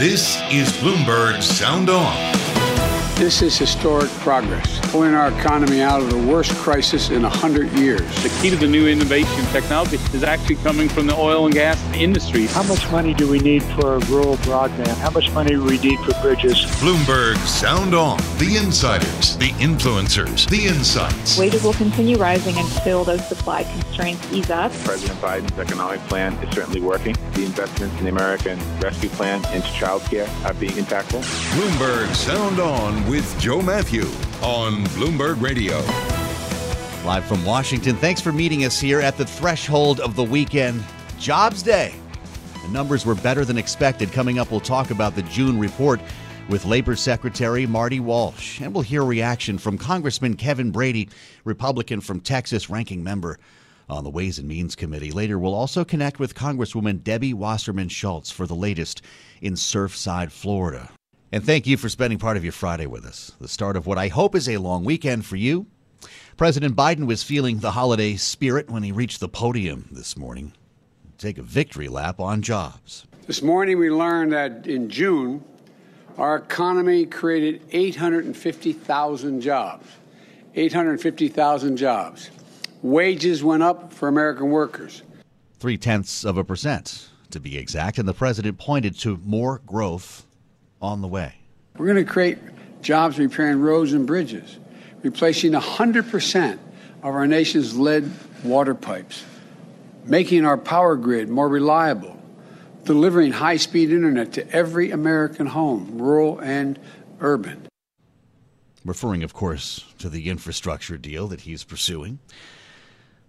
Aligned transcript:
this 0.00 0.40
is 0.50 0.72
Bloomberg 0.78 1.42
Sound 1.42 1.90
On. 1.90 2.49
This 3.20 3.42
is 3.42 3.58
historic 3.58 4.08
progress, 4.22 4.80
pulling 4.90 5.12
our 5.12 5.28
economy 5.28 5.82
out 5.82 6.00
of 6.00 6.08
the 6.08 6.16
worst 6.16 6.52
crisis 6.54 7.10
in 7.10 7.20
100 7.20 7.70
years. 7.72 8.00
The 8.22 8.30
key 8.40 8.48
to 8.48 8.56
the 8.56 8.66
new 8.66 8.88
innovation 8.88 9.44
technology 9.52 9.96
is 10.14 10.22
actually 10.22 10.56
coming 10.56 10.88
from 10.88 11.06
the 11.06 11.14
oil 11.14 11.44
and 11.44 11.52
gas 11.52 11.78
industry. 11.92 12.46
How 12.46 12.62
much 12.62 12.90
money 12.90 13.12
do 13.12 13.30
we 13.30 13.38
need 13.38 13.62
for 13.62 13.98
rural 14.08 14.36
broadband? 14.38 14.96
How 14.96 15.10
much 15.10 15.30
money 15.32 15.50
do 15.50 15.62
we 15.62 15.78
need 15.80 15.98
for 15.98 16.18
bridges? 16.22 16.64
Bloomberg 16.80 17.36
Sound 17.46 17.92
On. 17.92 18.16
The 18.38 18.56
insiders, 18.56 19.36
the 19.36 19.50
influencers, 19.60 20.48
the 20.48 20.68
insights. 20.68 21.36
Wages 21.36 21.62
will 21.62 21.74
continue 21.74 22.16
rising 22.16 22.56
until 22.56 23.04
those 23.04 23.28
supply 23.28 23.64
constraints 23.64 24.32
ease 24.32 24.48
up. 24.48 24.72
President 24.82 25.20
Biden's 25.20 25.58
economic 25.58 26.00
plan 26.08 26.32
is 26.42 26.54
certainly 26.54 26.80
working. 26.80 27.14
The 27.34 27.44
investments 27.44 27.98
in 27.98 28.04
the 28.04 28.10
American 28.12 28.58
Rescue 28.80 29.10
Plan 29.10 29.44
into 29.54 29.68
childcare 29.68 30.26
are 30.46 30.54
being 30.54 30.72
impactful. 30.72 31.20
Bloomberg 31.52 32.14
Sound 32.14 32.58
On 32.60 33.09
with 33.10 33.40
Joe 33.40 33.60
Matthew 33.60 34.02
on 34.40 34.84
Bloomberg 34.94 35.42
Radio. 35.42 35.78
Live 37.04 37.24
from 37.24 37.44
Washington, 37.44 37.96
thanks 37.96 38.20
for 38.20 38.30
meeting 38.30 38.64
us 38.64 38.78
here 38.78 39.00
at 39.00 39.16
the 39.16 39.26
threshold 39.26 39.98
of 39.98 40.14
the 40.14 40.22
weekend. 40.22 40.84
Jobs 41.18 41.60
Day. 41.60 41.92
The 42.62 42.68
numbers 42.68 43.04
were 43.04 43.16
better 43.16 43.44
than 43.44 43.58
expected. 43.58 44.12
Coming 44.12 44.38
up, 44.38 44.52
we'll 44.52 44.60
talk 44.60 44.92
about 44.92 45.16
the 45.16 45.22
June 45.22 45.58
report 45.58 46.00
with 46.48 46.64
Labor 46.64 46.94
Secretary 46.94 47.66
Marty 47.66 47.98
Walsh. 47.98 48.60
And 48.60 48.72
we'll 48.72 48.84
hear 48.84 49.04
reaction 49.04 49.58
from 49.58 49.76
Congressman 49.76 50.36
Kevin 50.36 50.70
Brady, 50.70 51.08
Republican 51.42 52.00
from 52.00 52.20
Texas, 52.20 52.70
ranking 52.70 53.02
member 53.02 53.40
on 53.88 54.04
the 54.04 54.10
Ways 54.10 54.38
and 54.38 54.46
Means 54.46 54.76
Committee. 54.76 55.10
Later, 55.10 55.36
we'll 55.36 55.52
also 55.52 55.84
connect 55.84 56.20
with 56.20 56.36
Congresswoman 56.36 57.02
Debbie 57.02 57.34
Wasserman 57.34 57.88
Schultz 57.88 58.30
for 58.30 58.46
the 58.46 58.54
latest 58.54 59.02
in 59.40 59.54
Surfside, 59.54 60.30
Florida. 60.30 60.90
And 61.32 61.44
thank 61.44 61.66
you 61.66 61.76
for 61.76 61.88
spending 61.88 62.18
part 62.18 62.36
of 62.36 62.42
your 62.42 62.52
Friday 62.52 62.86
with 62.86 63.04
us. 63.04 63.32
The 63.40 63.46
start 63.46 63.76
of 63.76 63.86
what 63.86 63.98
I 63.98 64.08
hope 64.08 64.34
is 64.34 64.48
a 64.48 64.56
long 64.56 64.84
weekend 64.84 65.24
for 65.24 65.36
you. 65.36 65.66
President 66.36 66.74
Biden 66.74 67.06
was 67.06 67.22
feeling 67.22 67.58
the 67.58 67.70
holiday 67.70 68.16
spirit 68.16 68.68
when 68.68 68.82
he 68.82 68.90
reached 68.90 69.20
the 69.20 69.28
podium 69.28 69.88
this 69.92 70.16
morning. 70.16 70.54
Take 71.18 71.38
a 71.38 71.42
victory 71.42 71.86
lap 71.86 72.18
on 72.18 72.42
jobs. 72.42 73.06
This 73.28 73.42
morning 73.42 73.78
we 73.78 73.90
learned 73.90 74.32
that 74.32 74.66
in 74.66 74.88
June, 74.88 75.44
our 76.18 76.34
economy 76.36 77.06
created 77.06 77.62
850,000 77.70 79.40
jobs. 79.40 79.86
850,000 80.56 81.76
jobs. 81.76 82.30
Wages 82.82 83.44
went 83.44 83.62
up 83.62 83.92
for 83.92 84.08
American 84.08 84.50
workers. 84.50 85.02
Three 85.60 85.76
tenths 85.76 86.24
of 86.24 86.36
a 86.36 86.42
percent, 86.42 87.08
to 87.30 87.38
be 87.38 87.56
exact, 87.56 87.98
and 87.98 88.08
the 88.08 88.14
president 88.14 88.58
pointed 88.58 88.98
to 89.00 89.20
more 89.24 89.60
growth 89.64 90.26
on 90.80 91.00
the 91.00 91.08
way. 91.08 91.34
We're 91.76 91.86
going 91.86 92.04
to 92.04 92.10
create 92.10 92.38
jobs 92.82 93.18
repairing 93.18 93.60
roads 93.60 93.92
and 93.92 94.06
bridges, 94.06 94.58
replacing 95.02 95.52
100% 95.52 96.58
of 97.02 97.04
our 97.04 97.26
nation's 97.26 97.78
lead 97.78 98.10
water 98.44 98.74
pipes, 98.74 99.24
making 100.04 100.44
our 100.44 100.58
power 100.58 100.96
grid 100.96 101.28
more 101.28 101.48
reliable, 101.48 102.20
delivering 102.84 103.32
high 103.32 103.56
speed 103.56 103.90
internet 103.90 104.32
to 104.32 104.50
every 104.50 104.90
American 104.90 105.46
home, 105.46 105.98
rural 105.98 106.38
and 106.40 106.78
urban. 107.20 107.66
Referring, 108.84 109.22
of 109.22 109.34
course, 109.34 109.84
to 109.98 110.08
the 110.08 110.30
infrastructure 110.30 110.96
deal 110.96 111.28
that 111.28 111.42
he's 111.42 111.64
pursuing. 111.64 112.18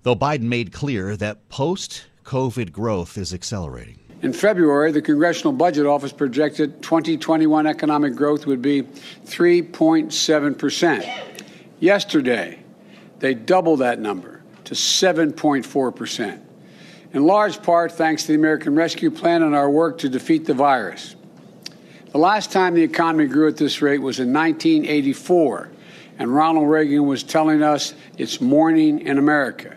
Though 0.04 0.16
Biden 0.16 0.44
made 0.44 0.72
clear 0.72 1.18
that 1.18 1.50
post 1.50 2.06
COVID 2.24 2.72
growth 2.72 3.18
is 3.18 3.34
accelerating. 3.34 4.00
In 4.22 4.34
February, 4.34 4.92
the 4.92 5.02
Congressional 5.02 5.52
Budget 5.52 5.88
Office 5.88 6.12
projected 6.12 6.84
2021 6.84 7.66
economic 7.66 8.16
growth 8.16 8.46
would 8.46 8.62
be 8.62 8.84
3.7%. 8.84 11.40
Yesterday, 11.80 12.60
they 13.18 13.34
doubled 13.34 13.80
that 13.80 14.00
number 14.00 14.44
to 14.66 14.76
7.4%, 14.76 16.40
in 17.14 17.26
large 17.26 17.64
part 17.64 17.94
thanks 17.94 18.22
to 18.24 18.28
the 18.30 18.36
American 18.36 18.76
Rescue 18.76 19.10
Plan 19.10 19.42
and 19.42 19.56
our 19.56 19.72
work 19.72 19.98
to 20.00 20.10
defeat 20.10 20.46
the 20.46 20.54
virus. 20.54 21.16
The 22.12 22.20
last 22.20 22.52
time 22.52 22.76
the 22.76 22.84
economy 22.84 23.26
grew 23.26 23.48
at 23.48 23.58
this 23.58 23.82
rate 23.82 24.00
was 24.00 24.20
in 24.20 24.32
1984, 24.32 25.70
and 26.20 26.36
Ronald 26.36 26.70
Reagan 26.70 27.08
was 27.08 27.24
telling 27.24 27.64
us 27.64 27.96
it's 28.20 28.40
morning 28.40 29.00
in 29.00 29.18
America. 29.18 29.76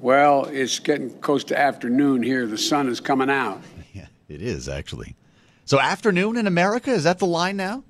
Well, 0.00 0.44
it's 0.46 0.78
getting 0.78 1.10
close 1.20 1.42
to 1.44 1.58
afternoon 1.58 2.22
here. 2.22 2.46
The 2.46 2.58
sun 2.58 2.88
is 2.88 3.00
coming 3.00 3.30
out. 3.30 3.62
Yeah, 3.94 4.06
it 4.28 4.42
is 4.42 4.68
actually. 4.68 5.16
So, 5.64 5.80
afternoon 5.80 6.36
in 6.36 6.46
America, 6.46 6.90
is 6.90 7.04
that 7.04 7.18
the 7.18 7.26
line 7.26 7.56
now? 7.56 7.82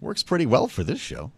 Works 0.00 0.24
pretty 0.24 0.46
well 0.46 0.66
for 0.66 0.82
this 0.82 0.98
show. 0.98 1.30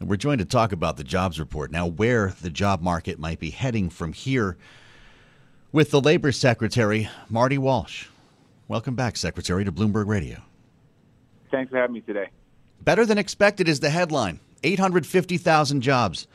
And 0.00 0.08
we're 0.08 0.16
joined 0.16 0.40
to 0.40 0.44
talk 0.44 0.72
about 0.72 0.96
the 0.96 1.04
jobs 1.04 1.38
report 1.38 1.70
now, 1.70 1.86
where 1.86 2.34
the 2.42 2.50
job 2.50 2.82
market 2.82 3.18
might 3.18 3.38
be 3.38 3.50
heading 3.50 3.90
from 3.90 4.12
here 4.12 4.56
with 5.70 5.90
the 5.90 6.00
Labor 6.00 6.32
Secretary, 6.32 7.08
Marty 7.28 7.58
Walsh. 7.58 8.06
Welcome 8.66 8.96
back, 8.96 9.16
Secretary, 9.16 9.64
to 9.64 9.70
Bloomberg 9.70 10.06
Radio. 10.08 10.42
Thanks 11.50 11.70
for 11.70 11.76
having 11.76 11.94
me 11.94 12.00
today. 12.00 12.30
Better 12.82 13.06
than 13.06 13.18
expected 13.18 13.68
is 13.68 13.80
the 13.80 13.90
headline 13.90 14.40
850,000 14.64 15.80
jobs. 15.80 16.26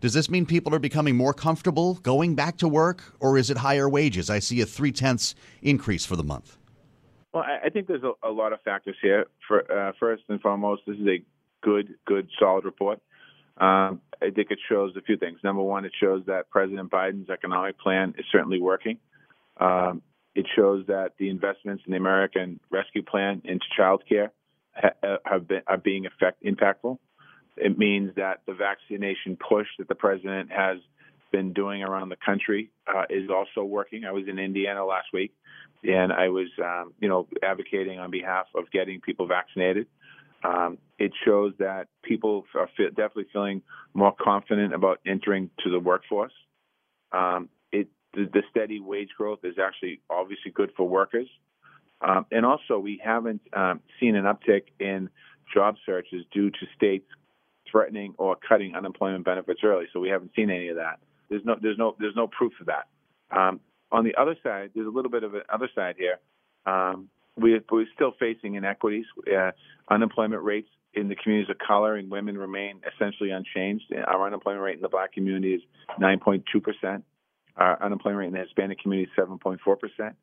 Does 0.00 0.14
this 0.14 0.30
mean 0.30 0.46
people 0.46 0.74
are 0.74 0.78
becoming 0.78 1.16
more 1.16 1.34
comfortable 1.34 1.94
going 1.94 2.34
back 2.34 2.56
to 2.58 2.68
work, 2.68 3.02
or 3.20 3.36
is 3.36 3.50
it 3.50 3.58
higher 3.58 3.88
wages? 3.88 4.30
I 4.30 4.38
see 4.38 4.60
a 4.60 4.66
three 4.66 4.92
tenths 4.92 5.34
increase 5.62 6.06
for 6.06 6.14
the 6.16 6.22
month. 6.22 6.56
Well, 7.32 7.44
I 7.44 7.68
think 7.68 7.88
there's 7.88 8.04
a, 8.04 8.12
a 8.26 8.30
lot 8.30 8.52
of 8.52 8.60
factors 8.62 8.96
here. 9.02 9.26
For, 9.46 9.70
uh, 9.70 9.92
first 9.98 10.22
and 10.28 10.40
foremost, 10.40 10.82
this 10.86 10.96
is 10.96 11.06
a 11.06 11.22
good, 11.62 11.94
good, 12.06 12.28
solid 12.38 12.64
report. 12.64 13.00
Um, 13.58 14.00
I 14.22 14.30
think 14.30 14.50
it 14.50 14.58
shows 14.68 14.94
a 14.96 15.02
few 15.02 15.16
things. 15.16 15.40
Number 15.42 15.62
one, 15.62 15.84
it 15.84 15.92
shows 16.00 16.22
that 16.26 16.48
President 16.50 16.90
Biden's 16.90 17.28
economic 17.28 17.78
plan 17.78 18.14
is 18.16 18.24
certainly 18.30 18.60
working. 18.60 18.98
Um, 19.58 20.02
it 20.34 20.46
shows 20.54 20.86
that 20.86 21.14
the 21.18 21.28
investments 21.28 21.82
in 21.86 21.90
the 21.90 21.96
American 21.96 22.60
Rescue 22.70 23.02
Plan 23.02 23.42
into 23.44 23.64
childcare 23.78 24.30
ha- 24.74 25.18
have 25.24 25.48
been 25.48 25.62
are 25.66 25.76
being 25.76 26.06
effect, 26.06 26.42
impactful. 26.44 26.98
It 27.60 27.78
means 27.78 28.14
that 28.16 28.42
the 28.46 28.54
vaccination 28.54 29.36
push 29.36 29.66
that 29.78 29.88
the 29.88 29.94
president 29.94 30.50
has 30.52 30.78
been 31.30 31.52
doing 31.52 31.82
around 31.82 32.08
the 32.08 32.16
country 32.24 32.70
uh, 32.86 33.04
is 33.10 33.30
also 33.30 33.64
working. 33.64 34.04
I 34.04 34.12
was 34.12 34.24
in 34.28 34.38
Indiana 34.38 34.84
last 34.84 35.08
week, 35.12 35.34
and 35.84 36.12
I 36.12 36.28
was, 36.28 36.48
um, 36.62 36.94
you 37.00 37.08
know, 37.08 37.26
advocating 37.42 37.98
on 37.98 38.10
behalf 38.10 38.46
of 38.54 38.70
getting 38.70 39.00
people 39.00 39.26
vaccinated. 39.26 39.86
Um, 40.44 40.78
it 40.98 41.12
shows 41.24 41.52
that 41.58 41.88
people 42.02 42.44
are 42.54 42.68
fe- 42.76 42.90
definitely 42.90 43.26
feeling 43.32 43.62
more 43.92 44.14
confident 44.18 44.72
about 44.72 45.00
entering 45.06 45.50
to 45.64 45.70
the 45.70 45.80
workforce. 45.80 46.32
Um, 47.12 47.48
it 47.72 47.88
the, 48.14 48.28
the, 48.32 48.42
steady 48.50 48.78
wage 48.78 49.08
growth 49.16 49.40
is 49.42 49.56
actually 49.58 50.00
obviously 50.08 50.52
good 50.52 50.70
for 50.76 50.88
workers, 50.88 51.28
um, 52.00 52.26
and 52.30 52.46
also 52.46 52.78
we 52.78 53.00
haven't 53.02 53.40
um, 53.52 53.80
seen 53.98 54.14
an 54.14 54.24
uptick 54.24 54.64
in 54.78 55.10
job 55.52 55.76
searches 55.84 56.24
due 56.32 56.50
to 56.50 56.58
states 56.76 57.06
threatening 57.70 58.14
or 58.18 58.36
cutting 58.48 58.74
unemployment 58.74 59.24
benefits 59.24 59.60
early. 59.64 59.86
So 59.92 60.00
we 60.00 60.08
haven't 60.08 60.32
seen 60.34 60.50
any 60.50 60.68
of 60.68 60.76
that. 60.76 61.00
There's 61.28 61.42
no 61.44 61.56
there's 61.60 61.78
no 61.78 61.96
there's 61.98 62.16
no 62.16 62.26
proof 62.26 62.52
of 62.60 62.66
that. 62.66 62.88
Um, 63.30 63.60
on 63.90 64.04
the 64.04 64.14
other 64.16 64.36
side, 64.42 64.70
there's 64.74 64.86
a 64.86 64.90
little 64.90 65.10
bit 65.10 65.22
of 65.22 65.34
an 65.34 65.42
other 65.52 65.68
side 65.74 65.96
here. 65.98 66.18
Um, 66.66 67.08
we, 67.36 67.60
we're 67.70 67.86
still 67.94 68.12
facing 68.18 68.54
inequities. 68.54 69.06
Uh, 69.26 69.52
unemployment 69.90 70.42
rates 70.42 70.68
in 70.94 71.08
the 71.08 71.14
communities 71.14 71.50
of 71.50 71.58
color 71.58 71.94
and 71.94 72.10
women 72.10 72.36
remain 72.36 72.80
essentially 72.94 73.30
unchanged. 73.30 73.84
Our 74.06 74.26
unemployment 74.26 74.62
rate 74.62 74.76
in 74.76 74.82
the 74.82 74.88
black 74.88 75.12
community 75.12 75.54
is 75.54 75.62
9.2 76.00 76.42
percent. 76.62 77.04
Our 77.56 77.82
unemployment 77.82 78.20
rate 78.20 78.26
in 78.28 78.32
the 78.34 78.40
Hispanic 78.40 78.80
community 78.80 79.10
is 79.10 79.24
7.4 79.26 79.78
percent. 79.78 80.16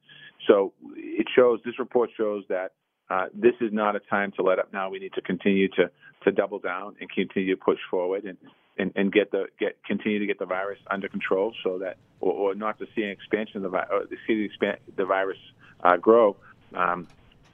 So 0.48 0.74
it 0.96 1.28
shows. 1.36 1.60
This 1.66 1.80
report 1.80 2.10
shows 2.18 2.44
that 2.50 2.74
uh, 3.10 3.26
this 3.34 3.54
is 3.62 3.72
not 3.72 3.96
a 3.96 4.00
time 4.00 4.32
to 4.34 4.42
let 4.42 4.60
up 4.60 4.74
now. 4.74 4.90
We 4.90 5.00
need 5.00 5.14
to 5.14 5.22
continue 5.22 5.68
to 5.70 5.90
to 6.24 6.32
double 6.32 6.58
down 6.58 6.96
and 7.00 7.10
continue 7.10 7.56
to 7.56 7.62
push 7.62 7.80
forward 7.90 8.26
and 8.26 8.38
and, 8.78 8.92
and 8.96 9.12
get 9.12 9.32
the 9.32 9.46
get 9.60 9.78
continue 9.86 10.20
to 10.20 10.26
get 10.26 10.40
the 10.40 10.46
virus 10.46 10.80
under 10.90 11.08
control 11.08 11.54
so 11.64 11.78
that 11.80 11.98
or, 12.20 12.34
or 12.34 12.56
not 12.56 12.80
to 12.80 12.88
see 12.96 13.04
an 13.04 13.10
expansion 13.10 13.58
of 13.58 13.64
the 13.64 13.70
virus, 13.70 14.10
see 14.28 14.50
the, 14.60 14.78
the 14.96 15.06
virus 15.06 15.38
uh, 15.84 15.98
grow. 15.98 16.36
Um, 16.74 17.08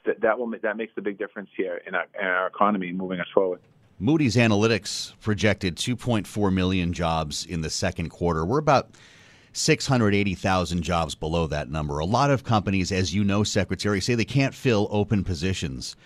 that 0.04 0.20
that 0.20 0.38
will 0.38 0.52
that 0.62 0.76
makes 0.76 0.94
the 0.94 1.02
big 1.02 1.18
difference 1.18 1.50
here 1.56 1.80
in 1.86 1.94
our, 1.94 2.06
in 2.18 2.26
our 2.26 2.46
economy 2.46 2.92
moving 2.92 3.20
us 3.20 3.28
forward. 3.32 3.60
Moody's 3.98 4.34
Analytics 4.34 5.12
projected 5.20 5.76
2.4 5.76 6.52
million 6.52 6.92
jobs 6.92 7.46
in 7.46 7.60
the 7.60 7.70
second 7.70 8.08
quarter. 8.08 8.44
We're 8.44 8.58
about 8.58 8.90
680,000 9.52 10.82
jobs 10.82 11.14
below 11.14 11.46
that 11.46 11.70
number. 11.70 11.98
A 11.98 12.04
lot 12.04 12.30
of 12.30 12.44
companies, 12.44 12.90
as 12.92 13.14
you 13.14 13.24
know, 13.24 13.44
Secretary, 13.44 14.00
say 14.00 14.14
they 14.14 14.24
can't 14.24 14.54
fill 14.54 14.88
open 14.90 15.24
positions. 15.24 15.96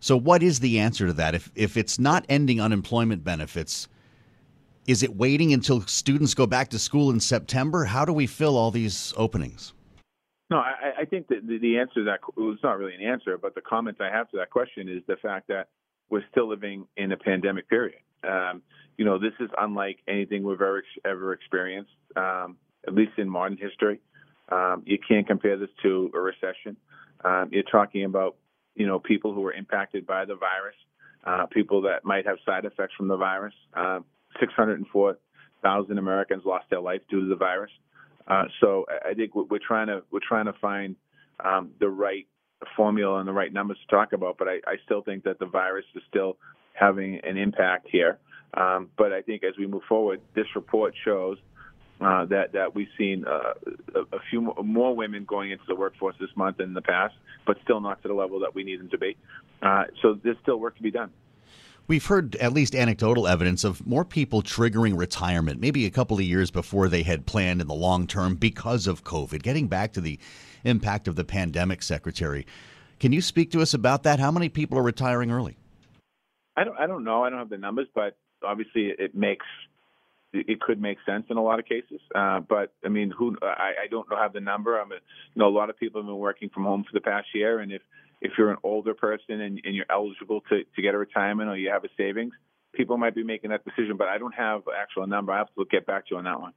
So, 0.00 0.16
what 0.16 0.42
is 0.42 0.60
the 0.60 0.78
answer 0.78 1.06
to 1.06 1.12
that? 1.14 1.34
If, 1.34 1.50
if 1.54 1.76
it's 1.76 1.98
not 1.98 2.24
ending 2.28 2.60
unemployment 2.60 3.24
benefits, 3.24 3.88
is 4.86 5.02
it 5.02 5.16
waiting 5.16 5.52
until 5.52 5.82
students 5.82 6.34
go 6.34 6.46
back 6.46 6.70
to 6.70 6.78
school 6.78 7.10
in 7.10 7.20
September? 7.20 7.84
How 7.84 8.04
do 8.04 8.12
we 8.12 8.26
fill 8.26 8.56
all 8.56 8.70
these 8.70 9.12
openings? 9.16 9.74
No, 10.50 10.58
I, 10.58 11.00
I 11.00 11.04
think 11.04 11.28
that 11.28 11.46
the, 11.46 11.78
answer 11.78 11.94
to 11.96 12.04
that 12.04 12.20
well, 12.36 12.52
it's 12.52 12.62
not 12.62 12.78
really 12.78 12.94
an 12.94 13.02
answer, 13.02 13.36
but 13.36 13.54
the 13.54 13.60
comment 13.60 13.98
I 14.00 14.10
have 14.10 14.30
to 14.30 14.38
that 14.38 14.50
question 14.50 14.88
is 14.88 15.02
the 15.06 15.16
fact 15.16 15.48
that 15.48 15.68
we're 16.08 16.24
still 16.30 16.48
living 16.48 16.86
in 16.96 17.12
a 17.12 17.18
pandemic 17.18 17.68
period. 17.68 18.00
Um, 18.24 18.62
you 18.98 19.04
know, 19.04 19.18
this 19.18 19.32
is 19.40 19.48
unlike 19.56 20.00
anything 20.06 20.42
we've 20.42 20.60
ever 20.60 20.82
ever 21.06 21.32
experienced, 21.32 21.92
um, 22.16 22.56
at 22.86 22.94
least 22.94 23.12
in 23.16 23.30
modern 23.30 23.56
history. 23.56 24.00
Um, 24.50 24.82
you 24.84 24.98
can't 24.98 25.26
compare 25.26 25.56
this 25.56 25.70
to 25.82 26.10
a 26.14 26.18
recession. 26.18 26.76
Um, 27.24 27.48
you're 27.52 27.62
talking 27.62 28.04
about, 28.04 28.36
you 28.74 28.86
know, 28.86 28.98
people 28.98 29.32
who 29.32 29.40
were 29.40 29.52
impacted 29.52 30.06
by 30.06 30.24
the 30.24 30.34
virus, 30.34 30.76
uh, 31.24 31.46
people 31.46 31.82
that 31.82 32.04
might 32.04 32.26
have 32.26 32.38
side 32.44 32.64
effects 32.64 32.94
from 32.96 33.08
the 33.08 33.16
virus. 33.16 33.54
Uh, 33.74 34.00
604,000 34.40 35.98
Americans 35.98 36.42
lost 36.44 36.66
their 36.70 36.80
life 36.80 37.00
due 37.08 37.20
to 37.20 37.28
the 37.28 37.36
virus. 37.36 37.70
Uh, 38.26 38.44
so 38.60 38.84
I 39.08 39.14
think 39.14 39.34
we're 39.34 39.58
trying 39.66 39.86
to 39.86 40.02
we're 40.10 40.20
trying 40.26 40.46
to 40.46 40.52
find 40.54 40.96
um, 41.44 41.70
the 41.80 41.88
right 41.88 42.26
formula 42.76 43.20
and 43.20 43.28
the 43.28 43.32
right 43.32 43.52
numbers 43.52 43.78
to 43.78 43.96
talk 43.96 44.12
about. 44.12 44.36
But 44.38 44.48
I, 44.48 44.56
I 44.66 44.76
still 44.84 45.02
think 45.02 45.24
that 45.24 45.38
the 45.38 45.46
virus 45.46 45.86
is 45.94 46.02
still 46.08 46.36
having 46.74 47.20
an 47.24 47.36
impact 47.36 47.88
here. 47.90 48.18
Um, 48.54 48.90
but 48.96 49.12
I 49.12 49.22
think 49.22 49.44
as 49.44 49.54
we 49.58 49.66
move 49.66 49.82
forward, 49.88 50.20
this 50.34 50.46
report 50.54 50.94
shows 51.04 51.38
uh, 52.00 52.24
that 52.26 52.52
that 52.52 52.74
we've 52.74 52.88
seen 52.96 53.24
uh, 53.26 53.54
a, 53.94 54.16
a, 54.16 54.20
few 54.30 54.40
more, 54.40 54.54
more, 54.62 54.96
women 54.96 55.24
going 55.24 55.50
into 55.50 55.64
the 55.66 55.74
workforce 55.74 56.14
this 56.20 56.30
month 56.36 56.58
than 56.58 56.68
in 56.68 56.74
the 56.74 56.82
past, 56.82 57.14
but 57.46 57.56
still 57.64 57.80
not 57.80 58.00
to 58.02 58.08
the 58.08 58.14
level 58.14 58.40
that 58.40 58.54
we 58.54 58.62
need 58.62 58.80
them 58.80 58.88
to 58.88 58.98
be. 58.98 59.16
Uh, 59.60 59.84
so 60.00 60.18
there's 60.22 60.36
still 60.42 60.58
work 60.58 60.76
to 60.76 60.82
be 60.82 60.90
done. 60.90 61.10
We've 61.88 62.04
heard 62.04 62.36
at 62.36 62.52
least 62.52 62.74
anecdotal 62.74 63.26
evidence 63.26 63.64
of 63.64 63.84
more 63.86 64.04
people 64.04 64.42
triggering 64.42 64.98
retirement, 64.98 65.58
maybe 65.58 65.86
a 65.86 65.90
couple 65.90 66.18
of 66.18 66.22
years 66.22 66.50
before 66.50 66.88
they 66.88 67.02
had 67.02 67.24
planned 67.26 67.62
in 67.62 67.66
the 67.66 67.74
long 67.74 68.06
term 68.06 68.36
because 68.36 68.86
of 68.86 69.04
COVID. 69.04 69.42
Getting 69.42 69.68
back 69.68 69.94
to 69.94 70.00
the 70.00 70.18
impact 70.64 71.08
of 71.08 71.16
the 71.16 71.24
pandemic, 71.24 71.82
Secretary, 71.82 72.46
can 73.00 73.12
you 73.12 73.22
speak 73.22 73.50
to 73.52 73.62
us 73.62 73.74
about 73.74 74.02
that? 74.02 74.20
How 74.20 74.30
many 74.30 74.48
people 74.48 74.78
are 74.78 74.82
retiring 74.82 75.30
early? 75.30 75.56
I 76.56 76.64
don't. 76.64 76.76
I 76.78 76.86
don't 76.86 77.04
know. 77.04 77.24
I 77.24 77.30
don't 77.30 77.38
have 77.38 77.50
the 77.50 77.58
numbers, 77.58 77.86
but 77.94 78.16
obviously 78.42 78.94
it 78.98 79.14
makes 79.14 79.46
it 80.32 80.60
could 80.60 80.80
make 80.80 80.98
sense 81.06 81.24
in 81.30 81.36
a 81.36 81.42
lot 81.42 81.58
of 81.58 81.64
cases. 81.64 82.00
Uh, 82.14 82.40
but 82.40 82.72
I 82.84 82.88
mean, 82.88 83.10
who 83.10 83.36
I, 83.42 83.72
I 83.84 83.86
don't 83.90 84.06
have 84.10 84.32
the 84.32 84.40
number. 84.40 84.78
I'm 84.78 84.92
a, 84.92 84.96
you 84.96 85.36
know 85.36 85.48
a 85.48 85.56
lot 85.56 85.70
of 85.70 85.78
people 85.78 86.00
have 86.00 86.06
been 86.06 86.18
working 86.18 86.50
from 86.50 86.64
home 86.64 86.84
for 86.84 86.90
the 86.92 87.00
past 87.00 87.28
year, 87.34 87.60
and 87.60 87.72
if 87.72 87.82
if 88.20 88.32
you're 88.36 88.50
an 88.50 88.58
older 88.62 88.94
person 88.94 89.40
and, 89.40 89.60
and 89.64 89.74
you're 89.74 89.86
eligible 89.90 90.42
to 90.50 90.64
to 90.64 90.82
get 90.82 90.94
a 90.94 90.98
retirement 90.98 91.48
or 91.48 91.56
you 91.56 91.70
have 91.70 91.84
a 91.84 91.88
savings, 91.96 92.34
people 92.74 92.98
might 92.98 93.14
be 93.14 93.22
making 93.22 93.50
that 93.50 93.64
decision. 93.64 93.96
But 93.96 94.08
I 94.08 94.18
don't 94.18 94.34
have 94.34 94.62
actual 94.76 95.06
number. 95.06 95.32
I 95.32 95.38
have 95.38 95.48
to 95.56 95.64
get 95.70 95.86
back 95.86 96.06
to 96.08 96.10
you 96.12 96.18
on 96.18 96.24
that 96.24 96.40
one. 96.40 96.52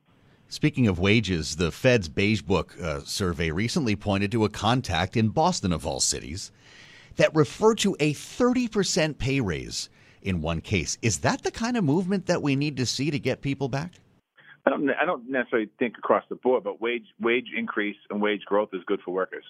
Speaking 0.50 0.88
of 0.88 1.00
wages, 1.00 1.56
the 1.56 1.72
Fed's 1.72 2.10
Beige 2.10 2.42
Book 2.42 2.76
uh, 2.82 3.00
survey 3.06 3.52
recently 3.52 3.96
pointed 3.96 4.34
to 4.34 4.44
a 4.44 4.50
contact 4.50 5.16
in 5.16 5.30
Boston, 5.30 5.72
of 5.72 5.88
all 5.88 6.02
cities, 6.02 6.52
that 7.16 7.34
referred 7.34 7.78
to 7.80 7.96
a 8.02 8.14
30% 8.14 9.18
pay 9.18 9.40
raise 9.40 9.90
in 10.24 10.42
one 10.42 10.62
case. 10.62 10.98
Is 11.02 11.20
that 11.20 11.44
the 11.44 11.52
kind 11.52 11.78
of 11.78 11.84
movement 11.84 12.28
that 12.28 12.42
we 12.42 12.56
need 12.56 12.78
to 12.78 12.86
see 12.86 13.12
to 13.12 13.20
get 13.20 13.42
people 13.42 13.68
back? 13.68 13.94
I 14.66 14.70
don't, 14.70 14.90
I 14.92 15.06
don't 15.06 15.30
necessarily 15.30 15.70
think 15.80 15.98
across 15.98 16.24
the 16.30 16.36
board, 16.36 16.64
but 16.64 16.80
wage 16.80 17.06
wage 17.20 17.48
increase 17.58 17.98
and 18.10 18.22
wage 18.22 18.42
growth 18.46 18.70
is 18.74 18.82
good 18.86 19.00
for 19.04 19.12
workers. 19.12 19.44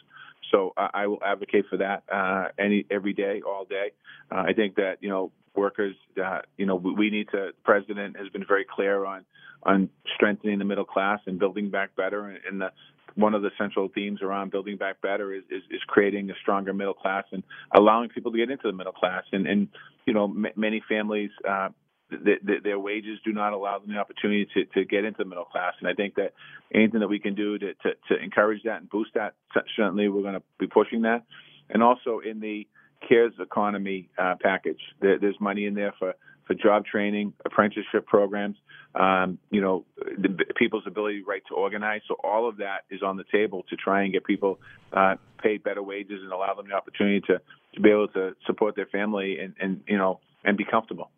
So 0.52 0.74
I 0.78 1.08
will 1.08 1.20
advocate 1.26 1.66
for 1.70 1.78
that 1.78 2.04
uh, 2.12 2.50
any 2.60 2.86
every 2.92 3.14
day, 3.14 3.42
all 3.46 3.66
day. 3.66 3.92
Uh, 4.30 4.44
I 4.48 4.54
think 4.54 4.76
that 4.76 4.98
you 5.02 5.10
know 5.10 5.32
workers, 5.56 5.96
uh, 6.24 6.40
you 6.58 6.66
know, 6.66 6.76
we, 6.76 6.94
we 6.94 7.10
need 7.10 7.28
to. 7.32 7.38
The 7.38 7.52
president 7.64 8.18
has 8.18 8.30
been 8.30 8.46
very 8.46 8.66
clear 8.66 9.06
on 9.06 9.26
on 9.64 9.90
strengthening 10.16 10.60
the 10.60 10.66
middle 10.66 10.86
class 10.86 11.20
and 11.26 11.40
building 11.40 11.70
back 11.70 11.96
better, 11.96 12.28
and, 12.28 12.40
and 12.50 12.62
the 12.62 12.72
one 13.16 13.34
of 13.34 13.42
the 13.42 13.52
central 13.58 13.90
themes 13.94 14.22
around 14.22 14.52
building 14.52 14.78
back 14.78 15.02
better 15.02 15.34
is, 15.34 15.44
is, 15.50 15.64
is 15.70 15.82
creating 15.88 16.30
a 16.30 16.34
stronger 16.42 16.74
middle 16.74 16.94
class 16.94 17.26
and 17.32 17.44
allowing 17.76 18.10
people 18.10 18.32
to 18.32 18.38
get 18.38 18.50
into 18.50 18.68
the 18.68 18.74
middle 18.74 18.94
class. 18.94 19.24
And, 19.32 19.48
and 19.48 19.68
you 20.06 20.14
know, 20.14 20.26
m- 20.26 20.48
many 20.56 20.82
families, 20.88 21.32
uh, 21.48 21.70
th- 22.10 22.40
th- 22.46 22.64
their 22.64 22.80
wages 22.80 23.20
do 23.26 23.34
not 23.34 23.54
allow 23.54 23.80
them 23.80 23.90
the 23.90 23.98
opportunity 23.98 24.48
to, 24.54 24.66
to 24.66 24.86
get 24.86 25.06
into 25.06 25.20
the 25.20 25.30
middle 25.30 25.46
class. 25.46 25.74
And 25.80 25.88
I 25.88 25.94
think 25.94 26.16
that 26.16 26.34
anything 26.74 27.00
that 27.00 27.08
we 27.10 27.20
can 27.20 27.36
do 27.36 27.58
to, 27.58 27.74
to, 27.74 27.90
to 28.10 28.24
encourage 28.24 28.64
that 28.64 28.82
and 28.82 28.90
boost 28.90 29.12
that, 29.16 29.36
certainly 29.76 30.08
we're 30.08 30.22
going 30.22 30.36
to 30.36 30.44
be 30.60 30.68
pushing 30.68 31.02
that. 31.04 31.24
And 31.70 31.82
also 31.82 32.20
in 32.20 32.40
the 32.40 32.68
CARES 33.08 33.34
economy 33.40 34.10
uh, 34.18 34.36
package, 34.42 34.82
there, 35.02 35.18
there's 35.20 35.40
money 35.40 35.66
in 35.66 35.74
there 35.74 35.94
for 35.98 36.14
for 36.46 36.54
job 36.54 36.86
training, 36.86 37.34
apprenticeship 37.46 38.06
programs, 38.06 38.58
um, 38.96 39.38
you 39.50 39.62
know, 39.62 39.86
the, 39.98 40.30
people's 40.56 40.84
ability 40.86 41.24
right 41.24 41.42
to 41.48 41.56
organize. 41.56 42.02
So 42.08 42.16
all 42.24 42.48
of 42.48 42.58
that 42.58 42.82
is 42.90 43.02
on 43.02 43.18
the 43.18 43.24
table 43.32 43.64
to 43.70 43.76
try 43.76 44.04
and 44.04 44.12
get 44.12 44.26
people 44.26 44.60
uh, 44.92 45.16
paid 45.42 45.64
better 45.64 45.82
wages 45.82 46.20
and 46.22 46.32
allow 46.32 46.54
them 46.54 46.68
the 46.68 46.76
opportunity 46.76 47.22
to, 47.22 47.40
to 47.76 47.82
be 47.82 47.90
able 47.90 48.10
to 48.10 48.36
support 48.46 48.76
their 48.76 48.88
family 48.88 49.40
and, 49.40 49.54
and 49.60 49.82
you 49.88 49.98
know 49.98 50.20
and 50.44 50.58
be 50.58 50.66
comfortable. 50.66 51.10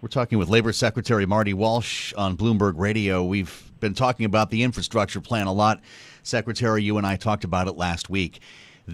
We're 0.00 0.08
talking 0.08 0.38
with 0.38 0.48
Labor 0.48 0.72
Secretary 0.72 1.26
Marty 1.26 1.52
Walsh 1.52 2.14
on 2.14 2.34
Bloomberg 2.36 2.78
Radio. 2.78 3.22
We've 3.22 3.70
been 3.80 3.92
talking 3.92 4.24
about 4.24 4.48
the 4.48 4.62
infrastructure 4.62 5.20
plan 5.20 5.46
a 5.46 5.52
lot. 5.52 5.82
Secretary, 6.22 6.82
you 6.82 6.96
and 6.96 7.06
I 7.06 7.16
talked 7.16 7.44
about 7.44 7.68
it 7.68 7.76
last 7.76 8.08
week. 8.08 8.40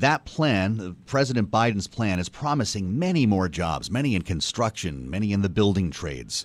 That 0.01 0.27
plan, 0.27 0.95
President 1.07 1.51
Biden's 1.51 1.87
plan, 1.87 2.19
is 2.19 2.29
promising 2.29 2.99
many 2.99 3.25
more 3.25 3.49
jobs, 3.49 3.91
many 3.91 4.15
in 4.15 4.21
construction, 4.21 5.09
many 5.09 5.33
in 5.33 5.41
the 5.41 5.49
building 5.49 5.91
trades. 5.91 6.45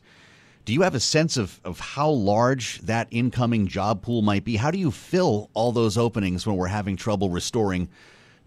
Do 0.63 0.71
you 0.71 0.83
have 0.83 0.95
a 0.95 1.01
sense 1.01 1.35
of, 1.35 1.59
of 1.65 1.81
how 1.81 2.09
large 2.09 2.79
that 2.79 3.09
incoming 3.11 3.67
job 3.67 4.03
pool 4.03 4.21
might 4.21 4.45
be? 4.45 4.55
How 4.55 4.71
do 4.71 4.77
you 4.77 4.89
fill 4.89 5.49
all 5.53 5.73
those 5.73 5.97
openings 5.97 6.47
when 6.47 6.55
we're 6.55 6.67
having 6.67 6.95
trouble 6.95 7.29
restoring 7.29 7.89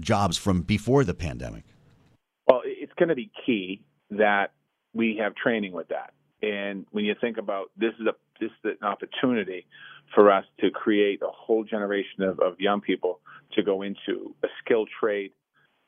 jobs 0.00 0.38
from 0.38 0.62
before 0.62 1.04
the 1.04 1.12
pandemic? 1.12 1.64
Well, 2.48 2.62
it's 2.64 2.94
going 2.94 3.10
to 3.10 3.14
be 3.14 3.30
key 3.44 3.82
that 4.10 4.52
we 4.94 5.18
have 5.20 5.34
training 5.34 5.72
with 5.72 5.88
that. 5.88 6.14
And 6.40 6.86
when 6.92 7.04
you 7.04 7.14
think 7.20 7.36
about 7.36 7.70
this 7.76 7.92
is 8.00 8.06
a 8.06 8.14
this 8.40 8.50
is 8.64 8.76
an 8.80 8.86
opportunity 8.86 9.66
for 10.14 10.30
us 10.30 10.44
to 10.60 10.70
create 10.70 11.20
a 11.22 11.30
whole 11.30 11.62
generation 11.62 12.22
of, 12.22 12.40
of 12.40 12.58
young 12.58 12.80
people 12.80 13.20
to 13.54 13.62
go 13.62 13.82
into 13.82 14.34
a 14.42 14.48
skilled 14.62 14.88
trade 15.00 15.32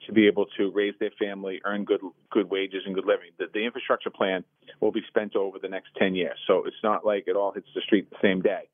to 0.06 0.12
be 0.12 0.26
able 0.26 0.46
to 0.58 0.70
raise 0.72 0.94
their 1.00 1.10
family, 1.18 1.60
earn 1.64 1.84
good 1.84 2.00
good 2.30 2.50
wages 2.50 2.82
and 2.86 2.94
good 2.94 3.06
living. 3.06 3.30
The, 3.38 3.46
the, 3.52 3.64
infrastructure 3.64 4.10
plan 4.10 4.44
will 4.80 4.92
be 4.92 5.00
spent 5.08 5.34
over 5.34 5.58
the 5.58 5.68
next 5.68 5.88
10 5.98 6.14
years, 6.14 6.38
so 6.46 6.64
it's 6.66 6.76
not 6.84 7.04
like 7.04 7.24
it 7.26 7.36
all 7.36 7.52
hits 7.52 7.68
the 7.74 7.80
street 7.80 8.08
the 8.10 8.16
same 8.22 8.42
day. 8.42 8.68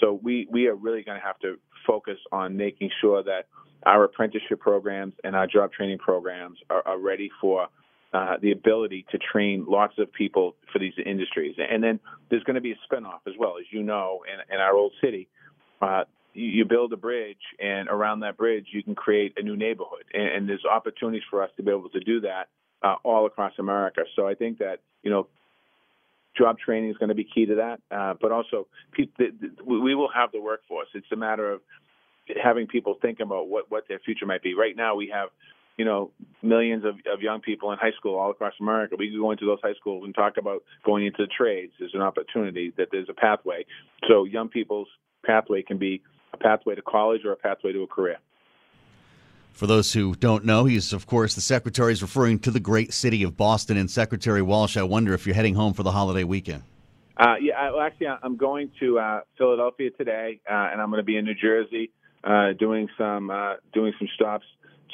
So 0.00 0.20
we 0.22 0.46
we 0.50 0.66
are 0.68 0.74
really 0.74 1.02
going 1.02 1.18
to 1.18 1.26
have 1.26 1.38
to 1.40 1.58
focus 1.86 2.18
on 2.32 2.56
making 2.56 2.90
sure 3.00 3.22
that 3.22 3.46
our 3.86 4.04
apprenticeship 4.04 4.60
programs 4.60 5.14
and 5.24 5.34
our 5.34 5.46
job 5.46 5.72
training 5.72 5.98
programs 5.98 6.58
are, 6.68 6.86
are 6.86 6.98
ready 6.98 7.30
for 7.40 7.68
uh, 8.12 8.36
the 8.40 8.52
ability 8.52 9.06
to 9.10 9.18
train 9.18 9.64
lots 9.68 9.94
of 9.98 10.12
people 10.12 10.54
for 10.72 10.78
these 10.78 10.94
industries. 11.04 11.54
And 11.58 11.82
then 11.82 12.00
there's 12.30 12.42
going 12.44 12.54
to 12.54 12.60
be 12.60 12.72
a 12.72 12.76
spinoff 12.94 13.20
as 13.26 13.34
well, 13.38 13.56
as 13.58 13.66
you 13.70 13.82
know, 13.82 14.20
in, 14.26 14.54
in 14.54 14.60
our 14.60 14.74
old 14.74 14.92
city. 15.00 15.28
Uh, 15.80 16.04
you 16.38 16.64
build 16.64 16.92
a 16.92 16.96
bridge, 16.96 17.36
and 17.58 17.88
around 17.88 18.20
that 18.20 18.36
bridge, 18.36 18.66
you 18.72 18.82
can 18.82 18.94
create 18.94 19.34
a 19.36 19.42
new 19.42 19.56
neighborhood. 19.56 20.04
And, 20.12 20.28
and 20.28 20.48
there's 20.48 20.64
opportunities 20.64 21.22
for 21.30 21.42
us 21.42 21.50
to 21.56 21.62
be 21.62 21.70
able 21.70 21.88
to 21.90 22.00
do 22.00 22.20
that 22.20 22.48
uh, 22.82 22.96
all 23.02 23.26
across 23.26 23.52
America. 23.58 24.02
So 24.14 24.26
I 24.26 24.34
think 24.34 24.58
that 24.58 24.80
you 25.02 25.10
know, 25.10 25.28
job 26.36 26.58
training 26.58 26.90
is 26.90 26.96
going 26.96 27.08
to 27.08 27.14
be 27.14 27.24
key 27.24 27.46
to 27.46 27.56
that. 27.56 27.80
Uh, 27.90 28.14
but 28.20 28.32
also, 28.32 28.66
pe- 28.92 29.08
the, 29.18 29.28
the, 29.40 29.64
we 29.64 29.94
will 29.94 30.10
have 30.14 30.32
the 30.32 30.40
workforce. 30.40 30.88
It's 30.94 31.10
a 31.12 31.16
matter 31.16 31.52
of 31.52 31.60
having 32.42 32.66
people 32.66 32.96
think 33.00 33.20
about 33.20 33.48
what 33.48 33.70
what 33.70 33.84
their 33.88 33.98
future 33.98 34.26
might 34.26 34.42
be. 34.42 34.54
Right 34.54 34.76
now, 34.76 34.94
we 34.94 35.10
have 35.12 35.30
you 35.76 35.84
know 35.84 36.10
millions 36.42 36.84
of, 36.84 36.96
of 37.12 37.20
young 37.20 37.40
people 37.40 37.72
in 37.72 37.78
high 37.78 37.92
school 37.96 38.18
all 38.18 38.30
across 38.30 38.54
America. 38.60 38.96
We 38.98 39.10
could 39.10 39.20
go 39.20 39.30
into 39.30 39.46
those 39.46 39.60
high 39.62 39.74
schools 39.74 40.04
and 40.04 40.14
talk 40.14 40.36
about 40.36 40.62
going 40.84 41.06
into 41.06 41.22
the 41.22 41.28
trades. 41.28 41.72
There's 41.78 41.94
an 41.94 42.02
opportunity 42.02 42.72
that 42.76 42.88
there's 42.92 43.08
a 43.08 43.14
pathway. 43.14 43.64
So 44.08 44.24
young 44.24 44.48
people's 44.48 44.88
pathway 45.24 45.62
can 45.62 45.78
be 45.78 46.02
a 46.32 46.36
pathway 46.36 46.74
to 46.74 46.82
college 46.82 47.24
or 47.24 47.32
a 47.32 47.36
pathway 47.36 47.72
to 47.72 47.82
a 47.82 47.86
career. 47.86 48.18
For 49.52 49.66
those 49.66 49.92
who 49.92 50.14
don't 50.14 50.44
know, 50.44 50.66
he's, 50.66 50.92
of 50.92 51.06
course, 51.06 51.34
the 51.34 51.40
secretary 51.40 51.92
is 51.92 52.00
referring 52.00 52.38
to 52.40 52.50
the 52.50 52.60
great 52.60 52.92
city 52.92 53.24
of 53.24 53.36
Boston. 53.36 53.76
And 53.76 53.90
Secretary 53.90 54.40
Walsh, 54.40 54.76
I 54.76 54.84
wonder 54.84 55.14
if 55.14 55.26
you're 55.26 55.34
heading 55.34 55.56
home 55.56 55.74
for 55.74 55.82
the 55.82 55.90
holiday 55.90 56.22
weekend. 56.22 56.62
Uh, 57.16 57.34
yeah, 57.40 57.58
I, 57.58 57.70
well, 57.72 57.80
actually, 57.80 58.06
I'm 58.06 58.36
going 58.36 58.70
to 58.78 59.00
uh, 59.00 59.20
Philadelphia 59.36 59.90
today, 59.90 60.40
uh, 60.48 60.68
and 60.70 60.80
I'm 60.80 60.90
going 60.90 61.00
to 61.00 61.04
be 61.04 61.16
in 61.16 61.24
New 61.24 61.34
Jersey 61.34 61.90
uh, 62.22 62.52
doing 62.58 62.88
some 62.96 63.30
uh, 63.30 63.54
doing 63.72 63.92
some 63.98 64.08
stops 64.14 64.46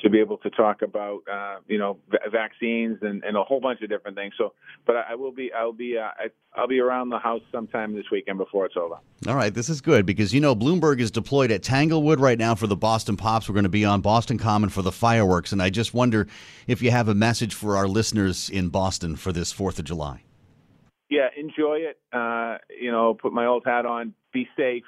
to 0.04 0.11
be 0.11 0.20
able 0.20 0.37
to 0.37 0.50
talk 0.50 0.82
about 0.82 1.20
uh, 1.30 1.56
you 1.66 1.78
know 1.78 1.99
v- 2.11 2.18
vaccines 2.30 2.99
and, 3.00 3.25
and, 3.25 3.37
a 3.37 3.42
whole 3.42 3.58
bunch 3.58 3.80
of 3.80 3.88
different 3.88 4.16
things. 4.16 4.34
So, 4.37 4.52
but 4.87 4.96
I, 4.96 5.12
I 5.12 5.14
will 5.14 5.32
be 5.32 5.50
I'll 5.52 5.73
be 5.73 5.96
uh, 5.99 6.11
I, 6.54 6.61
will 6.61 6.68
be 6.68 6.78
around 6.78 7.08
the 7.08 7.18
house 7.18 7.40
sometime 7.50 7.94
this 7.94 8.04
weekend 8.12 8.38
before 8.38 8.66
it's 8.66 8.76
over. 8.76 8.96
All 9.26 9.34
right, 9.34 9.52
this 9.52 9.68
is 9.70 9.80
good 9.80 10.04
because 10.04 10.34
you 10.34 10.40
know 10.40 10.54
Bloomberg 10.54 11.00
is 11.00 11.11
deployed 11.11 11.50
at 11.50 11.62
Tanglewood 11.62 12.20
right 12.20 12.38
now 12.38 12.54
for 12.54 12.66
the 12.66 12.76
Boston 12.76 13.16
Pops. 13.16 13.49
We're 13.49 13.54
going 13.54 13.64
to 13.64 13.70
be 13.70 13.84
on 13.84 14.02
Boston 14.02 14.38
Common 14.38 14.68
for 14.68 14.82
the 14.82 14.92
fireworks, 14.92 15.52
and 15.52 15.62
I 15.62 15.70
just 15.70 15.94
wonder 15.94 16.28
if 16.66 16.82
you 16.82 16.90
have 16.90 17.08
a 17.08 17.14
message 17.14 17.54
for 17.54 17.76
our 17.76 17.88
listeners 17.88 18.50
in 18.50 18.68
Boston 18.68 19.16
for 19.16 19.32
this 19.32 19.52
Fourth 19.52 19.78
of 19.78 19.87
July. 19.87 20.23
Yeah, 21.08 21.28
enjoy 21.37 21.78
it. 21.78 21.99
Uh, 22.12 22.58
you 22.78 22.92
know, 22.92 23.14
put 23.14 23.32
my 23.32 23.46
old 23.46 23.62
hat 23.64 23.87
on. 23.87 24.12
Be 24.32 24.49
safe. 24.56 24.84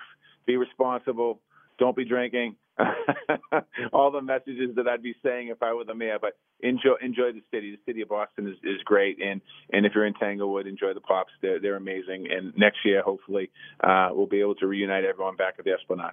Be 0.47 0.57
responsible. 0.57 1.41
Don't 1.79 1.97
be 1.97 2.05
drinking 2.05 2.57
all 3.93 4.11
the 4.11 4.21
messages 4.21 4.75
that 4.77 4.87
I'd 4.87 5.03
be 5.03 5.15
saying 5.23 5.49
if 5.49 5.63
I 5.63 5.73
were 5.73 5.85
the 5.85 5.95
mayor. 5.95 6.19
But 6.21 6.37
enjoy 6.61 6.95
enjoy 7.03 7.33
the 7.33 7.43
city. 7.51 7.73
The 7.73 7.91
city 7.91 8.03
of 8.03 8.09
Boston 8.09 8.49
is, 8.49 8.57
is 8.63 8.83
great, 8.85 9.19
and 9.23 9.41
and 9.73 9.87
if 9.87 9.93
you're 9.95 10.07
in 10.07 10.15
Tanglewood, 10.15 10.67
enjoy 10.67 10.95
the 10.95 11.01
Pops. 11.01 11.33
They're 11.43 11.61
they're 11.61 11.77
amazing. 11.77 12.27
And 12.31 12.57
next 12.57 12.79
year, 12.85 13.03
hopefully, 13.03 13.51
uh, 13.83 14.11
we'll 14.13 14.27
be 14.27 14.41
able 14.41 14.55
to 14.57 14.67
reunite 14.67 15.05
everyone 15.05 15.37
back 15.37 15.55
at 15.59 15.65
the 15.65 15.73
Esplanade. 15.73 16.13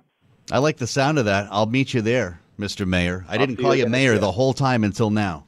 I 0.52 0.60
like 0.60 0.78
the 0.78 0.88
sound 0.88 1.20
of 1.20 1.26
that. 1.26 1.48
I'll 1.52 1.66
meet 1.66 1.94
you 1.94 2.02
there, 2.02 2.40
Mr. 2.60 2.86
Mayor. 2.86 3.26
I 3.28 3.34
I'll 3.34 3.40
didn't 3.40 3.58
call 3.58 3.76
you, 3.76 3.84
you 3.84 3.90
mayor 3.90 4.18
the 4.18 4.32
whole 4.32 4.54
time 4.54 4.84
until 4.84 5.10
now. 5.10 5.46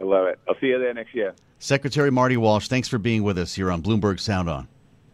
I 0.00 0.04
love 0.04 0.26
it. 0.28 0.38
I'll 0.48 0.54
see 0.60 0.68
you 0.68 0.78
there 0.78 0.94
next 0.94 1.14
year. 1.14 1.34
Secretary 1.58 2.10
Marty 2.10 2.36
Walsh, 2.36 2.68
thanks 2.68 2.86
for 2.86 2.98
being 2.98 3.24
with 3.24 3.36
us 3.36 3.54
here 3.54 3.70
on 3.70 3.82
Bloomberg 3.82 4.20
Sound 4.20 4.48
On. 4.48 4.68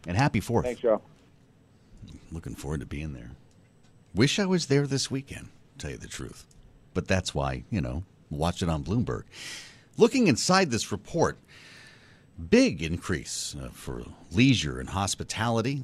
And 0.06 0.14
happy 0.16 0.40
Fourth. 0.40 0.66
Thanks, 0.66 0.82
Joe. 0.82 1.00
Looking 2.30 2.54
forward 2.54 2.80
to 2.80 2.86
being 2.86 3.14
there. 3.14 3.30
Wish 4.14 4.38
I 4.38 4.46
was 4.46 4.66
there 4.66 4.86
this 4.86 5.10
weekend, 5.10 5.48
tell 5.76 5.90
you 5.90 5.96
the 5.96 6.06
truth. 6.06 6.46
But 6.92 7.08
that's 7.08 7.34
why, 7.34 7.64
you 7.68 7.80
know, 7.80 8.04
watch 8.30 8.62
it 8.62 8.68
on 8.68 8.84
Bloomberg. 8.84 9.24
Looking 9.96 10.28
inside 10.28 10.70
this 10.70 10.92
report, 10.92 11.36
big 12.48 12.80
increase 12.80 13.56
uh, 13.60 13.70
for 13.70 14.04
leisure 14.30 14.78
and 14.78 14.88
hospitality. 14.88 15.82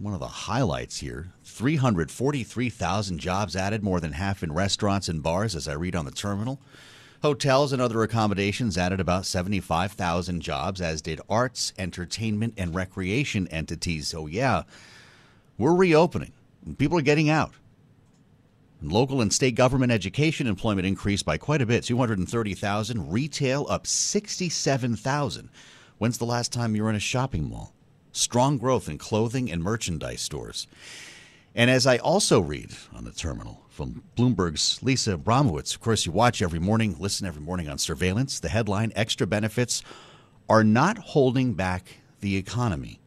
One 0.00 0.14
of 0.14 0.20
the 0.20 0.26
highlights 0.26 0.98
here 0.98 1.32
343,000 1.44 3.18
jobs 3.20 3.54
added, 3.54 3.84
more 3.84 4.00
than 4.00 4.12
half 4.12 4.42
in 4.42 4.52
restaurants 4.52 5.08
and 5.08 5.22
bars, 5.22 5.54
as 5.54 5.68
I 5.68 5.74
read 5.74 5.94
on 5.94 6.06
the 6.06 6.10
terminal. 6.10 6.60
Hotels 7.22 7.72
and 7.72 7.80
other 7.80 8.02
accommodations 8.02 8.76
added 8.76 8.98
about 8.98 9.26
75,000 9.26 10.40
jobs, 10.40 10.80
as 10.80 11.02
did 11.02 11.20
arts, 11.28 11.72
entertainment, 11.78 12.54
and 12.56 12.74
recreation 12.74 13.46
entities. 13.48 14.08
So, 14.08 14.26
yeah, 14.26 14.64
we're 15.56 15.74
reopening. 15.74 16.32
People 16.76 16.98
are 16.98 17.02
getting 17.02 17.30
out. 17.30 17.54
Local 18.80 19.20
and 19.20 19.32
state 19.32 19.56
government 19.56 19.90
education 19.90 20.46
employment 20.46 20.86
increased 20.86 21.24
by 21.24 21.36
quite 21.36 21.62
a 21.62 21.66
bit 21.66 21.82
230,000. 21.84 23.10
Retail 23.10 23.66
up 23.68 23.86
67,000. 23.86 25.50
When's 25.98 26.18
the 26.18 26.24
last 26.24 26.52
time 26.52 26.76
you 26.76 26.84
were 26.84 26.90
in 26.90 26.96
a 26.96 27.00
shopping 27.00 27.48
mall? 27.48 27.74
Strong 28.12 28.58
growth 28.58 28.88
in 28.88 28.98
clothing 28.98 29.50
and 29.50 29.62
merchandise 29.62 30.20
stores. 30.20 30.68
And 31.54 31.70
as 31.70 31.86
I 31.86 31.96
also 31.96 32.40
read 32.40 32.70
on 32.94 33.04
the 33.04 33.10
terminal 33.10 33.64
from 33.68 34.04
Bloomberg's 34.16 34.80
Lisa 34.80 35.16
Abramowicz, 35.16 35.74
of 35.74 35.80
course, 35.80 36.06
you 36.06 36.12
watch 36.12 36.40
every 36.40 36.60
morning, 36.60 36.94
listen 37.00 37.26
every 37.26 37.42
morning 37.42 37.68
on 37.68 37.78
surveillance. 37.78 38.38
The 38.38 38.48
headline 38.48 38.92
Extra 38.94 39.26
benefits 39.26 39.82
are 40.48 40.62
not 40.62 40.98
holding 40.98 41.54
back 41.54 41.98
the 42.20 42.36
economy. 42.36 43.00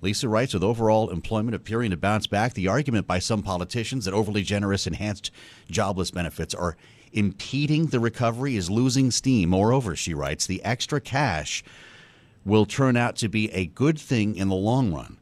Lisa 0.00 0.28
writes 0.28 0.54
with 0.54 0.62
overall 0.62 1.10
employment 1.10 1.54
appearing 1.54 1.90
to 1.90 1.96
bounce 1.96 2.26
back, 2.26 2.54
the 2.54 2.68
argument 2.68 3.06
by 3.06 3.18
some 3.18 3.42
politicians 3.42 4.04
that 4.04 4.14
overly 4.14 4.42
generous 4.42 4.86
enhanced 4.86 5.30
jobless 5.70 6.10
benefits 6.10 6.54
are 6.54 6.76
impeding 7.12 7.86
the 7.86 7.98
recovery 7.98 8.56
is 8.56 8.70
losing 8.70 9.10
steam. 9.10 9.48
Moreover, 9.48 9.96
she 9.96 10.14
writes, 10.14 10.46
the 10.46 10.62
extra 10.64 11.00
cash 11.00 11.64
will 12.44 12.66
turn 12.66 12.96
out 12.96 13.16
to 13.16 13.28
be 13.28 13.50
a 13.52 13.66
good 13.66 13.98
thing 13.98 14.36
in 14.36 14.48
the 14.48 14.54
long 14.54 14.92
run. 14.92 15.16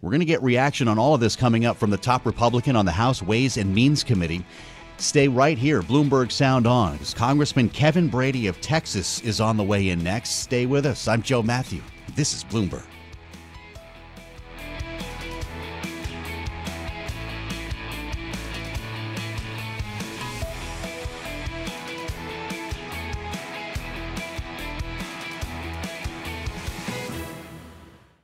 We're 0.00 0.10
going 0.10 0.20
to 0.20 0.26
get 0.26 0.42
reaction 0.42 0.86
on 0.86 0.98
all 0.98 1.14
of 1.14 1.20
this 1.20 1.34
coming 1.34 1.64
up 1.64 1.76
from 1.76 1.90
the 1.90 1.96
top 1.96 2.24
Republican 2.24 2.76
on 2.76 2.84
the 2.84 2.92
House 2.92 3.22
Ways 3.22 3.56
and 3.56 3.74
Means 3.74 4.04
Committee. 4.04 4.44
Stay 4.98 5.26
right 5.26 5.58
here, 5.58 5.82
Bloomberg 5.82 6.30
Sound 6.30 6.66
On, 6.66 6.98
Congressman 7.14 7.68
Kevin 7.68 8.08
Brady 8.08 8.46
of 8.46 8.60
Texas 8.60 9.20
is 9.22 9.40
on 9.40 9.56
the 9.56 9.64
way 9.64 9.88
in 9.88 10.02
next. 10.02 10.40
Stay 10.40 10.66
with 10.66 10.86
us. 10.86 11.08
I'm 11.08 11.22
Joe 11.22 11.42
Matthew. 11.42 11.82
This 12.18 12.34
is 12.34 12.42
Bloomberg. 12.42 12.82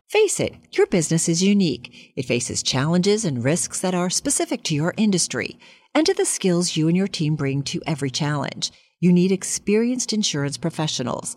Face 0.08 0.40
it, 0.40 0.56
your 0.72 0.88
business 0.88 1.28
is 1.28 1.40
unique. 1.40 2.12
It 2.16 2.24
faces 2.24 2.64
challenges 2.64 3.24
and 3.24 3.44
risks 3.44 3.78
that 3.78 3.94
are 3.94 4.10
specific 4.10 4.64
to 4.64 4.74
your 4.74 4.92
industry 4.96 5.56
and 5.94 6.04
to 6.04 6.14
the 6.14 6.24
skills 6.24 6.76
you 6.76 6.88
and 6.88 6.96
your 6.96 7.06
team 7.06 7.36
bring 7.36 7.62
to 7.62 7.80
every 7.86 8.10
challenge. 8.10 8.72
You 8.98 9.12
need 9.12 9.30
experienced 9.30 10.12
insurance 10.12 10.56
professionals. 10.58 11.36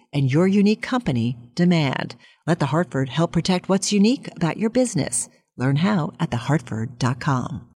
and 0.13 0.31
your 0.31 0.47
unique 0.47 0.81
company 0.81 1.37
demand. 1.55 2.15
Let 2.47 2.59
the 2.59 2.67
Hartford 2.67 3.09
help 3.09 3.31
protect 3.31 3.69
what's 3.69 3.91
unique 3.91 4.27
about 4.35 4.57
your 4.57 4.69
business. 4.69 5.29
Learn 5.57 5.77
how 5.77 6.13
at 6.19 6.31
thehartford.com. 6.31 7.67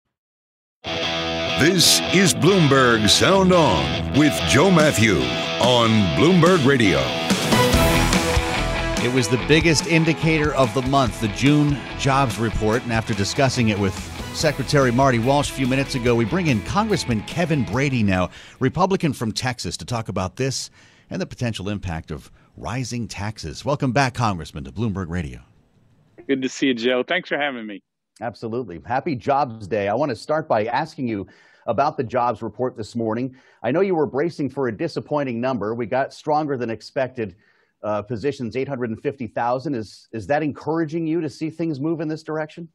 This 1.59 2.01
is 2.13 2.33
Bloomberg 2.33 3.09
Sound 3.09 3.53
On 3.53 4.19
with 4.19 4.33
Joe 4.49 4.69
Matthew 4.69 5.15
on 5.61 5.89
Bloomberg 6.17 6.65
Radio. 6.65 6.99
It 9.05 9.13
was 9.13 9.27
the 9.27 9.37
biggest 9.47 9.87
indicator 9.87 10.53
of 10.55 10.73
the 10.73 10.81
month, 10.81 11.21
the 11.21 11.27
June 11.29 11.77
jobs 11.99 12.39
report. 12.39 12.83
And 12.83 12.91
after 12.91 13.13
discussing 13.13 13.69
it 13.69 13.79
with 13.79 13.93
Secretary 14.35 14.91
Marty 14.91 15.19
Walsh 15.19 15.51
a 15.51 15.53
few 15.53 15.67
minutes 15.67 15.95
ago, 15.95 16.15
we 16.15 16.25
bring 16.25 16.47
in 16.47 16.61
Congressman 16.63 17.21
Kevin 17.21 17.63
Brady 17.63 18.03
now, 18.03 18.31
Republican 18.59 19.13
from 19.13 19.31
Texas, 19.31 19.77
to 19.77 19.85
talk 19.85 20.09
about 20.09 20.35
this 20.35 20.71
and 21.09 21.21
the 21.21 21.25
potential 21.25 21.69
impact 21.69 22.11
of 22.11 22.31
rising 22.57 23.07
taxes. 23.07 23.65
Welcome 23.65 23.91
back, 23.91 24.13
Congressman, 24.13 24.63
to 24.63 24.71
Bloomberg 24.71 25.09
Radio. 25.09 25.41
Good 26.27 26.41
to 26.41 26.49
see 26.49 26.67
you, 26.67 26.73
Joe. 26.73 27.03
Thanks 27.03 27.29
for 27.29 27.37
having 27.37 27.67
me. 27.67 27.83
Absolutely. 28.21 28.81
Happy 28.85 29.15
Jobs 29.15 29.67
Day. 29.67 29.87
I 29.87 29.93
want 29.93 30.09
to 30.09 30.15
start 30.15 30.47
by 30.47 30.65
asking 30.65 31.07
you 31.07 31.27
about 31.67 31.97
the 31.97 32.03
jobs 32.03 32.41
report 32.41 32.77
this 32.77 32.95
morning. 32.95 33.35
I 33.63 33.71
know 33.71 33.81
you 33.81 33.95
were 33.95 34.05
bracing 34.05 34.49
for 34.49 34.67
a 34.67 34.75
disappointing 34.75 35.41
number. 35.41 35.75
We 35.75 35.85
got 35.85 36.13
stronger 36.13 36.57
than 36.57 36.69
expected 36.69 37.35
uh, 37.83 38.01
positions, 38.01 38.55
850,000. 38.55 39.75
Is, 39.75 40.07
is 40.11 40.27
that 40.27 40.43
encouraging 40.43 41.05
you 41.05 41.21
to 41.21 41.29
see 41.29 41.49
things 41.49 41.79
move 41.79 42.01
in 42.01 42.07
this 42.07 42.23
direction? 42.23 42.69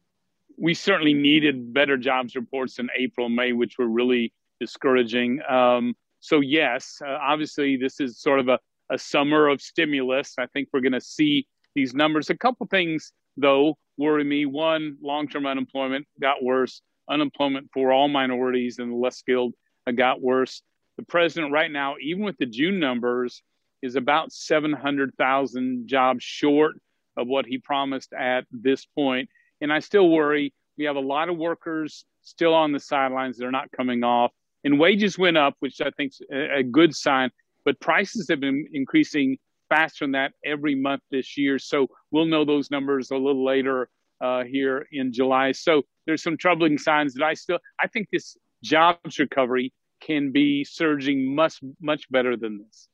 We 0.57 0.73
certainly 0.73 1.13
needed 1.13 1.73
better 1.73 1.97
jobs 1.97 2.35
reports 2.35 2.79
in 2.79 2.89
April, 2.97 3.29
May, 3.29 3.53
which 3.53 3.77
were 3.77 3.87
really 3.87 4.31
discouraging. 4.59 5.41
Um, 5.49 5.95
so, 6.21 6.39
yes, 6.39 7.01
uh, 7.05 7.17
obviously, 7.21 7.77
this 7.77 7.99
is 7.99 8.21
sort 8.21 8.39
of 8.39 8.47
a 8.47 8.59
a 8.91 8.97
summer 8.97 9.47
of 9.47 9.61
stimulus. 9.61 10.35
I 10.37 10.45
think 10.47 10.67
we're 10.71 10.81
going 10.81 10.91
to 10.91 11.01
see 11.01 11.47
these 11.73 11.93
numbers. 11.93 12.29
A 12.29 12.37
couple 12.37 12.67
things, 12.67 13.13
though, 13.37 13.77
worry 13.97 14.23
me. 14.23 14.45
One, 14.45 14.97
long 15.01 15.27
term 15.27 15.45
unemployment 15.45 16.05
got 16.21 16.43
worse. 16.43 16.81
Unemployment 17.09 17.69
for 17.73 17.91
all 17.91 18.07
minorities 18.07 18.79
and 18.79 18.91
the 18.91 18.95
less 18.95 19.17
skilled 19.17 19.53
got 19.95 20.21
worse. 20.21 20.61
the 20.97 21.03
president 21.03 21.51
right 21.51 21.71
now, 21.71 21.95
even 22.01 22.23
with 22.23 22.37
the 22.37 22.45
June 22.45 22.79
numbers, 22.79 23.41
is 23.81 23.95
about 23.95 24.31
700,000 24.31 25.87
jobs 25.87 26.23
short 26.23 26.75
of 27.17 27.27
what 27.27 27.45
he 27.45 27.57
promised 27.57 28.13
at 28.13 28.45
this 28.51 28.85
point. 28.85 29.27
And 29.59 29.73
I 29.73 29.79
still 29.79 30.09
worry 30.09 30.53
we 30.77 30.85
have 30.85 30.95
a 30.95 31.01
lot 31.01 31.29
of 31.29 31.37
workers 31.37 32.05
still 32.21 32.53
on 32.53 32.71
the 32.71 32.79
sidelines. 32.79 33.37
They're 33.37 33.51
not 33.51 33.71
coming 33.71 34.03
off. 34.03 34.31
And 34.63 34.79
wages 34.79 35.17
went 35.17 35.37
up, 35.37 35.55
which 35.59 35.81
I 35.81 35.89
think 35.91 36.11
is 36.11 36.21
a 36.31 36.63
good 36.63 36.95
sign, 36.95 37.31
but 37.65 37.79
prices 37.79 38.27
have 38.29 38.39
been 38.39 38.65
increasing 38.73 39.37
faster 39.69 40.05
than 40.05 40.11
that 40.11 40.33
every 40.45 40.75
month 40.75 41.01
this 41.11 41.37
year. 41.37 41.57
So 41.57 41.87
we'll 42.11 42.25
know 42.25 42.45
those 42.45 42.69
numbers 42.69 43.11
a 43.11 43.15
little 43.15 43.45
later 43.45 43.89
uh, 44.19 44.43
here 44.43 44.85
in 44.91 45.11
July. 45.11 45.51
So 45.51 45.83
there's 46.05 46.21
some 46.21 46.37
troubling 46.37 46.77
signs 46.77 47.13
that 47.15 47.23
I 47.23 47.33
still 47.33 47.59
I 47.79 47.87
think 47.87 48.07
this 48.11 48.37
jobs 48.63 49.17
recovery 49.17 49.73
can 50.01 50.31
be 50.31 50.63
surging 50.63 51.33
much 51.33 51.59
much 51.81 52.09
better 52.11 52.37
than 52.37 52.59
this. 52.63 52.87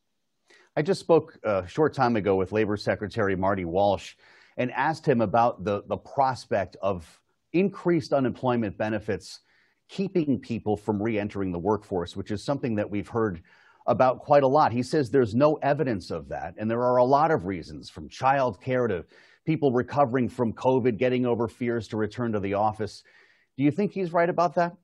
I 0.75 0.83
just 0.83 0.99
spoke 0.99 1.37
a 1.43 1.67
short 1.67 1.93
time 1.93 2.15
ago 2.15 2.35
with 2.35 2.51
Labor 2.51 2.77
Secretary 2.77 3.35
Marty 3.35 3.65
Walsh 3.65 4.13
and 4.57 4.71
asked 4.71 5.07
him 5.07 5.21
about 5.21 5.63
the, 5.63 5.83
the 5.87 5.97
prospect 5.97 6.77
of 6.81 7.19
increased 7.53 8.13
unemployment 8.13 8.77
benefits 8.77 9.39
keeping 9.89 10.39
people 10.39 10.75
from 10.77 11.01
reentering 11.01 11.51
the 11.51 11.59
workforce, 11.59 12.15
which 12.15 12.31
is 12.31 12.43
something 12.43 12.75
that 12.75 12.89
we've 12.89 13.07
heard 13.07 13.41
about 13.85 14.19
quite 14.19 14.43
a 14.43 14.47
lot. 14.47 14.71
He 14.71 14.83
says 14.83 15.09
there's 15.09 15.33
no 15.33 15.55
evidence 15.55 16.11
of 16.11 16.27
that, 16.29 16.55
and 16.57 16.69
there 16.69 16.83
are 16.83 16.97
a 16.97 17.03
lot 17.03 17.31
of 17.31 17.45
reasons 17.45 17.89
from 17.89 18.09
child 18.09 18.61
care 18.61 18.87
to 18.87 19.05
people 19.45 19.71
recovering 19.71 20.27
from 20.27 20.51
COVID, 20.51 20.97
getting 20.97 21.25
over 21.25 21.47
fears 21.47 21.87
to 21.87 21.97
return 21.97 22.33
to 22.33 22.39
the 22.39 22.53
office. 22.53 23.03
Do 23.57 23.63
you 23.63 23.71
think 23.71 23.93
he's 23.93 24.11
right 24.11 24.29
about 24.29 24.55
that? 24.55 24.75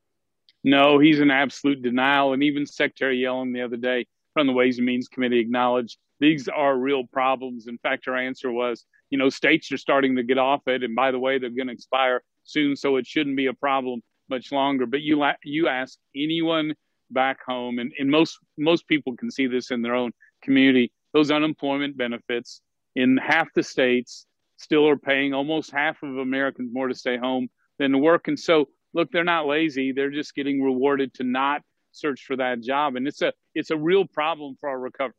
No, 0.64 1.00
he's 1.00 1.20
in 1.20 1.30
absolute 1.30 1.82
denial. 1.82 2.32
And 2.32 2.42
even 2.42 2.66
Secretary 2.66 3.20
Yellen 3.20 3.54
the 3.54 3.62
other 3.62 3.76
day 3.76 4.08
from 4.34 4.48
the 4.48 4.54
Ways 4.54 4.78
and 4.78 4.86
Means 4.86 5.10
Committee 5.10 5.40
acknowledged 5.40 5.98
these 6.22 6.48
are 6.48 6.78
real 6.78 7.04
problems. 7.12 7.68
In 7.68 7.78
fact, 7.80 8.06
her 8.06 8.16
answer 8.16 8.50
was, 8.50 8.86
you 9.10 9.18
know, 9.18 9.30
states 9.30 9.70
are 9.74 9.78
starting 9.78 10.16
to 10.16 10.24
get 10.24 10.38
off 10.38 10.62
it, 10.68 10.82
and 10.82 10.96
by 10.96 11.12
the 11.12 11.20
way, 11.20 11.38
they're 11.38 11.50
going 11.50 11.68
to 11.68 11.74
expire 11.74 12.24
soon, 12.46 12.78
so 12.78 12.96
it 12.96 13.06
shouldn't 13.06 13.36
be 13.36 13.48
a 13.48 13.54
problem 13.54 14.02
much 14.30 14.51
longer. 14.51 14.86
But 14.86 15.01
you 15.01 15.18
la- 15.18 15.34
you 15.44 15.68
ask 15.68 15.98
anyone 16.15 16.74
back 17.12 17.38
home, 17.46 17.80
and, 17.80 17.92
and 18.00 18.10
most 18.10 18.38
most 18.58 18.88
people 18.88 19.15
can 19.15 19.32
see 19.32 19.48
this 19.48 19.72
in 19.72 19.82
their 19.82 19.96
own 19.96 20.12
community. 20.42 20.92
Those 21.13 21.32
unemployment 21.32 21.98
benefits 21.98 22.62
in 22.96 23.18
half 23.18 23.48
the 23.53 23.63
states 23.63 24.25
still 24.58 24.88
are 24.88 24.98
paying 24.98 25.34
almost 25.34 25.72
half 25.72 26.01
of 26.03 26.18
Americans 26.18 26.72
more 26.74 26.88
to 26.88 26.96
stay 26.96 27.18
home 27.18 27.50
than 27.80 27.92
to 27.92 27.98
work. 27.98 28.27
And 28.27 28.39
so, 28.39 28.68
look, 28.94 29.12
they're 29.12 29.24
not 29.24 29.48
lazy; 29.48 29.92
they're 29.92 30.12
just 30.12 30.36
getting 30.36 30.62
rewarded 30.62 31.13
to 31.15 31.24
not 31.24 31.62
search 31.92 32.24
for 32.25 32.36
that 32.38 32.62
job, 32.62 32.96
and 32.96 33.08
it's 33.08 33.22
a 33.22 33.34
it's 33.53 33.72
a 33.72 33.77
real 33.77 34.06
problem 34.06 34.56
for 34.60 34.70
our 34.70 34.80
recovery. 34.80 35.15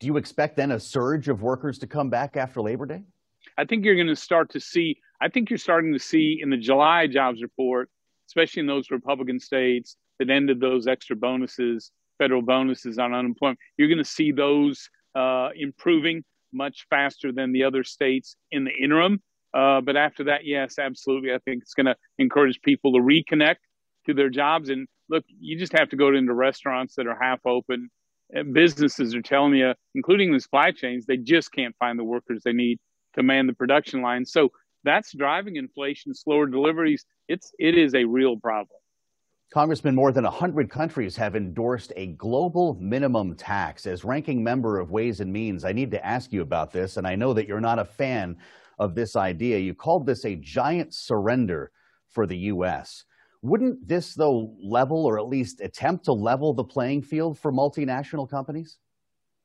Do 0.00 0.06
you 0.06 0.16
expect 0.16 0.56
then 0.56 0.70
a 0.70 0.80
surge 0.80 1.28
of 1.28 1.42
workers 1.42 1.78
to 1.80 1.86
come 1.86 2.08
back 2.08 2.36
after 2.36 2.62
Labor 2.62 2.86
Day? 2.86 3.02
I 3.58 3.64
think 3.64 3.84
you're 3.84 3.96
going 3.96 4.06
to 4.06 4.16
start 4.16 4.50
to 4.52 4.60
see. 4.60 4.98
I 5.20 5.28
think 5.28 5.50
you're 5.50 5.58
starting 5.58 5.92
to 5.92 5.98
see 5.98 6.40
in 6.42 6.48
the 6.48 6.56
July 6.56 7.06
jobs 7.06 7.42
report, 7.42 7.90
especially 8.30 8.60
in 8.60 8.66
those 8.66 8.92
Republican 8.92 9.40
states 9.40 9.96
that 10.20 10.30
ended 10.30 10.60
those 10.60 10.86
extra 10.86 11.16
bonuses, 11.16 11.90
federal 12.18 12.42
bonuses 12.42 12.96
on 12.96 13.12
unemployment. 13.12 13.58
You're 13.76 13.88
going 13.88 13.98
to 13.98 14.04
see 14.04 14.30
those 14.30 14.88
uh, 15.16 15.48
improving 15.56 16.22
much 16.52 16.86
faster 16.88 17.32
than 17.32 17.52
the 17.52 17.64
other 17.64 17.82
states 17.82 18.36
in 18.52 18.62
the 18.64 18.70
interim. 18.70 19.20
Uh, 19.52 19.80
but 19.80 19.96
after 19.96 20.22
that, 20.24 20.44
yes, 20.44 20.78
absolutely. 20.78 21.32
I 21.32 21.38
think 21.44 21.62
it's 21.62 21.74
going 21.74 21.86
to 21.86 21.96
encourage 22.18 22.60
people 22.62 22.92
to 22.92 23.00
reconnect 23.00 23.56
to 24.06 24.14
their 24.14 24.30
jobs. 24.30 24.68
And 24.68 24.86
look, 25.08 25.24
you 25.40 25.58
just 25.58 25.72
have 25.72 25.88
to 25.88 25.96
go 25.96 26.14
into 26.14 26.32
restaurants 26.32 26.94
that 26.94 27.08
are 27.08 27.18
half 27.20 27.40
open. 27.44 27.90
Businesses 28.52 29.12
are 29.16 29.22
telling 29.22 29.54
you, 29.54 29.74
including 29.96 30.32
the 30.32 30.38
supply 30.38 30.70
chains, 30.70 31.04
they 31.04 31.16
just 31.16 31.50
can't 31.50 31.74
find 31.80 31.98
the 31.98 32.04
workers 32.04 32.42
they 32.44 32.52
need 32.52 32.78
to 33.16 33.24
man 33.24 33.48
the 33.48 33.52
production 33.52 34.02
line. 34.02 34.24
So 34.24 34.52
that's 34.84 35.12
driving 35.12 35.56
inflation, 35.56 36.14
slower 36.14 36.46
deliveries. 36.46 37.04
It's 37.28 37.52
it 37.58 37.76
is 37.76 37.94
a 37.94 38.04
real 38.04 38.36
problem. 38.36 38.78
Congressman, 39.52 39.96
more 39.96 40.12
than 40.12 40.22
100 40.22 40.70
countries 40.70 41.16
have 41.16 41.34
endorsed 41.34 41.92
a 41.96 42.06
global 42.08 42.76
minimum 42.80 43.34
tax. 43.34 43.84
As 43.84 44.04
ranking 44.04 44.44
member 44.44 44.78
of 44.78 44.92
Ways 44.92 45.20
and 45.20 45.32
Means, 45.32 45.64
I 45.64 45.72
need 45.72 45.90
to 45.90 46.06
ask 46.06 46.32
you 46.32 46.42
about 46.42 46.70
this, 46.70 46.96
and 46.96 47.06
I 47.06 47.16
know 47.16 47.32
that 47.32 47.48
you're 47.48 47.60
not 47.60 47.80
a 47.80 47.84
fan 47.84 48.36
of 48.78 48.94
this 48.94 49.16
idea. 49.16 49.58
You 49.58 49.74
called 49.74 50.06
this 50.06 50.24
a 50.24 50.36
giant 50.36 50.94
surrender 50.94 51.72
for 52.08 52.26
the 52.26 52.36
U.S. 52.36 53.04
Wouldn't 53.42 53.88
this, 53.88 54.14
though, 54.14 54.54
level 54.62 55.04
or 55.04 55.18
at 55.18 55.26
least 55.26 55.60
attempt 55.60 56.04
to 56.04 56.12
level 56.12 56.54
the 56.54 56.64
playing 56.64 57.02
field 57.02 57.36
for 57.36 57.52
multinational 57.52 58.30
companies? 58.30 58.78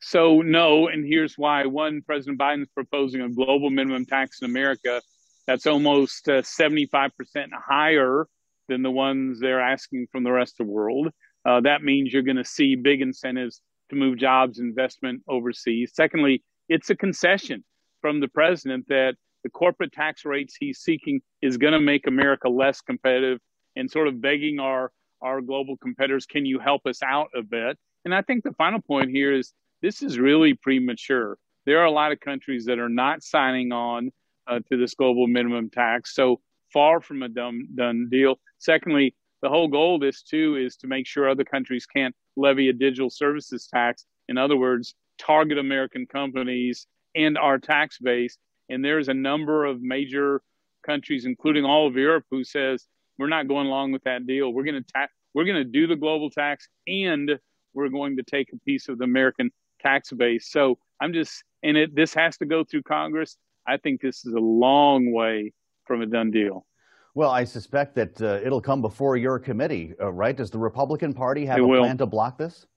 So, 0.02 0.42
no, 0.42 0.88
and 0.88 1.04
here's 1.04 1.36
why. 1.36 1.66
One, 1.66 2.04
President 2.06 2.38
Biden's 2.38 2.70
proposing 2.76 3.22
a 3.22 3.30
global 3.30 3.72
minimum 3.72 4.06
tax 4.06 4.42
in 4.42 4.46
America 4.46 5.02
that's 5.48 5.68
almost 5.68 6.28
uh, 6.28 6.42
75% 6.42 7.10
higher 7.54 8.28
than 8.68 8.82
the 8.82 8.92
ones 8.92 9.40
they're 9.40 9.62
asking 9.62 10.08
from 10.12 10.24
the 10.24 10.32
rest 10.32 10.56
of 10.60 10.68
the 10.68 10.72
world. 10.72 11.10
Uh, 11.46 11.62
that 11.62 11.84
means 11.84 12.12
you're 12.12 12.24
going 12.24 12.38
to 12.38 12.46
see 12.46 12.76
big 12.76 13.02
incentives 13.02 13.62
to 13.90 13.96
move 13.96 14.18
jobs, 14.18 14.60
investment 14.60 15.22
overseas. 15.28 15.92
Secondly, 15.94 16.44
it's 16.68 16.90
a 16.90 16.96
concession 16.96 17.64
from 18.02 18.20
the 18.20 18.28
president 18.28 18.88
that 18.88 19.16
the 19.44 19.50
corporate 19.50 19.92
tax 19.92 20.26
rates 20.26 20.56
he's 20.60 20.80
seeking 20.80 21.22
is 21.42 21.58
going 21.58 21.74
to 21.74 21.80
make 21.80 22.08
America 22.08 22.50
less 22.50 22.82
competitive 22.82 23.40
and 23.76 23.90
sort 23.90 24.08
of 24.08 24.20
begging 24.20 24.60
our, 24.60 24.92
our 25.22 25.42
global 25.42 25.78
competitors, 25.78 26.26
can 26.26 26.46
you 26.46 26.60
help 26.60 26.86
us 26.88 27.04
out 27.04 27.28
a 27.36 27.44
bit? 27.44 27.78
And 28.06 28.16
I 28.16 28.22
think 28.22 28.44
the 28.44 28.54
final 28.54 28.82
point 28.82 29.12
here 29.12 29.34
is 29.34 29.54
this 29.82 30.02
is 30.02 30.18
really 30.18 30.56
premature. 30.56 31.38
There 31.66 31.80
are 31.80 31.86
a 31.86 31.92
lot 31.92 32.12
of 32.12 32.20
countries 32.20 32.66
that 32.66 32.80
are 32.80 32.90
not 32.90 33.24
signing 33.24 33.72
on 33.72 34.12
uh, 34.48 34.60
to 34.70 34.78
this 34.78 34.94
global 34.94 35.28
minimum 35.28 35.70
tax. 35.70 36.16
So 36.16 36.42
far 36.72 37.02
from 37.02 37.24
a 37.24 37.30
done, 37.30 37.68
done 37.76 38.10
deal. 38.10 38.40
Secondly, 38.58 39.16
the 39.42 39.50
whole 39.50 39.68
goal 39.68 39.96
of 39.96 40.02
this 40.02 40.24
too 40.24 40.56
is 40.56 40.76
to 40.78 40.88
make 40.88 41.08
sure 41.08 41.30
other 41.30 41.44
countries 41.44 41.86
can't 41.86 42.16
levy 42.36 42.70
a 42.70 42.74
digital 42.74 43.10
services 43.10 43.68
tax. 43.72 44.06
In 44.28 44.38
other 44.38 44.58
words, 44.58 44.96
target 45.18 45.58
American 45.58 46.06
companies 46.06 46.88
and 47.16 47.38
our 47.38 47.58
tax 47.58 47.98
base. 48.00 48.38
And 48.70 48.84
there's 48.84 49.08
a 49.08 49.14
number 49.14 49.66
of 49.66 49.82
major 49.82 50.42
countries, 50.86 51.26
including 51.26 51.66
all 51.66 51.88
of 51.88 51.96
Europe, 51.96 52.26
who 52.32 52.44
says 52.44 52.86
we're 53.18 53.28
not 53.28 53.48
going 53.48 53.68
along 53.68 53.92
with 53.92 54.04
that 54.04 54.26
deal. 54.26 54.52
We're 54.52 54.64
going 54.64 54.84
to 54.84 54.94
ta- 54.94 55.08
we're 55.34 55.46
going 55.46 55.58
to 55.58 55.64
do 55.64 55.88
the 55.88 55.96
global 55.96 56.30
tax, 56.30 56.68
and 56.88 57.40
we're 57.74 57.90
going 57.90 58.18
to 58.18 58.24
take 58.24 58.52
a 58.54 58.58
piece 58.60 58.88
of 58.88 58.98
the 58.98 59.04
American 59.04 59.52
tax 59.82 60.12
base. 60.12 60.50
So 60.50 60.78
I'm 61.02 61.14
just, 61.14 61.44
and 61.62 61.78
it 61.78 61.96
this 61.96 62.14
has 62.14 62.38
to 62.38 62.46
go 62.46 62.64
through 62.64 62.84
Congress. 62.84 63.38
I 63.68 63.78
think 63.78 64.02
this 64.02 64.26
is 64.26 64.34
a 64.34 64.40
long 64.40 65.12
way 65.12 65.54
from 65.86 66.02
a 66.02 66.06
done 66.06 66.32
deal. 66.32 66.66
Well, 67.14 67.32
I 67.32 67.46
suspect 67.46 67.96
that 67.96 68.22
uh, 68.22 68.40
it'll 68.44 68.62
come 68.62 68.82
before 68.82 69.16
your 69.16 69.40
committee, 69.40 69.94
uh, 70.02 70.12
right? 70.12 70.36
Does 70.36 70.52
the 70.52 70.60
Republican 70.60 71.14
Party 71.14 71.46
have 71.46 71.58
it 71.58 71.64
a 71.64 71.68
will. 71.68 71.84
plan 71.84 71.98
to 72.00 72.06
block 72.06 72.38
this? 72.38 72.68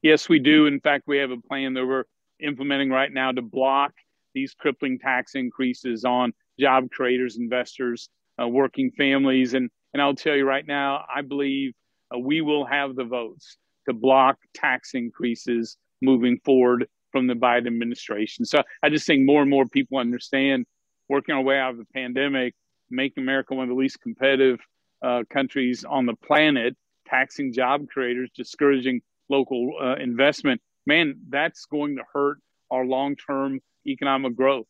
Yes, 0.00 0.28
we 0.28 0.38
do. 0.38 0.66
In 0.66 0.80
fact, 0.80 1.04
we 1.06 1.18
have 1.18 1.30
a 1.30 1.40
plan 1.40 1.74
that 1.74 1.84
we're 1.84 2.04
implementing 2.40 2.90
right 2.90 3.12
now 3.12 3.32
to 3.32 3.42
block 3.42 3.92
these 4.32 4.54
crippling 4.54 4.98
tax 4.98 5.34
increases 5.34 6.04
on 6.04 6.32
job 6.58 6.90
creators, 6.90 7.36
investors, 7.36 8.08
uh, 8.40 8.46
working 8.46 8.92
families. 8.96 9.54
And, 9.54 9.70
and 9.92 10.00
I'll 10.00 10.14
tell 10.14 10.36
you 10.36 10.46
right 10.46 10.66
now, 10.66 11.04
I 11.12 11.22
believe 11.22 11.72
uh, 12.14 12.18
we 12.18 12.40
will 12.40 12.64
have 12.64 12.94
the 12.94 13.04
votes 13.04 13.56
to 13.88 13.94
block 13.94 14.38
tax 14.54 14.94
increases 14.94 15.76
moving 16.00 16.38
forward 16.44 16.86
from 17.14 17.28
the 17.28 17.34
Biden 17.34 17.68
administration. 17.68 18.44
So 18.44 18.64
I 18.82 18.88
just 18.88 19.06
think 19.06 19.24
more 19.24 19.40
and 19.40 19.48
more 19.48 19.66
people 19.66 19.98
understand 19.98 20.66
working 21.08 21.32
our 21.32 21.42
way 21.42 21.60
out 21.60 21.70
of 21.70 21.78
the 21.78 21.84
pandemic, 21.94 22.54
making 22.90 23.22
America 23.22 23.54
one 23.54 23.62
of 23.62 23.68
the 23.68 23.80
least 23.80 24.00
competitive 24.00 24.58
uh, 25.00 25.22
countries 25.30 25.84
on 25.88 26.06
the 26.06 26.16
planet, 26.16 26.74
taxing 27.06 27.52
job 27.52 27.86
creators, 27.88 28.30
discouraging 28.34 29.00
local 29.28 29.74
uh, 29.80 29.94
investment. 29.94 30.60
Man, 30.86 31.20
that's 31.28 31.66
going 31.66 31.98
to 31.98 32.02
hurt 32.12 32.38
our 32.72 32.84
long 32.84 33.14
term 33.14 33.60
economic 33.86 34.34
growth. 34.34 34.66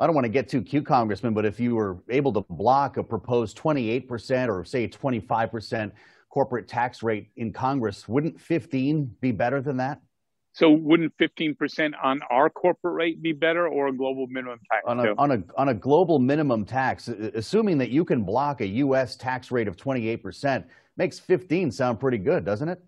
I 0.00 0.06
don't 0.06 0.16
want 0.16 0.24
to 0.24 0.30
get 0.30 0.48
too 0.48 0.62
cute, 0.62 0.84
Congressman, 0.84 1.32
but 1.32 1.44
if 1.44 1.60
you 1.60 1.76
were 1.76 2.02
able 2.08 2.32
to 2.32 2.40
block 2.50 2.96
a 2.96 3.04
proposed 3.04 3.56
28% 3.56 4.48
or 4.48 4.64
say 4.64 4.88
25% 4.88 5.92
corporate 6.28 6.66
tax 6.66 7.04
rate 7.04 7.28
in 7.36 7.52
Congress, 7.52 8.08
wouldn't 8.08 8.40
15 8.40 9.14
be 9.20 9.30
better 9.30 9.60
than 9.60 9.76
that? 9.76 10.00
So 10.58 10.70
wouldn't 10.70 11.16
15% 11.18 11.92
on 12.02 12.20
our 12.30 12.50
corporate 12.50 12.94
rate 12.96 13.22
be 13.22 13.32
better 13.32 13.68
or 13.68 13.86
a 13.86 13.92
global 13.92 14.26
minimum 14.26 14.58
tax? 14.68 14.82
On 14.86 14.98
a, 14.98 15.14
on 15.14 15.30
a, 15.30 15.42
on 15.56 15.68
a 15.68 15.74
global 15.74 16.18
minimum 16.18 16.64
tax, 16.64 17.06
assuming 17.06 17.78
that 17.78 17.90
you 17.90 18.04
can 18.04 18.24
block 18.24 18.60
a 18.60 18.66
U.S. 18.66 19.14
tax 19.14 19.52
rate 19.52 19.68
of 19.68 19.76
28%, 19.76 20.64
makes 20.96 21.20
15 21.20 21.70
sound 21.70 22.00
pretty 22.00 22.18
good, 22.18 22.44
doesn't 22.44 22.68
it? 22.68 22.82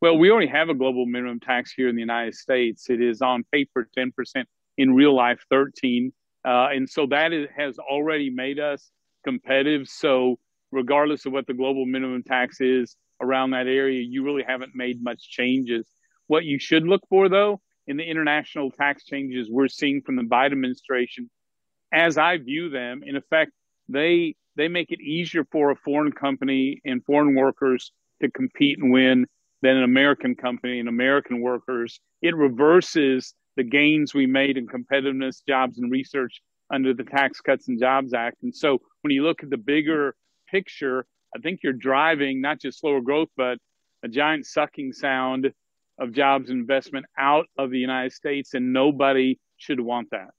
Well, 0.00 0.16
we 0.16 0.30
already 0.30 0.46
have 0.46 0.70
a 0.70 0.74
global 0.74 1.04
minimum 1.04 1.40
tax 1.40 1.74
here 1.74 1.90
in 1.90 1.94
the 1.94 2.00
United 2.00 2.34
States. 2.36 2.88
It 2.88 3.02
is 3.02 3.20
on 3.20 3.44
paper 3.52 3.86
10%, 3.98 4.12
in 4.78 4.94
real 4.94 5.14
life 5.14 5.44
13. 5.50 6.14
Uh, 6.42 6.68
and 6.72 6.88
so 6.88 7.06
that 7.08 7.34
is, 7.34 7.48
has 7.54 7.78
already 7.78 8.30
made 8.30 8.58
us 8.58 8.90
competitive. 9.24 9.88
So 9.88 10.38
regardless 10.72 11.26
of 11.26 11.32
what 11.32 11.46
the 11.46 11.52
global 11.52 11.84
minimum 11.84 12.22
tax 12.22 12.62
is, 12.62 12.96
around 13.20 13.50
that 13.50 13.66
area, 13.66 14.00
you 14.00 14.24
really 14.24 14.42
haven't 14.42 14.74
made 14.74 15.04
much 15.04 15.28
changes. 15.28 15.86
What 16.30 16.44
you 16.44 16.60
should 16.60 16.86
look 16.86 17.02
for, 17.08 17.28
though, 17.28 17.60
in 17.88 17.96
the 17.96 18.04
international 18.04 18.70
tax 18.70 19.02
changes 19.02 19.50
we're 19.50 19.66
seeing 19.66 20.00
from 20.00 20.14
the 20.14 20.22
Biden 20.22 20.52
administration, 20.52 21.28
as 21.92 22.18
I 22.18 22.36
view 22.36 22.70
them, 22.70 23.02
in 23.04 23.16
effect, 23.16 23.50
they 23.88 24.36
they 24.54 24.68
make 24.68 24.92
it 24.92 25.00
easier 25.00 25.44
for 25.50 25.72
a 25.72 25.74
foreign 25.74 26.12
company 26.12 26.80
and 26.84 27.04
foreign 27.04 27.34
workers 27.34 27.90
to 28.22 28.30
compete 28.30 28.78
and 28.78 28.92
win 28.92 29.26
than 29.62 29.76
an 29.76 29.82
American 29.82 30.36
company 30.36 30.78
and 30.78 30.88
American 30.88 31.40
workers. 31.40 31.98
It 32.22 32.36
reverses 32.36 33.34
the 33.56 33.64
gains 33.64 34.14
we 34.14 34.26
made 34.26 34.56
in 34.56 34.68
competitiveness, 34.68 35.44
jobs, 35.48 35.80
and 35.80 35.90
research 35.90 36.40
under 36.72 36.94
the 36.94 37.02
Tax 37.02 37.40
Cuts 37.40 37.66
and 37.66 37.80
Jobs 37.80 38.14
Act. 38.14 38.36
And 38.44 38.54
so 38.54 38.78
when 39.00 39.12
you 39.12 39.24
look 39.24 39.42
at 39.42 39.50
the 39.50 39.56
bigger 39.56 40.14
picture, 40.48 41.06
I 41.34 41.40
think 41.40 41.64
you're 41.64 41.72
driving 41.72 42.40
not 42.40 42.60
just 42.60 42.78
slower 42.78 43.00
growth, 43.00 43.30
but 43.36 43.58
a 44.04 44.08
giant 44.08 44.46
sucking 44.46 44.92
sound 44.92 45.52
of 46.00 46.12
jobs 46.12 46.50
and 46.50 46.60
investment 46.60 47.06
out 47.18 47.46
of 47.58 47.70
the 47.70 47.78
United 47.78 48.12
States, 48.12 48.54
and 48.54 48.72
nobody 48.72 49.38
should 49.58 49.80
want 49.80 50.08
that. 50.10 50.30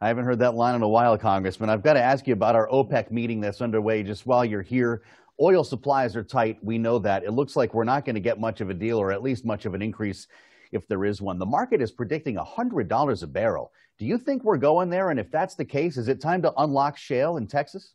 I 0.00 0.08
haven't 0.08 0.26
heard 0.26 0.40
that 0.40 0.54
line 0.54 0.74
in 0.74 0.82
a 0.82 0.88
while, 0.88 1.16
Congressman. 1.16 1.70
I've 1.70 1.82
got 1.82 1.94
to 1.94 2.02
ask 2.02 2.26
you 2.26 2.34
about 2.34 2.54
our 2.54 2.68
OPEC 2.68 3.10
meeting 3.10 3.40
that's 3.40 3.62
underway 3.62 4.02
just 4.02 4.26
while 4.26 4.44
you're 4.44 4.62
here. 4.62 5.02
Oil 5.40 5.64
supplies 5.64 6.14
are 6.16 6.22
tight. 6.22 6.58
We 6.62 6.76
know 6.76 6.98
that. 6.98 7.24
It 7.24 7.32
looks 7.32 7.56
like 7.56 7.72
we're 7.72 7.84
not 7.84 8.04
going 8.04 8.14
to 8.14 8.20
get 8.20 8.38
much 8.38 8.60
of 8.60 8.68
a 8.68 8.74
deal 8.74 8.98
or 8.98 9.10
at 9.10 9.22
least 9.22 9.44
much 9.44 9.64
of 9.64 9.74
an 9.74 9.80
increase 9.80 10.26
if 10.72 10.86
there 10.86 11.04
is 11.04 11.22
one. 11.22 11.38
The 11.38 11.46
market 11.46 11.80
is 11.80 11.92
predicting 11.92 12.36
$100 12.36 13.22
a 13.22 13.26
barrel. 13.26 13.72
Do 13.98 14.04
you 14.04 14.18
think 14.18 14.44
we're 14.44 14.58
going 14.58 14.90
there? 14.90 15.10
And 15.10 15.18
if 15.18 15.30
that's 15.30 15.54
the 15.54 15.64
case, 15.64 15.96
is 15.96 16.08
it 16.08 16.20
time 16.20 16.42
to 16.42 16.52
unlock 16.58 16.98
shale 16.98 17.38
in 17.38 17.46
Texas? 17.46 17.94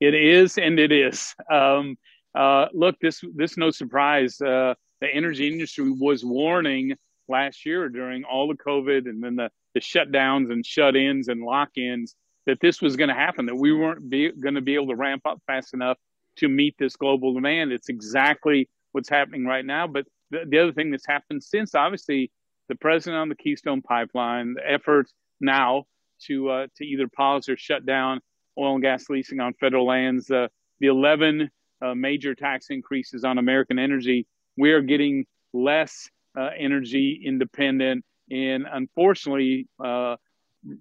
It 0.00 0.14
is, 0.14 0.58
and 0.58 0.78
it 0.78 0.92
is. 0.92 1.34
Um, 1.50 1.96
uh, 2.34 2.66
look, 2.74 2.96
this 3.00 3.22
this 3.34 3.56
no 3.56 3.70
surprise. 3.70 4.40
Uh, 4.40 4.74
the 5.00 5.08
energy 5.12 5.48
industry 5.48 5.90
was 5.90 6.24
warning 6.24 6.94
last 7.28 7.66
year 7.66 7.88
during 7.88 8.24
all 8.24 8.48
the 8.48 8.54
COVID 8.54 9.08
and 9.08 9.22
then 9.22 9.36
the, 9.36 9.50
the 9.74 9.80
shutdowns 9.80 10.52
and 10.52 10.64
shut-ins 10.64 11.28
and 11.28 11.42
lock-ins 11.42 12.14
that 12.46 12.60
this 12.60 12.80
was 12.80 12.96
going 12.96 13.08
to 13.08 13.14
happen. 13.14 13.46
That 13.46 13.56
we 13.56 13.72
weren't 13.72 14.08
going 14.10 14.54
to 14.54 14.60
be 14.60 14.74
able 14.74 14.88
to 14.88 14.96
ramp 14.96 15.22
up 15.26 15.40
fast 15.46 15.74
enough 15.74 15.98
to 16.36 16.48
meet 16.48 16.76
this 16.78 16.96
global 16.96 17.34
demand. 17.34 17.72
It's 17.72 17.88
exactly 17.88 18.68
what's 18.92 19.08
happening 19.08 19.44
right 19.44 19.64
now. 19.64 19.86
But 19.86 20.06
the, 20.30 20.44
the 20.48 20.58
other 20.58 20.72
thing 20.72 20.90
that's 20.90 21.06
happened 21.06 21.42
since, 21.42 21.74
obviously, 21.74 22.30
the 22.68 22.76
president 22.76 23.20
on 23.20 23.28
the 23.28 23.34
Keystone 23.34 23.82
Pipeline, 23.82 24.54
the 24.54 24.70
efforts 24.70 25.12
now 25.40 25.84
to 26.26 26.48
uh, 26.48 26.66
to 26.76 26.84
either 26.84 27.08
pause 27.08 27.48
or 27.48 27.56
shut 27.56 27.84
down 27.84 28.20
oil 28.58 28.74
and 28.74 28.82
gas 28.82 29.10
leasing 29.10 29.40
on 29.40 29.52
federal 29.54 29.86
lands, 29.86 30.30
uh, 30.30 30.48
the 30.80 30.86
11 30.86 31.50
uh, 31.82 31.94
major 31.94 32.34
tax 32.34 32.70
increases 32.70 33.24
on 33.24 33.38
American 33.38 33.78
energy, 33.78 34.26
we 34.56 34.72
are 34.72 34.80
getting 34.80 35.26
less 35.52 36.08
uh, 36.38 36.50
energy 36.58 37.22
independent 37.24 38.04
and 38.30 38.66
unfortunately 38.70 39.68
uh, 39.82 40.16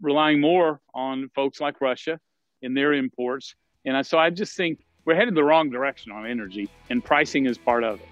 relying 0.01 0.41
more 0.41 0.81
on 0.93 1.29
folks 1.35 1.59
like 1.59 1.79
Russia 1.81 2.19
in 2.61 2.73
their 2.73 2.93
imports. 2.93 3.55
And 3.85 4.05
so 4.05 4.17
I 4.17 4.29
just 4.29 4.57
think 4.57 4.79
we're 5.05 5.15
headed 5.15 5.35
the 5.35 5.43
wrong 5.43 5.69
direction 5.69 6.11
on 6.11 6.25
energy, 6.25 6.67
and 6.89 7.03
pricing 7.03 7.45
is 7.45 7.57
part 7.57 7.83
of 7.83 7.99
it. 7.99 8.07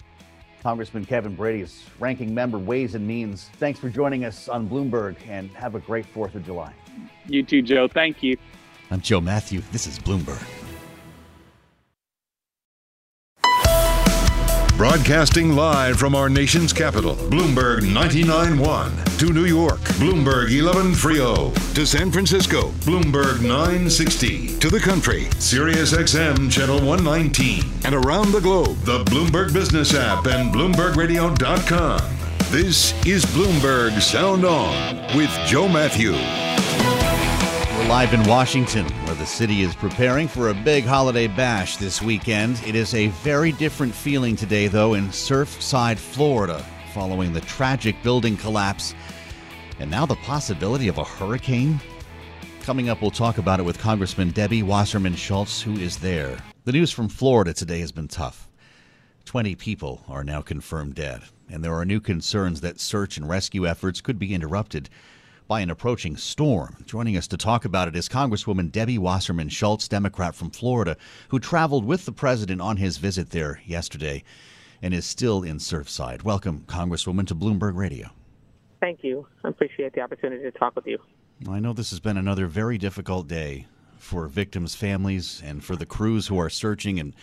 Congressman 0.61 1.05
Kevin 1.05 1.35
Brady 1.35 1.61
is 1.61 1.83
ranking 1.99 2.33
member 2.33 2.57
Ways 2.57 2.95
and 2.95 3.05
Means. 3.05 3.49
Thanks 3.57 3.79
for 3.79 3.89
joining 3.89 4.23
us 4.23 4.47
on 4.47 4.69
Bloomberg 4.69 5.15
and 5.27 5.49
have 5.51 5.75
a 5.75 5.79
great 5.79 6.05
4th 6.13 6.35
of 6.35 6.45
July. 6.45 6.73
You 7.25 7.43
too, 7.43 7.61
Joe. 7.61 7.87
Thank 7.87 8.23
you. 8.23 8.37
I'm 8.91 9.01
Joe 9.01 9.19
Matthew. 9.19 9.61
This 9.71 9.87
is 9.87 9.99
Bloomberg. 9.99 10.62
Broadcasting 14.83 15.55
live 15.55 15.97
from 15.97 16.13
our 16.13 16.27
nation's 16.27 16.73
capital, 16.73 17.15
Bloomberg 17.15 17.83
99.1. 17.83 19.17
To 19.19 19.31
New 19.31 19.45
York, 19.45 19.79
Bloomberg 19.95 20.49
11.30. 20.49 21.75
To 21.75 21.85
San 21.85 22.11
Francisco, 22.11 22.63
Bloomberg 22.81 23.39
960. 23.39 24.59
To 24.59 24.69
the 24.69 24.81
country, 24.81 25.29
Sirius 25.39 25.93
XM 25.93 26.51
Channel 26.51 26.85
119. 26.85 27.63
And 27.85 27.95
around 27.95 28.33
the 28.33 28.41
globe, 28.41 28.75
the 28.79 29.05
Bloomberg 29.05 29.53
Business 29.53 29.93
app 29.93 30.25
and 30.25 30.53
BloombergRadio.com. 30.53 32.01
This 32.51 32.93
is 33.05 33.23
Bloomberg 33.27 34.01
Sound 34.01 34.43
On 34.43 35.15
with 35.15 35.31
Joe 35.45 35.69
Matthew. 35.69 36.11
We're 37.83 37.89
live 37.89 38.13
in 38.13 38.23
Washington, 38.23 38.85
where 39.05 39.15
the 39.15 39.25
city 39.25 39.61
is 39.61 39.75
preparing 39.75 40.29
for 40.29 40.49
a 40.49 40.53
big 40.53 40.85
holiday 40.85 41.27
bash 41.27 41.75
this 41.75 42.01
weekend. 42.01 42.61
It 42.65 42.75
is 42.75 42.93
a 42.93 43.07
very 43.07 43.51
different 43.51 43.93
feeling 43.93 44.37
today, 44.37 44.67
though, 44.67 44.93
in 44.93 45.09
Surfside, 45.09 45.97
Florida, 45.97 46.65
following 46.93 47.33
the 47.33 47.41
tragic 47.41 48.01
building 48.01 48.37
collapse 48.37 48.95
and 49.79 49.91
now 49.91 50.05
the 50.05 50.15
possibility 50.15 50.87
of 50.87 50.97
a 50.97 51.03
hurricane. 51.03 51.79
Coming 52.61 52.87
up, 52.87 53.01
we'll 53.01 53.11
talk 53.11 53.37
about 53.37 53.59
it 53.59 53.63
with 53.63 53.77
Congressman 53.79 54.31
Debbie 54.31 54.63
Wasserman 54.63 55.15
Schultz, 55.15 55.61
who 55.61 55.73
is 55.73 55.97
there. 55.97 56.37
The 56.63 56.71
news 56.71 56.89
from 56.89 57.09
Florida 57.09 57.53
today 57.53 57.81
has 57.81 57.91
been 57.91 58.07
tough. 58.07 58.47
20 59.25 59.55
people 59.55 60.05
are 60.07 60.23
now 60.23 60.41
confirmed 60.41 60.95
dead, 60.95 61.21
and 61.49 61.61
there 61.61 61.73
are 61.73 61.85
new 61.85 61.99
concerns 61.99 62.61
that 62.61 62.79
search 62.79 63.17
and 63.17 63.27
rescue 63.27 63.67
efforts 63.67 63.99
could 63.99 64.17
be 64.17 64.33
interrupted 64.33 64.89
by 65.47 65.61
an 65.61 65.69
approaching 65.69 66.17
storm. 66.17 66.83
Joining 66.85 67.17
us 67.17 67.27
to 67.27 67.37
talk 67.37 67.65
about 67.65 67.87
it 67.87 67.95
is 67.95 68.07
Congresswoman 68.07 68.71
Debbie 68.71 68.97
Wasserman 68.97 69.49
Schultz, 69.49 69.87
Democrat 69.87 70.35
from 70.35 70.49
Florida, 70.49 70.97
who 71.29 71.39
traveled 71.39 71.85
with 71.85 72.05
the 72.05 72.11
president 72.11 72.61
on 72.61 72.77
his 72.77 72.97
visit 72.97 73.31
there 73.31 73.61
yesterday 73.65 74.23
and 74.81 74.93
is 74.93 75.05
still 75.05 75.43
in 75.43 75.57
Surfside. 75.57 76.23
Welcome, 76.23 76.63
Congresswoman, 76.67 77.27
to 77.27 77.35
Bloomberg 77.35 77.75
Radio. 77.75 78.09
Thank 78.79 79.03
you. 79.03 79.27
I 79.43 79.49
appreciate 79.49 79.93
the 79.93 80.01
opportunity 80.01 80.43
to 80.43 80.51
talk 80.51 80.75
with 80.75 80.85
you. 80.85 80.99
I 81.49 81.59
know 81.59 81.73
this 81.73 81.91
has 81.91 81.99
been 81.99 82.17
another 82.17 82.47
very 82.47 82.77
difficult 82.77 83.27
day 83.27 83.67
for 83.97 84.27
victims' 84.27 84.75
families 84.75 85.41
and 85.43 85.63
for 85.63 85.75
the 85.75 85.85
crews 85.85 86.27
who 86.27 86.37
are 86.37 86.49
searching. 86.49 86.99
And 86.99 87.13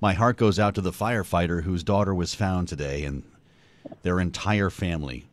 my 0.00 0.14
heart 0.14 0.36
goes 0.36 0.58
out 0.58 0.74
to 0.74 0.80
the 0.80 0.90
firefighter 0.90 1.62
whose 1.62 1.84
daughter 1.84 2.14
was 2.14 2.34
found 2.34 2.68
today 2.68 3.04
and 3.04 3.22
their 4.02 4.20
entire 4.20 4.70
family. 4.70 5.26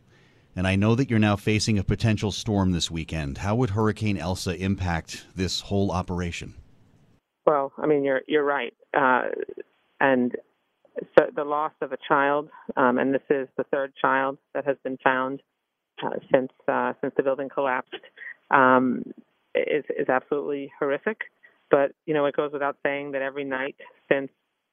And 0.58 0.68
I 0.68 0.76
know 0.76 0.96
that 0.96 1.08
you're 1.08 1.20
now 1.20 1.36
facing 1.36 1.78
a 1.78 1.84
potential 1.84 2.32
storm 2.32 2.72
this 2.72 2.90
weekend. 2.90 3.38
How 3.38 3.56
would 3.56 3.70
Hurricane 3.70 4.18
Elsa 4.18 4.56
impact 4.56 5.28
this 5.36 5.62
whole 5.62 5.92
operation? 5.92 6.56
Well, 7.46 7.72
I 7.78 7.86
mean, 7.86 8.04
you're 8.04 8.22
you're 8.28 8.44
right, 8.44 8.74
uh, 8.98 9.28
and 10.00 10.36
so 11.16 11.28
the 11.36 11.44
loss 11.44 11.74
of 11.82 11.92
a 11.92 11.98
child, 12.08 12.50
um, 12.76 12.98
and 12.98 13.14
this 13.14 13.22
is 13.30 13.48
the 13.56 13.66
third 13.66 13.94
child 14.02 14.40
that 14.56 14.66
has 14.66 14.78
been 14.84 14.98
found 15.04 15.44
uh, 16.04 16.18
since 16.34 16.52
uh, 16.68 16.94
since 17.02 17.14
the 17.16 17.22
building 17.22 17.50
collapsed, 17.54 17.94
um, 18.50 19.04
is 19.54 19.86
is 19.96 20.10
absolutely 20.10 20.72
horrific. 20.80 21.20
But 21.70 21.92
you 22.08 22.16
know, 22.16 22.26
it 22.26 22.36
goes 22.36 22.52
without 22.52 22.78
saying 22.82 23.12
that 23.12 23.22
every 23.22 23.44
night 23.44 23.76
since 24.12 24.32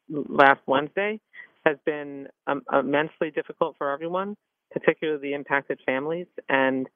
last 0.09 0.63
Wednesday 0.67 1.21
has 1.67 1.77
been 1.85 2.29
um, 2.47 2.63
immensely 2.73 3.31
difficult 3.31 3.77
for 3.77 3.91
everyone 3.91 4.35
particularly 4.75 5.21
the 5.21 5.35
impacted 5.35 5.81
families. 5.87 6.27
And, 6.49 6.89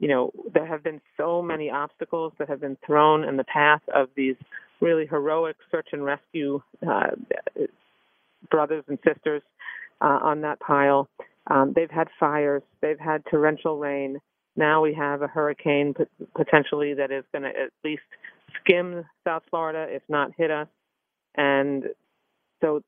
you 0.00 0.08
know, 0.08 0.32
there 0.52 0.66
have 0.66 0.82
been 0.82 1.00
so 1.16 1.40
many 1.40 1.70
obstacles 1.70 2.32
that 2.38 2.48
have 2.48 2.60
been 2.60 2.76
thrown 2.84 3.24
in 3.24 3.36
the 3.36 3.44
path 3.44 3.82
of 3.94 4.08
these 4.16 4.36
really 4.80 5.06
heroic 5.06 5.56
search 5.70 5.88
and 5.92 6.04
rescue 6.04 6.60
uh, 6.86 7.10
brothers 8.50 8.84
and 8.88 8.98
sisters 9.06 9.42
uh, 10.00 10.18
on 10.22 10.40
that 10.42 10.58
pile. 10.60 11.08
Um, 11.46 11.72
they've 11.74 11.90
had 11.90 12.08
fires, 12.18 12.62
they've 12.82 12.98
had 12.98 13.22
torrential 13.30 13.78
rain. 13.78 14.18
Now 14.56 14.82
we 14.82 14.92
have 14.94 15.22
a 15.22 15.26
hurricane 15.26 15.94
potentially 16.36 16.94
that 16.94 17.12
is 17.12 17.24
going 17.32 17.42
to 17.42 17.48
at 17.48 17.70
least 17.84 18.02
skim 18.60 19.04
South 19.24 19.42
Florida, 19.50 19.86
if 19.88 20.02
not 20.08 20.32
hit 20.36 20.50
us. 20.50 20.68
And 21.36 21.84
so 22.60 22.82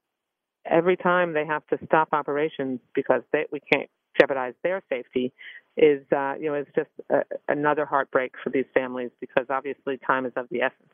every 0.66 0.96
time 0.96 1.33
they 1.33 1.46
have 1.46 1.66
to 1.68 1.78
stop 1.87 2.09
operations 2.12 2.81
because 2.94 3.22
they, 3.33 3.46
we 3.52 3.61
can't 3.61 3.88
jeopardize 4.22 4.54
their 4.62 4.82
safety 4.88 5.32
is 5.76 6.02
uh, 6.12 6.35
you 6.38 6.46
know 6.46 6.54
is 6.54 6.66
just 6.74 6.90
a, 7.11 7.22
another 7.48 7.85
heartbreak 7.85 8.32
for 8.42 8.50
these 8.50 8.66
families 8.74 9.11
because 9.20 9.46
obviously 9.50 9.98
time 9.98 10.26
is 10.26 10.32
of 10.37 10.46
the 10.50 10.62
essence. 10.62 10.92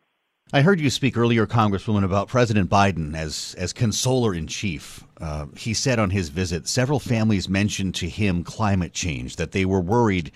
I 0.50 0.62
heard 0.62 0.80
you 0.80 0.88
speak 0.88 1.18
earlier, 1.18 1.46
Congresswoman, 1.46 2.04
about 2.04 2.28
President 2.28 2.70
Biden 2.70 3.14
as 3.14 3.54
as 3.58 3.72
consoler 3.72 4.34
in 4.34 4.46
chief. 4.46 5.04
Uh, 5.20 5.46
he 5.56 5.74
said 5.74 5.98
on 5.98 6.10
his 6.10 6.30
visit, 6.30 6.66
several 6.66 7.00
families 7.00 7.48
mentioned 7.48 7.94
to 7.96 8.08
him 8.08 8.44
climate 8.44 8.92
change 8.92 9.36
that 9.36 9.52
they 9.52 9.64
were 9.64 9.80
worried 9.80 10.32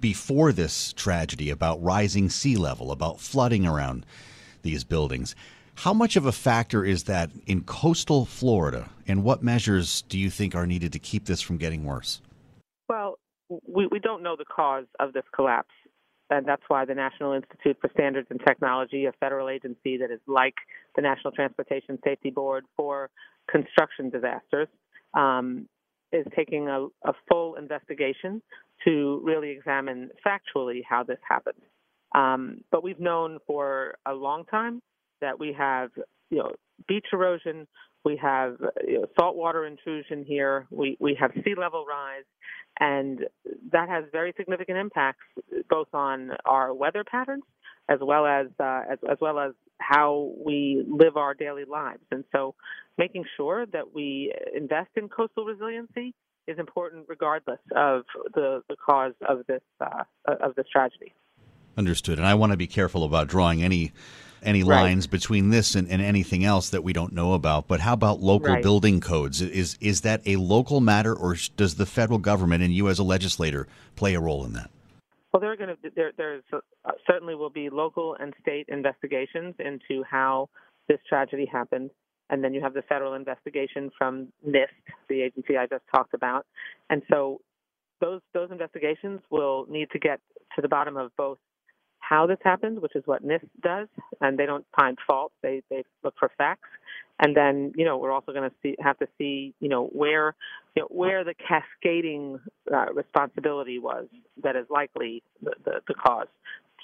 before 0.00 0.52
this 0.52 0.92
tragedy 0.94 1.48
about 1.48 1.80
rising 1.80 2.28
sea 2.28 2.56
level, 2.56 2.90
about 2.90 3.20
flooding 3.20 3.64
around 3.64 4.04
these 4.62 4.82
buildings. 4.82 5.36
How 5.76 5.94
much 5.94 6.16
of 6.16 6.26
a 6.26 6.32
factor 6.32 6.84
is 6.84 7.04
that 7.04 7.30
in 7.46 7.62
coastal 7.62 8.26
Florida, 8.26 8.90
and 9.06 9.22
what 9.22 9.42
measures 9.44 10.02
do 10.02 10.18
you 10.18 10.28
think 10.28 10.54
are 10.54 10.66
needed 10.66 10.92
to 10.92 10.98
keep 10.98 11.26
this 11.26 11.40
from 11.40 11.56
getting 11.56 11.84
worse? 11.84 12.20
Well, 12.92 13.18
we, 13.66 13.86
we 13.86 14.00
don't 14.00 14.22
know 14.22 14.36
the 14.36 14.44
cause 14.44 14.84
of 15.00 15.14
this 15.14 15.24
collapse. 15.34 15.72
and 16.28 16.46
that's 16.46 16.62
why 16.68 16.84
the 16.84 16.94
National 16.94 17.32
Institute 17.32 17.78
for 17.80 17.88
Standards 17.94 18.26
and 18.28 18.38
Technology, 18.46 19.06
a 19.06 19.12
federal 19.12 19.48
agency 19.48 19.96
that 19.96 20.10
is 20.10 20.20
like 20.26 20.56
the 20.94 21.00
National 21.00 21.32
Transportation 21.32 21.98
Safety 22.04 22.28
Board 22.28 22.64
for 22.76 23.08
construction 23.50 24.10
disasters, 24.10 24.68
um, 25.14 25.66
is 26.12 26.26
taking 26.36 26.68
a, 26.68 26.88
a, 27.06 27.14
full 27.30 27.54
investigation 27.54 28.42
to 28.84 29.22
really 29.24 29.48
examine 29.48 30.10
factually 30.26 30.82
how 30.86 31.02
this 31.02 31.18
happened. 31.26 31.62
Um, 32.14 32.60
but 32.70 32.84
we've 32.84 33.00
known 33.00 33.38
for 33.46 33.94
a 34.04 34.12
long 34.12 34.44
time 34.44 34.82
that 35.22 35.40
we 35.40 35.54
have, 35.56 35.88
you 36.28 36.38
know, 36.40 36.52
beach 36.86 37.06
erosion, 37.10 37.66
we 38.04 38.16
have 38.16 38.56
saltwater 39.18 39.66
intrusion 39.66 40.24
here, 40.24 40.66
we, 40.70 40.96
we 41.00 41.16
have 41.20 41.32
sea 41.44 41.54
level 41.56 41.84
rise, 41.88 42.24
and 42.80 43.20
that 43.70 43.88
has 43.88 44.04
very 44.12 44.32
significant 44.36 44.78
impacts 44.78 45.24
both 45.68 45.88
on 45.92 46.30
our 46.44 46.72
weather 46.74 47.04
patterns 47.04 47.44
as 47.88 47.98
well 48.00 48.26
as, 48.26 48.46
uh, 48.60 48.82
as, 48.90 48.98
as 49.10 49.18
well 49.20 49.38
as 49.38 49.52
how 49.78 50.32
we 50.44 50.84
live 50.88 51.16
our 51.16 51.34
daily 51.34 51.64
lives. 51.64 52.02
And 52.10 52.24
so, 52.32 52.54
making 52.98 53.24
sure 53.36 53.66
that 53.66 53.92
we 53.94 54.32
invest 54.54 54.90
in 54.96 55.08
coastal 55.08 55.44
resiliency 55.44 56.14
is 56.46 56.58
important, 56.58 57.06
regardless 57.08 57.60
of 57.74 58.02
the, 58.34 58.62
the 58.68 58.76
cause 58.76 59.14
of 59.28 59.46
this 59.46 59.62
uh, 59.80 60.04
of 60.26 60.54
this 60.54 60.66
tragedy. 60.70 61.14
Understood. 61.76 62.18
And 62.18 62.26
I 62.26 62.34
want 62.34 62.52
to 62.52 62.56
be 62.56 62.66
careful 62.66 63.04
about 63.04 63.28
drawing 63.28 63.62
any 63.62 63.92
any 64.42 64.62
right. 64.62 64.82
lines 64.82 65.06
between 65.06 65.50
this 65.50 65.74
and, 65.74 65.88
and, 65.88 66.02
anything 66.02 66.44
else 66.44 66.70
that 66.70 66.82
we 66.82 66.92
don't 66.92 67.12
know 67.12 67.34
about. 67.34 67.68
But 67.68 67.78
how 67.78 67.92
about 67.92 68.20
local 68.20 68.54
right. 68.54 68.62
building 68.62 69.00
codes? 69.00 69.40
Is 69.40 69.78
is 69.80 70.02
that 70.02 70.20
a 70.26 70.36
local 70.36 70.80
matter, 70.80 71.14
or 71.14 71.36
does 71.56 71.76
the 71.76 71.86
federal 71.86 72.18
government 72.18 72.62
and 72.62 72.72
you 72.72 72.88
as 72.88 72.98
a 72.98 73.04
legislator 73.04 73.66
play 73.96 74.14
a 74.14 74.20
role 74.20 74.44
in 74.44 74.52
that? 74.54 74.70
Well, 75.32 75.40
there 75.40 75.52
are 75.52 75.56
going 75.56 75.70
to 75.70 75.90
there 75.94 76.12
there's 76.16 76.42
uh, 76.52 76.58
certainly 77.08 77.34
will 77.34 77.50
be 77.50 77.70
local 77.70 78.16
and 78.20 78.34
state 78.40 78.66
investigations 78.68 79.54
into 79.58 80.02
how 80.02 80.48
this 80.88 80.98
tragedy 81.08 81.46
happened, 81.50 81.90
and 82.28 82.44
then 82.44 82.52
you 82.52 82.60
have 82.60 82.74
the 82.74 82.82
federal 82.82 83.14
investigation 83.14 83.90
from 83.96 84.28
NIST, 84.46 84.66
the 85.08 85.22
agency 85.22 85.56
I 85.56 85.66
just 85.66 85.84
talked 85.94 86.14
about, 86.14 86.46
and 86.90 87.02
so 87.10 87.40
those 88.00 88.20
those 88.34 88.50
investigations 88.50 89.20
will 89.30 89.64
need 89.70 89.88
to 89.92 89.98
get 89.98 90.20
to 90.56 90.60
the 90.60 90.68
bottom 90.68 90.96
of 90.98 91.12
both 91.16 91.38
how 92.12 92.26
this 92.26 92.38
happens, 92.44 92.78
which 92.78 92.94
is 92.94 93.02
what 93.06 93.24
NIST 93.24 93.48
does, 93.62 93.88
and 94.20 94.38
they 94.38 94.44
don't 94.44 94.66
find 94.78 94.98
fault. 95.06 95.32
They 95.42 95.62
they 95.70 95.82
look 96.04 96.14
for 96.18 96.30
facts, 96.36 96.68
and 97.18 97.34
then 97.34 97.72
you 97.74 97.86
know 97.86 97.96
we're 97.96 98.12
also 98.12 98.32
going 98.32 98.50
to 98.50 98.56
see 98.62 98.76
have 98.80 98.98
to 98.98 99.06
see 99.16 99.54
you 99.60 99.70
know 99.70 99.86
where 99.86 100.34
you 100.76 100.82
know, 100.82 100.88
where 100.90 101.24
the 101.24 101.34
cascading 101.48 102.38
uh, 102.70 102.92
responsibility 102.92 103.78
was 103.78 104.08
that 104.42 104.56
is 104.56 104.66
likely 104.68 105.22
the, 105.42 105.52
the, 105.64 105.72
the 105.88 105.94
cause. 105.94 106.26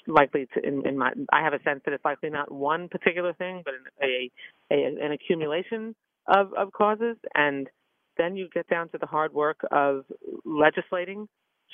Likely 0.07 0.47
to 0.55 0.67
in, 0.67 0.87
in 0.87 0.97
my 0.97 1.11
I 1.31 1.43
have 1.43 1.53
a 1.53 1.61
sense 1.61 1.81
that 1.85 1.93
it's 1.93 2.05
likely 2.05 2.31
not 2.31 2.51
one 2.51 2.89
particular 2.89 3.33
thing, 3.33 3.61
but 3.63 3.75
a, 4.01 4.31
a 4.71 4.83
an 5.05 5.11
accumulation 5.11 5.93
of 6.25 6.53
of 6.55 6.71
causes, 6.71 7.17
and 7.35 7.69
then 8.17 8.35
you 8.35 8.49
get 8.51 8.67
down 8.67 8.89
to 8.89 8.97
the 8.97 9.05
hard 9.05 9.31
work 9.31 9.59
of 9.71 10.05
legislating, 10.43 11.27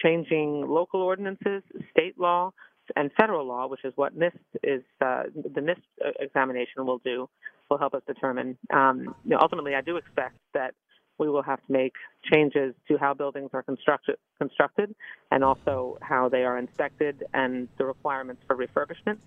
changing 0.04 0.65
local 0.68 1.02
ordinances, 1.02 1.63
state 1.91 2.20
law, 2.20 2.52
and 2.95 3.12
federal 3.19 3.45
law, 3.45 3.67
which 3.67 3.84
is 3.84 3.93
what 3.95 4.17
NIST 4.17 4.39
is 4.63 4.84
uh, 5.02 5.24
the 5.36 5.62
NIST 5.62 5.82
examination 6.19 6.86
will 6.86 7.00
do, 7.00 7.30
will 7.69 7.78
help 7.78 7.93
us 7.93 8.02
determine. 8.08 8.58
Um, 8.74 9.15
you 9.24 9.32
know, 9.32 9.39
ultimately, 9.41 9.76
I 9.76 9.82
do 9.82 9.98
expect 9.98 10.38
that 10.54 10.74
we 11.17 11.30
will 11.30 11.43
have 11.43 11.65
to 11.65 11.71
make 11.71 11.93
changes 12.32 12.76
to 12.88 12.98
how 12.98 13.13
buildings 13.13 13.50
are 13.54 13.63
constructed, 13.63 14.17
constructed 14.38 14.93
and 15.32 15.43
also 15.43 15.98
how 16.02 16.30
they 16.30 16.43
are 16.43 16.58
inspected 16.58 17.24
and 17.34 17.67
the 17.78 17.86
requirements 17.86 18.41
for 18.48 18.56
refurbishment. 18.56 19.17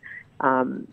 Um, 0.41 0.87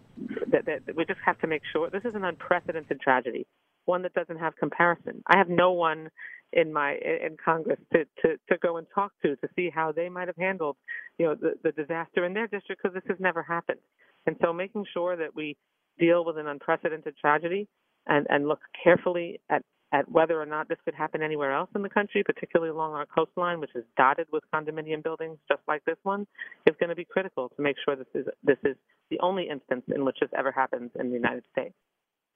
that, 0.48 0.66
that 0.66 0.96
we 0.96 1.06
just 1.06 1.20
have 1.24 1.38
to 1.42 1.48
make 1.48 1.62
sure 1.72 1.90
this 1.90 2.06
is 2.06 2.16
an 2.16 2.24
unprecedented 2.24 3.00
tragedy, 3.00 3.46
one 3.86 4.02
that 4.02 4.14
doesn't 4.14 4.40
have 4.40 4.56
comparison. 4.56 5.22
I 5.28 5.38
have 5.38 5.50
no 5.50 5.74
one 5.74 6.10
in 6.54 6.72
my 6.72 6.94
in 6.94 7.36
Congress 7.44 7.80
to, 7.94 8.06
to, 8.22 8.38
to 8.50 8.58
go 8.62 8.78
and 8.78 8.88
talk 8.94 9.12
to 9.24 9.36
to 9.36 9.48
see 9.56 9.70
how 9.74 9.92
they 9.92 10.10
might 10.10 10.28
have 10.28 10.38
handled 10.38 10.78
you 11.18 11.26
know 11.26 11.36
the, 11.36 11.54
the 11.64 11.72
disaster 11.72 12.26
in 12.26 12.34
their 12.34 12.48
district 12.48 12.82
because 12.82 12.94
this 12.94 13.04
has 13.08 13.18
never 13.20 13.44
happened. 13.44 13.80
And 14.26 14.36
so 14.42 14.54
making 14.54 14.86
sure 14.94 15.16
that 15.16 15.36
we 15.36 15.58
deal 16.00 16.26
with 16.26 16.38
an 16.38 16.48
unprecedented 16.48 17.16
tragedy 17.18 17.68
and, 18.08 18.26
and 18.30 18.48
look 18.48 18.60
carefully 18.84 19.40
at, 19.50 19.62
at 19.94 20.10
whether 20.12 20.42
or 20.42 20.46
not 20.46 20.68
this 20.68 20.78
could 20.84 20.96
happen 20.96 21.22
anywhere 21.22 21.54
else 21.54 21.70
in 21.76 21.82
the 21.82 21.90
country, 21.90 22.24
particularly 22.24 22.72
along 22.72 22.94
our 22.94 23.06
coastline, 23.06 23.60
which 23.60 23.76
is 23.76 23.84
dotted 23.98 24.28
with 24.32 24.44
condominium 24.54 25.04
buildings 25.04 25.38
just 25.48 25.62
like 25.68 25.84
this 25.86 25.98
one, 26.04 26.26
is 26.66 26.76
going 26.80 26.90
to 26.90 26.96
be 26.96 27.06
critical 27.06 27.50
to 27.50 27.62
make 27.62 27.76
sure 27.86 27.96
this 27.96 28.08
is 28.14 28.26
this 28.44 28.58
is 28.64 28.76
the 29.12 29.20
only 29.20 29.48
instance 29.50 29.84
in 29.94 30.04
which 30.04 30.18
this 30.20 30.30
ever 30.38 30.52
happens 30.52 30.92
in 31.00 31.10
the 31.10 31.16
United 31.16 31.44
States. 31.52 31.76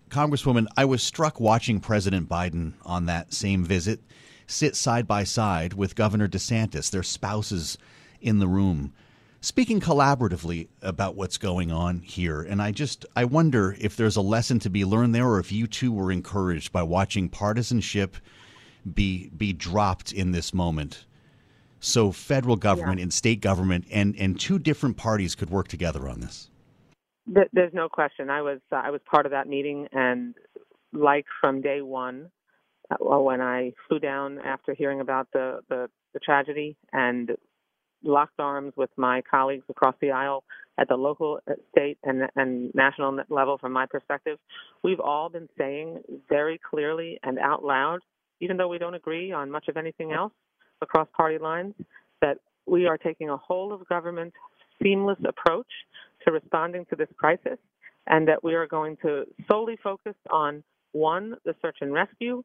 Congresswoman, 0.09 0.67
I 0.75 0.85
was 0.85 1.03
struck 1.03 1.39
watching 1.39 1.79
President 1.79 2.27
Biden 2.27 2.73
on 2.83 3.05
that 3.05 3.33
same 3.33 3.63
visit 3.63 4.01
sit 4.49 4.75
side 4.75 5.07
by 5.07 5.23
side 5.23 5.73
with 5.73 5.95
Governor 5.95 6.27
DeSantis, 6.27 6.89
their 6.89 7.03
spouses 7.03 7.77
in 8.19 8.39
the 8.39 8.47
room, 8.47 8.93
speaking 9.41 9.79
collaboratively 9.79 10.67
about 10.81 11.15
what's 11.15 11.37
going 11.37 11.71
on 11.71 11.99
here. 11.99 12.41
And 12.41 12.61
I 12.61 12.71
just 12.71 13.05
I 13.15 13.25
wonder 13.25 13.75
if 13.79 13.95
there's 13.95 14.15
a 14.15 14.21
lesson 14.21 14.59
to 14.59 14.69
be 14.69 14.83
learned 14.83 15.13
there 15.13 15.27
or 15.27 15.39
if 15.39 15.51
you 15.51 15.67
too 15.67 15.91
were 15.91 16.11
encouraged 16.11 16.71
by 16.71 16.83
watching 16.83 17.29
partisanship 17.29 18.17
be 18.91 19.29
be 19.29 19.53
dropped 19.53 20.11
in 20.11 20.31
this 20.31 20.53
moment. 20.53 21.05
So 21.79 22.11
federal 22.11 22.57
government 22.57 22.97
yeah. 22.97 23.03
and 23.03 23.13
state 23.13 23.39
government 23.39 23.85
and, 23.89 24.15
and 24.17 24.37
two 24.37 24.59
different 24.59 24.97
parties 24.97 25.35
could 25.35 25.49
work 25.49 25.69
together 25.69 26.09
on 26.09 26.19
this. 26.19 26.48
There's 27.53 27.73
no 27.73 27.89
question. 27.89 28.29
I 28.29 28.41
was 28.41 28.59
uh, 28.71 28.77
I 28.77 28.89
was 28.91 29.01
part 29.09 29.25
of 29.25 29.31
that 29.31 29.47
meeting, 29.47 29.87
and 29.91 30.35
like 30.93 31.25
from 31.39 31.61
day 31.61 31.81
one, 31.81 32.29
uh, 32.91 33.19
when 33.19 33.41
I 33.41 33.73
flew 33.87 33.99
down 33.99 34.39
after 34.39 34.73
hearing 34.73 35.01
about 35.01 35.27
the, 35.33 35.59
the 35.69 35.89
the 36.13 36.19
tragedy 36.19 36.75
and 36.91 37.31
locked 38.03 38.39
arms 38.39 38.73
with 38.77 38.89
my 38.97 39.21
colleagues 39.29 39.65
across 39.69 39.95
the 40.01 40.11
aisle 40.11 40.43
at 40.79 40.87
the 40.87 40.95
local, 40.95 41.39
uh, 41.49 41.53
state, 41.71 41.99
and 42.03 42.23
and 42.35 42.71
national 42.73 43.19
level. 43.29 43.57
From 43.59 43.73
my 43.73 43.85
perspective, 43.85 44.39
we've 44.83 44.99
all 45.01 45.29
been 45.29 45.49
saying 45.57 46.01
very 46.29 46.59
clearly 46.69 47.19
and 47.23 47.37
out 47.39 47.63
loud, 47.63 47.99
even 48.41 48.57
though 48.57 48.67
we 48.69 48.79
don't 48.79 48.95
agree 48.95 49.31
on 49.31 49.51
much 49.51 49.67
of 49.67 49.77
anything 49.77 50.13
else 50.13 50.33
across 50.81 51.07
party 51.15 51.37
lines, 51.37 51.75
that 52.21 52.39
we 52.65 52.87
are 52.87 52.97
taking 52.97 53.29
a 53.29 53.37
whole 53.37 53.71
of 53.71 53.87
government 53.87 54.33
seamless 54.81 55.17
approach 55.27 55.67
to 56.25 56.31
responding 56.31 56.85
to 56.89 56.95
this 56.95 57.09
crisis, 57.17 57.57
and 58.07 58.27
that 58.27 58.43
we 58.43 58.55
are 58.55 58.67
going 58.67 58.97
to 59.03 59.25
solely 59.49 59.77
focus 59.83 60.15
on 60.29 60.63
one, 60.91 61.35
the 61.45 61.55
search 61.61 61.77
and 61.81 61.93
rescue, 61.93 62.43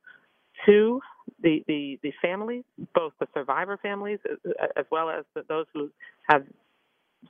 two, 0.67 1.01
the, 1.43 1.65
the, 1.67 1.99
the 2.03 2.13
families, 2.23 2.65
both 2.95 3.13
the 3.19 3.27
survivor 3.35 3.79
families 3.83 4.19
uh, 4.29 4.35
uh, 4.63 4.67
as 4.77 4.85
well 4.91 5.11
as 5.11 5.25
those 5.49 5.67
who 5.75 5.91
have 6.29 6.45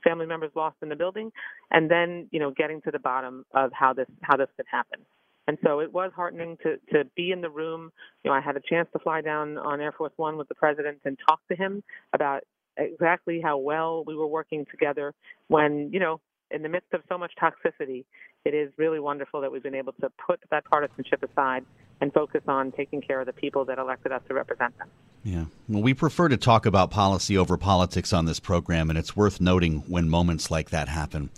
family 0.03 0.25
members 0.25 0.51
lost 0.55 0.75
in 0.81 0.89
the 0.89 0.95
building, 0.95 1.31
and 1.71 1.89
then 1.89 2.27
you 2.31 2.39
know 2.39 2.51
getting 2.51 2.81
to 2.81 2.91
the 2.91 2.99
bottom 2.99 3.45
of 3.53 3.71
how 3.73 3.93
this 3.93 4.07
how 4.21 4.35
this 4.35 4.49
could 4.57 4.65
happen. 4.69 4.99
And 5.47 5.57
so 5.63 5.79
it 5.79 5.93
was 5.93 6.11
heartening 6.15 6.57
to 6.63 6.77
to 6.93 7.05
be 7.15 7.31
in 7.31 7.41
the 7.41 7.49
room. 7.49 7.91
You 8.23 8.31
know, 8.31 8.35
I 8.35 8.41
had 8.41 8.57
a 8.57 8.61
chance 8.61 8.89
to 8.93 8.99
fly 8.99 9.21
down 9.21 9.57
on 9.57 9.81
Air 9.81 9.91
Force 9.91 10.13
One 10.17 10.37
with 10.37 10.47
the 10.47 10.55
president 10.55 10.99
and 11.05 11.17
talk 11.27 11.39
to 11.49 11.55
him 11.55 11.83
about 12.13 12.43
exactly 12.77 13.39
how 13.41 13.57
well 13.57 14.03
we 14.05 14.15
were 14.15 14.27
working 14.27 14.65
together 14.69 15.13
when 15.47 15.89
you 15.93 15.99
know 15.99 16.19
in 16.51 16.61
the 16.61 16.69
midst 16.69 16.93
of 16.93 17.01
so 17.09 17.17
much 17.17 17.31
toxicity, 17.41 18.05
it 18.45 18.53
is 18.53 18.71
really 18.77 18.99
wonderful 18.99 19.41
that 19.41 19.51
we've 19.51 19.63
been 19.63 19.75
able 19.75 19.93
to 20.01 20.09
put 20.25 20.39
that 20.51 20.65
partisanship 20.65 21.23
aside 21.23 21.65
and 22.01 22.13
focus 22.13 22.41
on 22.47 22.71
taking 22.71 23.01
care 23.01 23.19
of 23.19 23.25
the 23.25 23.33
people 23.33 23.65
that 23.65 23.79
elected 23.79 24.11
us 24.11 24.21
to 24.27 24.33
represent 24.33 24.77
them. 24.77 24.89
Yeah. 25.23 25.45
Well, 25.67 25.81
we 25.81 25.93
prefer 25.93 26.29
to 26.29 26.37
talk 26.37 26.65
about 26.65 26.91
policy 26.91 27.37
over 27.37 27.57
politics 27.57 28.13
on 28.13 28.25
this 28.25 28.39
program, 28.39 28.89
and 28.89 28.99
it's 28.99 29.15
worth 29.15 29.41
noting 29.41 29.79
when 29.87 30.09
moments 30.09 30.51
like 30.51 30.69
that 30.69 30.87
happen. 30.87 31.29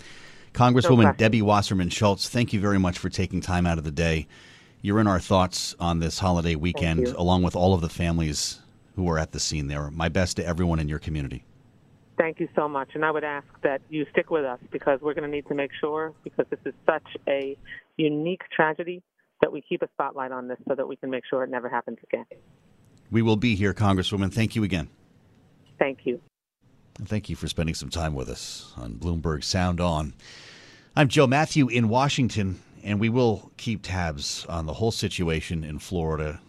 Congresswoman 0.53 1.15
Debbie 1.15 1.41
Wasserman 1.41 1.89
Schultz, 1.89 2.27
thank 2.27 2.51
you 2.51 2.59
very 2.59 2.79
much 2.79 2.97
for 2.97 3.09
taking 3.09 3.41
time 3.41 3.65
out 3.65 3.77
of 3.77 3.83
the 3.83 3.91
day. 3.91 4.27
You're 4.81 4.99
in 4.99 5.07
our 5.07 5.19
thoughts 5.19 5.75
on 5.79 5.99
this 5.99 6.19
holiday 6.19 6.55
weekend, 6.55 7.07
along 7.07 7.43
with 7.43 7.55
all 7.55 7.73
of 7.73 7.81
the 7.81 7.89
families 7.89 8.59
who 8.95 9.07
are 9.09 9.19
at 9.19 9.31
the 9.31 9.39
scene 9.39 9.67
there. 9.67 9.89
My 9.91 10.09
best 10.09 10.37
to 10.37 10.45
everyone 10.45 10.79
in 10.79 10.89
your 10.89 10.99
community. 10.99 11.43
Thank 12.17 12.39
you 12.39 12.49
so 12.55 12.67
much. 12.67 12.89
And 12.95 13.05
I 13.05 13.11
would 13.11 13.23
ask 13.23 13.47
that 13.61 13.81
you 13.89 14.05
stick 14.11 14.31
with 14.31 14.43
us 14.43 14.59
because 14.71 14.99
we're 15.01 15.13
going 15.13 15.29
to 15.29 15.35
need 15.35 15.47
to 15.47 15.55
make 15.55 15.71
sure, 15.79 16.13
because 16.23 16.45
this 16.49 16.59
is 16.65 16.73
such 16.85 17.07
a 17.27 17.55
unique 17.97 18.41
tragedy, 18.55 19.03
that 19.41 19.51
we 19.51 19.61
keep 19.61 19.83
a 19.83 19.87
spotlight 19.93 20.31
on 20.31 20.47
this 20.47 20.57
so 20.67 20.73
that 20.73 20.87
we 20.87 20.95
can 20.95 21.11
make 21.11 21.23
sure 21.29 21.43
it 21.43 21.49
never 21.51 21.69
happens 21.69 21.99
again. 22.03 22.25
We 23.11 23.21
will 23.21 23.35
be 23.35 23.55
here, 23.55 23.73
Congresswoman. 23.73 24.33
Thank 24.33 24.55
you 24.55 24.63
again. 24.63 24.89
Thank 25.77 25.99
you. 26.05 26.19
thank 27.05 27.29
you 27.29 27.35
for 27.35 27.47
spending 27.47 27.75
some 27.75 27.91
time 27.91 28.15
with 28.15 28.29
us 28.29 28.73
on 28.75 28.95
Bloomberg 28.95 29.43
Sound 29.43 29.79
On. 29.79 30.13
I'm 30.95 31.07
Joe 31.07 31.27
Matthew 31.27 31.67
in 31.67 31.87
Washington, 31.87 32.59
and 32.83 32.99
we 32.99 33.09
will 33.09 33.51
keep 33.57 33.83
tabs 33.83 34.43
on 34.47 34.65
the 34.65 34.73
whole 34.73 34.91
situation 34.91 35.63
in 35.63 35.77
Florida 35.77 36.41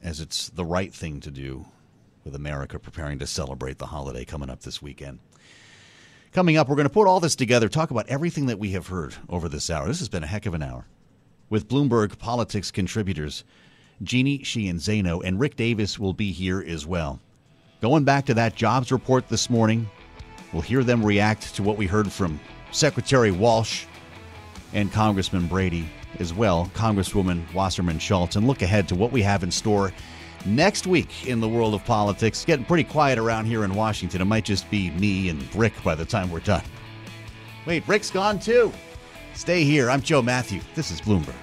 as 0.00 0.20
it's 0.20 0.50
the 0.50 0.64
right 0.64 0.94
thing 0.94 1.18
to 1.18 1.32
do 1.32 1.66
with 2.24 2.34
America 2.34 2.78
preparing 2.78 3.18
to 3.18 3.26
celebrate 3.26 3.78
the 3.78 3.86
holiday 3.86 4.24
coming 4.24 4.50
up 4.50 4.62
this 4.62 4.80
weekend. 4.80 5.18
Coming 6.32 6.56
up, 6.56 6.68
we're 6.68 6.76
going 6.76 6.88
to 6.88 6.92
put 6.92 7.06
all 7.06 7.20
this 7.20 7.36
together, 7.36 7.68
talk 7.68 7.90
about 7.90 8.08
everything 8.08 8.46
that 8.46 8.58
we 8.58 8.72
have 8.72 8.88
heard 8.88 9.14
over 9.28 9.48
this 9.48 9.70
hour. 9.70 9.86
This 9.86 10.00
has 10.00 10.08
been 10.08 10.24
a 10.24 10.26
heck 10.26 10.46
of 10.46 10.54
an 10.54 10.62
hour. 10.62 10.86
With 11.50 11.68
Bloomberg 11.68 12.18
Politics 12.18 12.70
contributors 12.70 13.44
Jeannie 14.02 14.42
Sheehan 14.42 14.78
Zaino 14.78 15.22
and 15.24 15.38
Rick 15.38 15.56
Davis 15.56 15.98
will 15.98 16.12
be 16.12 16.32
here 16.32 16.64
as 16.66 16.86
well. 16.86 17.20
Going 17.80 18.04
back 18.04 18.26
to 18.26 18.34
that 18.34 18.56
jobs 18.56 18.90
report 18.90 19.28
this 19.28 19.48
morning, 19.48 19.88
we'll 20.52 20.62
hear 20.62 20.82
them 20.82 21.04
react 21.04 21.54
to 21.54 21.62
what 21.62 21.76
we 21.76 21.86
heard 21.86 22.10
from 22.10 22.40
Secretary 22.72 23.30
Walsh 23.30 23.84
and 24.72 24.90
Congressman 24.90 25.46
Brady 25.46 25.88
as 26.18 26.32
well, 26.34 26.70
Congresswoman 26.74 27.52
Wasserman 27.54 27.98
Schultz, 27.98 28.36
and 28.36 28.46
look 28.46 28.62
ahead 28.62 28.88
to 28.88 28.94
what 28.94 29.12
we 29.12 29.22
have 29.22 29.42
in 29.42 29.50
store 29.50 29.92
next 30.44 30.86
week 30.86 31.26
in 31.26 31.40
the 31.40 31.48
world 31.48 31.74
of 31.74 31.84
politics. 31.84 32.38
It's 32.38 32.44
getting 32.44 32.64
pretty 32.64 32.84
quiet 32.84 33.18
around 33.18 33.46
here 33.46 33.64
in 33.64 33.74
Washington. 33.74 34.20
It 34.20 34.26
might 34.26 34.44
just 34.44 34.70
be 34.70 34.90
me 34.92 35.28
and 35.28 35.54
Rick 35.54 35.74
by 35.82 35.94
the 35.94 36.04
time 36.04 36.30
we're 36.30 36.40
done. 36.40 36.64
Wait, 37.66 37.86
Rick's 37.88 38.10
gone 38.10 38.38
too. 38.38 38.72
Stay 39.34 39.64
here. 39.64 39.90
I'm 39.90 40.02
Joe 40.02 40.22
Matthew. 40.22 40.60
This 40.74 40.90
is 40.90 41.00
Bloomberg. 41.00 41.34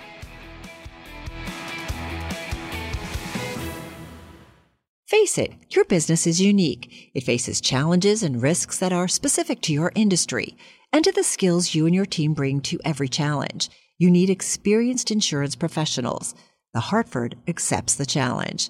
Face 5.08 5.38
it, 5.38 5.54
your 5.70 5.84
business 5.86 6.26
is 6.26 6.40
unique. 6.40 7.12
It 7.14 7.24
faces 7.24 7.60
challenges 7.60 8.24
and 8.24 8.42
risks 8.42 8.78
that 8.80 8.94
are 8.94 9.10
specific 9.10 9.62
to 9.64 9.74
your 9.74 9.92
industry 9.94 10.56
and 10.94 11.04
to 11.04 11.12
the 11.12 11.24
skills 11.24 11.76
you 11.76 11.86
and 11.86 11.94
your 11.94 12.06
team 12.06 12.34
bring 12.34 12.62
to 12.62 12.80
every 12.86 13.10
challenge. 13.10 13.70
You 13.98 14.10
need 14.10 14.30
experienced 14.30 15.12
insurance 15.12 15.56
professionals. 15.56 16.34
The 16.74 16.80
Hartford 16.80 17.36
accepts 17.48 17.96
the 17.96 18.06
challenge. 18.06 18.70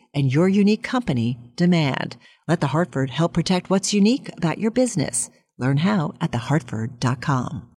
and 0.13 0.33
your 0.33 0.49
unique 0.49 0.83
company 0.83 1.37
demand. 1.55 2.17
Let 2.47 2.61
the 2.61 2.67
Hartford 2.67 3.09
help 3.09 3.33
protect 3.33 3.69
what's 3.69 3.93
unique 3.93 4.29
about 4.37 4.57
your 4.57 4.71
business. 4.71 5.29
Learn 5.57 5.77
how 5.77 6.13
at 6.19 6.31
thehartford.com. 6.31 7.67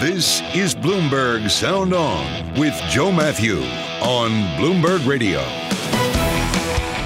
This 0.00 0.40
is 0.52 0.74
Bloomberg 0.74 1.48
Sound 1.48 1.94
On 1.94 2.58
with 2.58 2.74
Joe 2.90 3.12
Matthew 3.12 3.58
on 4.02 4.30
Bloomberg 4.58 5.06
Radio. 5.06 5.38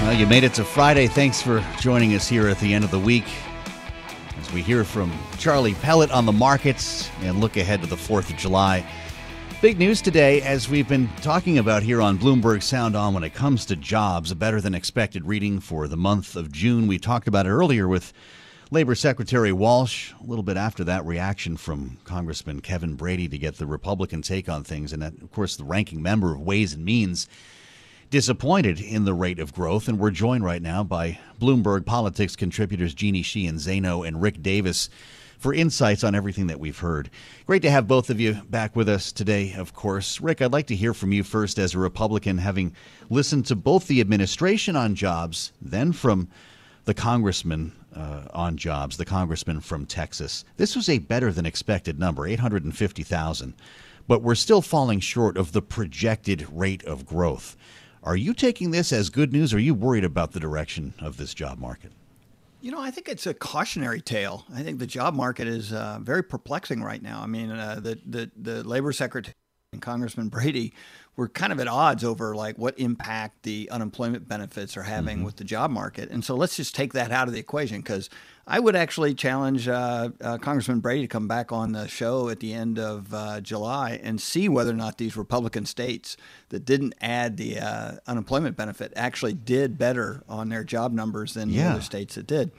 Well, 0.01 0.13
you 0.13 0.25
made 0.25 0.43
it 0.43 0.55
to 0.55 0.63
Friday. 0.63 1.05
Thanks 1.05 1.39
for 1.41 1.63
joining 1.79 2.15
us 2.15 2.27
here 2.27 2.47
at 2.47 2.59
the 2.59 2.73
end 2.73 2.83
of 2.83 2.89
the 2.89 2.99
week 2.99 3.25
as 4.39 4.51
we 4.51 4.63
hear 4.63 4.83
from 4.83 5.11
Charlie 5.37 5.73
Pellett 5.75 6.11
on 6.11 6.25
the 6.25 6.31
markets 6.31 7.09
and 7.21 7.39
look 7.39 7.55
ahead 7.57 7.81
to 7.81 7.87
the 7.87 7.95
4th 7.95 8.31
of 8.31 8.37
July. 8.37 8.83
Big 9.59 9.79
news 9.79 10.03
today, 10.03 10.39
as 10.43 10.69
we've 10.69 10.87
been 10.87 11.09
talking 11.23 11.57
about 11.57 11.81
here 11.81 11.99
on 11.99 12.19
Bloomberg 12.19 12.61
Sound 12.61 12.95
On 12.95 13.15
when 13.15 13.23
it 13.23 13.33
comes 13.33 13.65
to 13.65 13.75
jobs, 13.75 14.29
a 14.29 14.35
better 14.35 14.61
than 14.61 14.75
expected 14.75 15.25
reading 15.25 15.59
for 15.59 15.87
the 15.87 15.97
month 15.97 16.35
of 16.35 16.51
June. 16.51 16.85
We 16.85 16.99
talked 16.99 17.27
about 17.27 17.47
it 17.47 17.49
earlier 17.49 17.87
with 17.87 18.13
Labor 18.69 18.93
Secretary 18.93 19.51
Walsh. 19.51 20.13
A 20.21 20.23
little 20.23 20.43
bit 20.43 20.57
after 20.57 20.83
that, 20.83 21.07
reaction 21.07 21.57
from 21.57 21.97
Congressman 22.03 22.61
Kevin 22.61 22.93
Brady 22.93 23.27
to 23.29 23.37
get 23.39 23.57
the 23.57 23.65
Republican 23.65 24.21
take 24.21 24.47
on 24.47 24.63
things. 24.63 24.93
And, 24.93 25.01
that, 25.01 25.13
of 25.23 25.31
course, 25.31 25.55
the 25.55 25.63
ranking 25.63 26.03
member 26.03 26.35
of 26.35 26.41
Ways 26.41 26.73
and 26.73 26.85
Means 26.85 27.27
disappointed 28.11 28.79
in 28.79 29.05
the 29.05 29.13
rate 29.15 29.39
of 29.39 29.55
growth. 29.55 29.87
And 29.87 29.97
we're 29.97 30.11
joined 30.11 30.43
right 30.43 30.61
now 30.61 30.83
by 30.83 31.17
Bloomberg 31.41 31.83
Politics 31.83 32.35
contributors 32.35 32.93
Jeannie 32.93 33.23
Sheehan 33.23 33.55
Zaino 33.55 34.07
and 34.07 34.21
Rick 34.21 34.43
Davis 34.43 34.91
for 35.37 35.53
insights 35.53 36.03
on 36.03 36.15
everything 36.15 36.47
that 36.47 36.59
we've 36.59 36.79
heard. 36.79 37.09
Great 37.45 37.61
to 37.61 37.69
have 37.69 37.87
both 37.87 38.09
of 38.09 38.19
you 38.19 38.33
back 38.49 38.75
with 38.75 38.89
us 38.89 39.11
today, 39.11 39.53
of 39.53 39.73
course. 39.73 40.19
Rick, 40.19 40.41
I'd 40.41 40.51
like 40.51 40.67
to 40.67 40.75
hear 40.75 40.93
from 40.93 41.11
you 41.11 41.23
first 41.23 41.59
as 41.59 41.73
a 41.73 41.79
Republican, 41.79 42.37
having 42.37 42.73
listened 43.09 43.45
to 43.47 43.55
both 43.55 43.87
the 43.87 44.01
administration 44.01 44.75
on 44.75 44.95
jobs, 44.95 45.51
then 45.61 45.91
from 45.91 46.27
the 46.85 46.93
congressman 46.93 47.73
uh, 47.95 48.23
on 48.33 48.57
jobs, 48.57 48.97
the 48.97 49.05
congressman 49.05 49.59
from 49.59 49.85
Texas. 49.85 50.45
This 50.57 50.75
was 50.75 50.89
a 50.89 50.99
better 50.99 51.31
than 51.31 51.45
expected 51.45 51.99
number, 51.99 52.25
850,000, 52.25 53.53
but 54.07 54.21
we're 54.21 54.35
still 54.35 54.61
falling 54.61 54.99
short 54.99 55.37
of 55.37 55.51
the 55.51 55.61
projected 55.61 56.47
rate 56.51 56.83
of 56.85 57.05
growth. 57.05 57.57
Are 58.03 58.15
you 58.15 58.33
taking 58.33 58.71
this 58.71 58.93
as 58.93 59.09
good 59.09 59.33
news? 59.33 59.53
Or 59.53 59.57
are 59.57 59.59
you 59.59 59.73
worried 59.73 60.05
about 60.05 60.31
the 60.31 60.39
direction 60.39 60.93
of 60.99 61.17
this 61.17 61.33
job 61.33 61.59
market? 61.59 61.91
You 62.59 62.71
know, 62.71 62.81
I 62.81 62.91
think 62.91 63.07
it's 63.07 63.27
a 63.27 63.33
cautionary 63.33 64.01
tale. 64.01 64.45
I 64.53 64.63
think 64.63 64.79
the 64.79 64.87
job 64.87 65.13
market 65.13 65.47
is 65.47 65.71
uh, 65.71 65.99
very 66.01 66.23
perplexing 66.23 66.81
right 66.81 67.01
now. 67.01 67.21
I 67.21 67.27
mean, 67.27 67.51
uh, 67.51 67.79
the, 67.81 67.99
the 68.05 68.31
the 68.35 68.63
labor 68.63 68.91
secretary 68.91 69.35
and 69.77 69.81
Congressman 69.83 70.29
Brady 70.29 70.73
were 71.15 71.27
kind 71.27 71.51
of 71.51 71.59
at 71.59 71.67
odds 71.67 72.03
over 72.03 72.35
like 72.35 72.57
what 72.57 72.77
impact 72.79 73.43
the 73.43 73.69
unemployment 73.71 74.27
benefits 74.27 74.75
are 74.77 74.83
having 74.83 75.17
mm-hmm. 75.17 75.25
with 75.25 75.35
the 75.37 75.43
job 75.43 75.71
market. 75.71 76.09
And 76.09 76.23
so 76.23 76.35
let's 76.35 76.55
just 76.55 76.75
take 76.75 76.93
that 76.93 77.11
out 77.11 77.27
of 77.27 77.33
the 77.33 77.39
equation 77.39 77.77
because 77.77 78.09
I 78.45 78.59
would 78.59 78.75
actually 78.75 79.13
challenge 79.13 79.67
uh, 79.67 80.09
uh, 80.21 80.37
Congressman 80.37 80.79
Brady 80.79 81.01
to 81.01 81.07
come 81.07 81.27
back 81.27 81.51
on 81.51 81.71
the 81.71 81.87
show 81.87 82.29
at 82.29 82.39
the 82.39 82.53
end 82.53 82.77
of 82.77 83.13
uh, 83.13 83.41
July 83.41 83.99
and 84.03 84.21
see 84.21 84.47
whether 84.47 84.71
or 84.71 84.75
not 84.75 84.97
these 84.99 85.17
Republican 85.17 85.65
states 85.65 86.17
that 86.49 86.65
didn't 86.65 86.93
add 87.01 87.37
the 87.37 87.59
uh, 87.59 87.91
unemployment 88.05 88.55
benefit 88.55 88.93
actually 88.95 89.33
did 89.33 89.77
better 89.77 90.23
on 90.29 90.49
their 90.49 90.63
job 90.63 90.91
numbers 90.91 91.33
than 91.33 91.49
yeah. 91.49 91.63
the 91.63 91.69
other 91.71 91.81
states 91.81 92.15
that 92.15 92.27
did. 92.27 92.51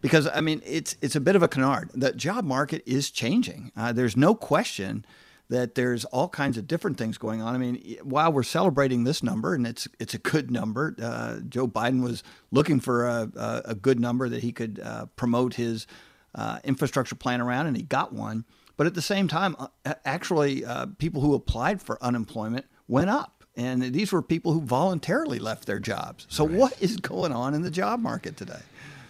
Because 0.00 0.28
I 0.28 0.40
mean, 0.40 0.62
it's 0.64 0.96
it's 1.02 1.16
a 1.16 1.20
bit 1.20 1.34
of 1.34 1.42
a 1.42 1.48
canard. 1.48 1.90
The 1.92 2.12
job 2.12 2.44
market 2.44 2.82
is 2.86 3.10
changing. 3.10 3.72
Uh, 3.76 3.92
there's 3.92 4.16
no 4.16 4.34
question 4.34 5.04
that 5.50 5.74
there's 5.74 6.04
all 6.06 6.28
kinds 6.28 6.58
of 6.58 6.66
different 6.66 6.98
things 6.98 7.16
going 7.16 7.40
on. 7.40 7.54
I 7.54 7.58
mean, 7.58 7.96
while 8.02 8.32
we're 8.32 8.42
celebrating 8.42 9.04
this 9.04 9.22
number, 9.22 9.54
and 9.54 9.66
it's 9.66 9.88
it's 9.98 10.14
a 10.14 10.18
good 10.18 10.50
number, 10.50 10.94
uh, 11.00 11.40
Joe 11.48 11.66
Biden 11.66 12.02
was 12.02 12.22
looking 12.50 12.80
for 12.80 13.06
a, 13.06 13.30
a, 13.34 13.62
a 13.66 13.74
good 13.74 13.98
number 13.98 14.28
that 14.28 14.42
he 14.42 14.52
could 14.52 14.80
uh, 14.82 15.06
promote 15.16 15.54
his 15.54 15.86
uh, 16.34 16.58
infrastructure 16.64 17.14
plan 17.14 17.40
around, 17.40 17.66
and 17.66 17.76
he 17.76 17.82
got 17.82 18.12
one. 18.12 18.44
But 18.76 18.86
at 18.86 18.94
the 18.94 19.02
same 19.02 19.26
time, 19.26 19.56
uh, 19.58 19.94
actually, 20.04 20.64
uh, 20.64 20.86
people 20.98 21.20
who 21.20 21.34
applied 21.34 21.82
for 21.82 22.02
unemployment 22.02 22.66
went 22.86 23.10
up. 23.10 23.44
And 23.56 23.82
these 23.82 24.12
were 24.12 24.22
people 24.22 24.52
who 24.52 24.60
voluntarily 24.60 25.40
left 25.40 25.66
their 25.66 25.80
jobs. 25.80 26.28
So, 26.30 26.46
right. 26.46 26.56
what 26.56 26.80
is 26.80 26.96
going 26.96 27.32
on 27.32 27.54
in 27.54 27.62
the 27.62 27.72
job 27.72 27.98
market 27.98 28.36
today? 28.36 28.60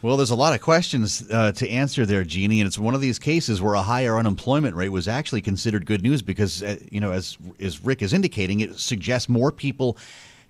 Well, 0.01 0.17
there's 0.17 0.31
a 0.31 0.37
lot 0.37 0.55
of 0.55 0.61
questions 0.61 1.29
uh, 1.29 1.51
to 1.53 1.69
answer 1.69 2.07
there, 2.07 2.23
Jeannie, 2.23 2.61
and 2.61 2.69
it's 2.69 2.79
one 2.79 2.95
of 2.95 3.01
these 3.01 3.19
cases 3.19 3.61
where 3.61 3.75
a 3.75 3.83
higher 3.83 4.17
unemployment 4.17 4.77
rate 4.77 4.91
was 4.91 5.09
actually 5.09 5.43
considered 5.43 5.87
good 5.87 6.03
news 6.03 6.23
because, 6.23 6.63
uh, 6.63 6.77
you 6.89 7.01
know, 7.01 7.11
as 7.11 7.37
as 7.59 7.85
Rick 7.85 8.03
is 8.03 8.13
indicating, 8.13 8.61
it 8.61 8.79
suggests 8.79 9.29
more 9.29 9.51
people 9.51 9.99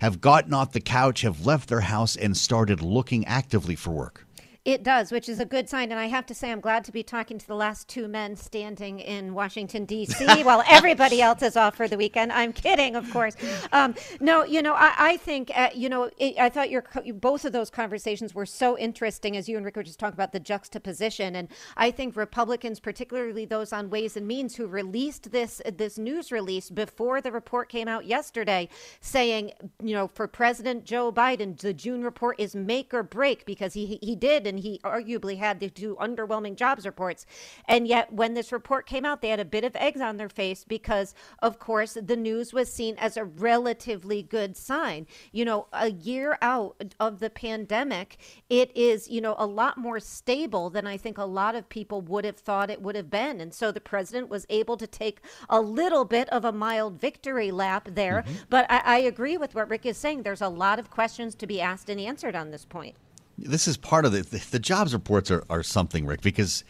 have 0.01 0.21
gotten 0.21 0.53
off 0.53 0.71
the 0.71 0.79
couch, 0.79 1.21
have 1.21 1.47
left 1.47 1.67
their 1.67 1.81
house, 1.81 2.15
and 2.15 2.37
started 2.37 2.81
looking 2.81 3.25
actively 3.25 3.75
for 3.75 3.89
work. 3.89 4.25
It 4.65 4.83
does, 4.83 5.11
which 5.11 5.29
is 5.29 5.39
a 5.39 5.45
good 5.45 5.69
sign. 5.69 5.89
And 5.91 5.99
I 5.99 6.07
have 6.07 6.25
to 6.25 6.35
say, 6.35 6.51
I'm 6.51 6.59
glad 6.59 6.83
to 6.85 6.91
be 6.91 7.01
talking 7.01 7.37
to 7.37 7.47
the 7.47 7.55
last 7.55 7.87
two 7.87 8.09
men 8.09 8.35
standing 8.35 8.99
in 8.99 9.33
Washington, 9.33 9.85
D.C., 9.85 10.25
while 10.43 10.63
everybody 10.69 11.21
else 11.21 11.41
is 11.41 11.55
off 11.55 11.77
for 11.77 11.87
the 11.87 11.95
weekend. 11.95 12.33
I'm 12.33 12.51
kidding, 12.51 12.97
of 12.97 13.09
course. 13.11 13.37
Um, 13.71 13.95
no, 14.19 14.43
you 14.43 14.61
know, 14.61 14.73
I, 14.73 14.93
I 14.97 15.17
think, 15.17 15.49
uh, 15.55 15.69
you 15.73 15.87
know, 15.87 16.09
it, 16.17 16.37
I 16.37 16.49
thought 16.49 16.69
your 16.69 16.83
both 17.13 17.45
of 17.45 17.53
those 17.53 17.69
conversations 17.69 18.35
were 18.35 18.45
so 18.45 18.77
interesting 18.77 19.37
as 19.37 19.47
you 19.47 19.55
and 19.55 19.65
Rick 19.65 19.77
were 19.77 19.83
just 19.83 19.97
talking 19.97 20.15
about 20.15 20.33
the 20.33 20.39
juxtaposition. 20.41 21.37
And 21.37 21.47
I 21.77 21.89
think 21.89 22.17
Republicans, 22.17 22.81
particularly 22.81 23.45
those 23.45 23.71
on 23.71 23.89
Ways 23.89 24.17
and 24.17 24.27
Means, 24.27 24.57
who 24.57 24.67
released 24.67 25.31
this 25.31 25.61
this 25.73 25.97
news 25.97 26.33
release 26.33 26.69
before 26.69 27.21
the 27.21 27.31
report 27.31 27.69
came 27.69 27.87
out 27.87 28.05
yesterday, 28.05 28.67
saying, 28.99 29.51
you 29.81 29.93
know, 29.93 30.07
for 30.07 30.27
President 30.27 30.83
Joe 30.83 31.13
Biden, 31.13 31.57
the 31.57 31.73
June 31.73 32.03
report 32.03 32.37
is 32.39 32.55
make 32.55 32.93
or 32.93 33.03
break 33.03 33.45
because 33.45 33.73
he 33.73 33.99
he 34.01 34.17
did 34.17 34.48
and 34.49 34.59
he 34.59 34.81
arguably 34.83 35.37
had 35.37 35.59
the 35.59 35.69
two 35.69 35.95
underwhelming 35.95 36.55
jobs 36.55 36.85
reports. 36.85 37.25
And 37.65 37.87
yet, 37.87 38.11
when 38.11 38.33
this 38.33 38.51
report 38.51 38.85
came 38.85 39.05
out, 39.05 39.21
they 39.21 39.29
had 39.29 39.39
a 39.39 39.45
bit 39.45 39.63
of 39.63 39.75
eggs 39.75 40.01
on 40.01 40.17
their 40.17 40.27
face 40.27 40.65
because, 40.67 41.13
of 41.41 41.59
course, 41.59 41.97
the 42.01 42.17
news 42.17 42.51
was 42.51 42.73
seen 42.73 42.95
as 42.97 43.15
a 43.15 43.23
relatively 43.23 44.23
good 44.23 44.57
sign. 44.57 45.07
You 45.31 45.45
know, 45.45 45.67
a 45.71 45.91
year 45.91 46.37
out 46.41 46.93
of 46.99 47.19
the 47.19 47.29
pandemic, 47.29 48.17
it 48.49 48.75
is, 48.75 49.09
you 49.09 49.21
know, 49.21 49.35
a 49.37 49.45
lot 49.45 49.77
more 49.77 49.99
stable 49.99 50.69
than 50.69 50.87
I 50.87 50.97
think 50.97 51.17
a 51.17 51.23
lot 51.23 51.55
of 51.55 51.69
people 51.69 52.01
would 52.01 52.25
have 52.25 52.37
thought 52.37 52.69
it 52.69 52.81
would 52.81 52.95
have 52.95 53.09
been. 53.09 53.39
And 53.39 53.53
so 53.53 53.71
the 53.71 53.79
president 53.79 54.29
was 54.29 54.45
able 54.49 54.77
to 54.77 54.87
take 54.87 55.21
a 55.49 55.61
little 55.61 56.05
bit 56.05 56.27
of 56.29 56.43
a 56.43 56.51
mild 56.51 56.99
victory 56.99 57.51
lap 57.51 57.89
there. 57.93 58.23
Mm-hmm. 58.23 58.43
But 58.49 58.65
I, 58.69 58.81
I 58.83 58.97
agree 58.99 59.37
with 59.37 59.53
what 59.55 59.69
Rick 59.69 59.85
is 59.85 59.97
saying. 59.97 60.23
There's 60.23 60.41
a 60.41 60.49
lot 60.49 60.79
of 60.79 60.89
questions 60.89 61.35
to 61.35 61.47
be 61.47 61.61
asked 61.61 61.89
and 61.89 61.99
answered 61.99 62.35
on 62.35 62.51
this 62.51 62.65
point. 62.65 62.95
This 63.43 63.67
is 63.67 63.77
part 63.77 64.05
of 64.05 64.11
the 64.11 64.21
the, 64.21 64.43
the 64.51 64.59
jobs 64.59 64.93
reports 64.93 65.31
are, 65.31 65.43
are 65.49 65.63
something, 65.63 66.05
Rick, 66.05 66.21
because 66.21 66.63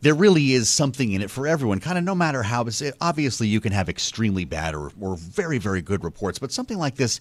there 0.00 0.14
really 0.14 0.52
is 0.52 0.68
something 0.68 1.12
in 1.12 1.22
it 1.22 1.30
for 1.30 1.46
everyone. 1.46 1.80
Kind 1.80 1.98
of 1.98 2.04
no 2.04 2.14
matter 2.14 2.42
how. 2.42 2.66
Obviously, 3.00 3.48
you 3.48 3.60
can 3.60 3.72
have 3.72 3.88
extremely 3.88 4.44
bad 4.44 4.74
or, 4.74 4.92
or 5.00 5.16
very 5.16 5.58
very 5.58 5.82
good 5.82 6.04
reports, 6.04 6.38
but 6.38 6.52
something 6.52 6.78
like 6.78 6.96
this 6.96 7.20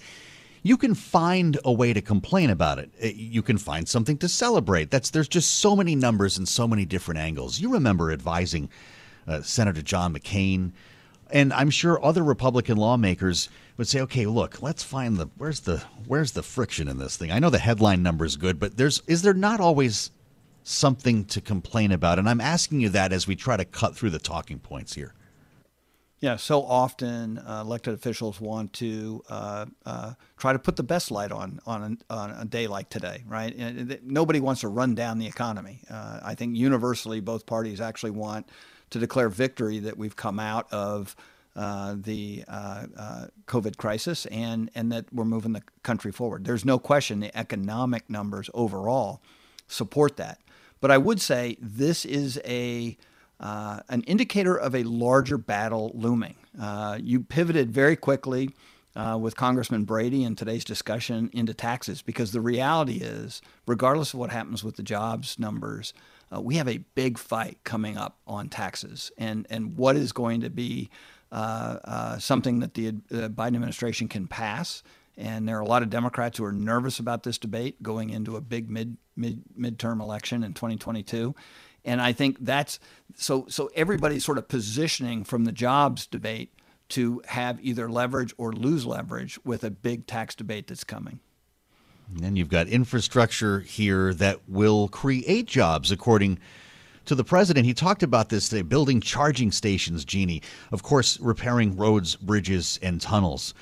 you 0.63 0.77
can 0.77 0.93
find 0.93 1.59
a 1.65 1.71
way 1.71 1.93
to 1.93 2.01
complain 2.01 2.49
about 2.49 2.77
it. 2.79 2.91
Uh, 3.03 3.07
you 3.07 3.41
can 3.41 3.57
find 3.57 3.87
something 3.87 4.17
to 4.19 4.29
celebrate. 4.29 4.91
That's 4.91 5.09
there's 5.09 5.27
just 5.27 5.55
so 5.55 5.75
many 5.75 5.95
numbers 5.95 6.37
and 6.37 6.47
so 6.47 6.67
many 6.67 6.85
different 6.85 7.19
angles. 7.19 7.59
You 7.59 7.73
remember 7.73 8.11
advising 8.11 8.69
uh, 9.27 9.41
Senator 9.41 9.81
John 9.81 10.13
McCain, 10.13 10.71
and 11.31 11.51
I'm 11.53 11.69
sure 11.69 12.03
other 12.03 12.23
Republican 12.23 12.77
lawmakers 12.77 13.49
would 13.81 13.87
say, 13.87 14.01
"Okay, 14.01 14.27
look, 14.27 14.61
let's 14.61 14.83
find 14.83 15.17
the 15.17 15.27
where's 15.37 15.61
the 15.61 15.81
where's 16.05 16.33
the 16.33 16.43
friction 16.43 16.87
in 16.87 16.99
this 16.99 17.17
thing." 17.17 17.31
I 17.31 17.39
know 17.39 17.49
the 17.49 17.57
headline 17.57 18.03
number 18.03 18.25
is 18.25 18.37
good, 18.37 18.59
but 18.59 18.77
there's 18.77 19.01
is 19.07 19.23
there 19.23 19.33
not 19.33 19.59
always 19.59 20.11
something 20.61 21.25
to 21.25 21.41
complain 21.41 21.91
about? 21.91 22.19
And 22.19 22.29
I'm 22.29 22.41
asking 22.41 22.81
you 22.81 22.89
that 22.89 23.11
as 23.11 23.25
we 23.25 23.35
try 23.35 23.57
to 23.57 23.65
cut 23.65 23.95
through 23.95 24.11
the 24.11 24.19
talking 24.19 24.59
points 24.59 24.93
here. 24.93 25.15
Yeah, 26.19 26.35
so 26.35 26.61
often 26.61 27.39
uh, 27.39 27.63
elected 27.65 27.95
officials 27.95 28.39
want 28.39 28.71
to 28.73 29.23
uh, 29.27 29.65
uh, 29.83 30.13
try 30.37 30.53
to 30.53 30.59
put 30.59 30.75
the 30.75 30.83
best 30.83 31.09
light 31.09 31.31
on 31.31 31.59
on 31.65 31.97
a, 32.07 32.13
on 32.13 32.29
a 32.29 32.45
day 32.45 32.67
like 32.67 32.87
today, 32.89 33.23
right? 33.25 33.51
And 33.57 33.97
nobody 34.03 34.39
wants 34.39 34.61
to 34.61 34.67
run 34.67 34.93
down 34.93 35.17
the 35.17 35.25
economy. 35.25 35.81
Uh, 35.89 36.19
I 36.21 36.35
think 36.35 36.55
universally, 36.55 37.19
both 37.19 37.47
parties 37.47 37.81
actually 37.81 38.11
want 38.11 38.47
to 38.91 38.99
declare 38.99 39.29
victory 39.29 39.79
that 39.79 39.97
we've 39.97 40.15
come 40.15 40.39
out 40.39 40.71
of 40.71 41.15
uh, 41.55 41.95
the 41.97 42.43
uh, 42.47 42.85
COVID 43.47 43.77
crisis 43.77 44.25
and 44.27 44.71
and 44.75 44.91
that 44.91 45.05
we're 45.11 45.25
moving 45.25 45.53
the 45.53 45.63
country 45.83 46.11
forward. 46.11 46.45
There's 46.45 46.65
no 46.65 46.79
question 46.79 47.19
the 47.19 47.37
economic 47.37 48.09
numbers 48.09 48.49
overall 48.53 49.21
support 49.67 50.17
that. 50.17 50.39
But 50.79 50.91
I 50.91 50.97
would 50.97 51.21
say 51.21 51.57
this 51.59 52.05
is 52.05 52.39
a 52.45 52.97
uh, 53.39 53.79
an 53.89 54.03
indicator 54.03 54.55
of 54.55 54.75
a 54.75 54.83
larger 54.83 55.37
battle 55.37 55.91
looming. 55.95 56.35
Uh, 56.59 56.99
you 57.01 57.21
pivoted 57.21 57.71
very 57.71 57.95
quickly 57.95 58.51
uh, 58.95 59.17
with 59.19 59.35
Congressman 59.35 59.83
Brady 59.83 60.23
in 60.23 60.35
today's 60.35 60.63
discussion 60.63 61.29
into 61.33 61.53
taxes 61.53 62.01
because 62.01 62.33
the 62.33 62.41
reality 62.41 62.97
is, 62.97 63.41
regardless 63.65 64.13
of 64.13 64.19
what 64.19 64.31
happens 64.31 64.63
with 64.63 64.75
the 64.75 64.83
jobs 64.83 65.39
numbers, 65.39 65.93
uh, 66.33 66.39
we 66.39 66.55
have 66.55 66.67
a 66.67 66.77
big 66.93 67.17
fight 67.17 67.57
coming 67.63 67.97
up 67.97 68.17
on 68.27 68.47
taxes 68.47 69.11
and, 69.17 69.47
and 69.49 69.75
what 69.75 69.95
is 69.95 70.11
going 70.11 70.41
to 70.41 70.49
be 70.49 70.89
uh, 70.89 70.95
uh, 70.95 71.20
Uh, 71.31 71.77
uh, 71.85 72.19
something 72.19 72.59
that 72.59 72.73
the 72.73 72.89
uh, 72.89 73.29
Biden 73.29 73.55
administration 73.55 74.09
can 74.09 74.27
pass. 74.27 74.83
And 75.17 75.47
there 75.47 75.57
are 75.57 75.61
a 75.61 75.67
lot 75.67 75.81
of 75.81 75.89
Democrats 75.89 76.37
who 76.37 76.43
are 76.43 76.51
nervous 76.51 76.99
about 76.99 77.23
this 77.23 77.37
debate 77.37 77.81
going 77.81 78.09
into 78.09 78.35
a 78.35 78.41
big 78.41 78.69
mid, 78.69 78.97
mid 79.15 79.41
midterm 79.57 80.01
election 80.01 80.43
in 80.43 80.53
2022. 80.53 81.33
And 81.85 82.01
I 82.01 82.11
think 82.11 82.37
that's 82.41 82.79
so 83.15 83.45
so 83.47 83.71
everybody's 83.75 84.25
sort 84.25 84.37
of 84.37 84.47
positioning 84.47 85.23
from 85.23 85.45
the 85.45 85.51
jobs 85.53 86.05
debate 86.05 86.53
to 86.89 87.21
have 87.27 87.63
either 87.63 87.89
leverage 87.89 88.33
or 88.37 88.51
lose 88.51 88.85
leverage 88.85 89.39
with 89.45 89.63
a 89.63 89.71
big 89.71 90.07
tax 90.07 90.35
debate 90.35 90.67
that's 90.67 90.83
coming. 90.83 91.19
And 92.21 92.37
you've 92.37 92.49
got 92.49 92.67
infrastructure 92.67 93.61
here 93.61 94.13
that 94.15 94.41
will 94.49 94.89
create 94.89 95.45
jobs, 95.47 95.91
according 95.91 96.39
to 97.05 97.15
the 97.15 97.23
president. 97.23 97.65
He 97.65 97.73
talked 97.73 98.03
about 98.03 98.29
this 98.29 98.49
building 98.63 99.01
charging 99.01 99.51
stations, 99.51 100.05
Jeannie. 100.05 100.41
Of 100.71 100.83
course, 100.83 101.19
repairing 101.19 101.75
roads, 101.75 102.15
bridges, 102.15 102.79
and 102.81 102.99
tunnels. 103.01 103.53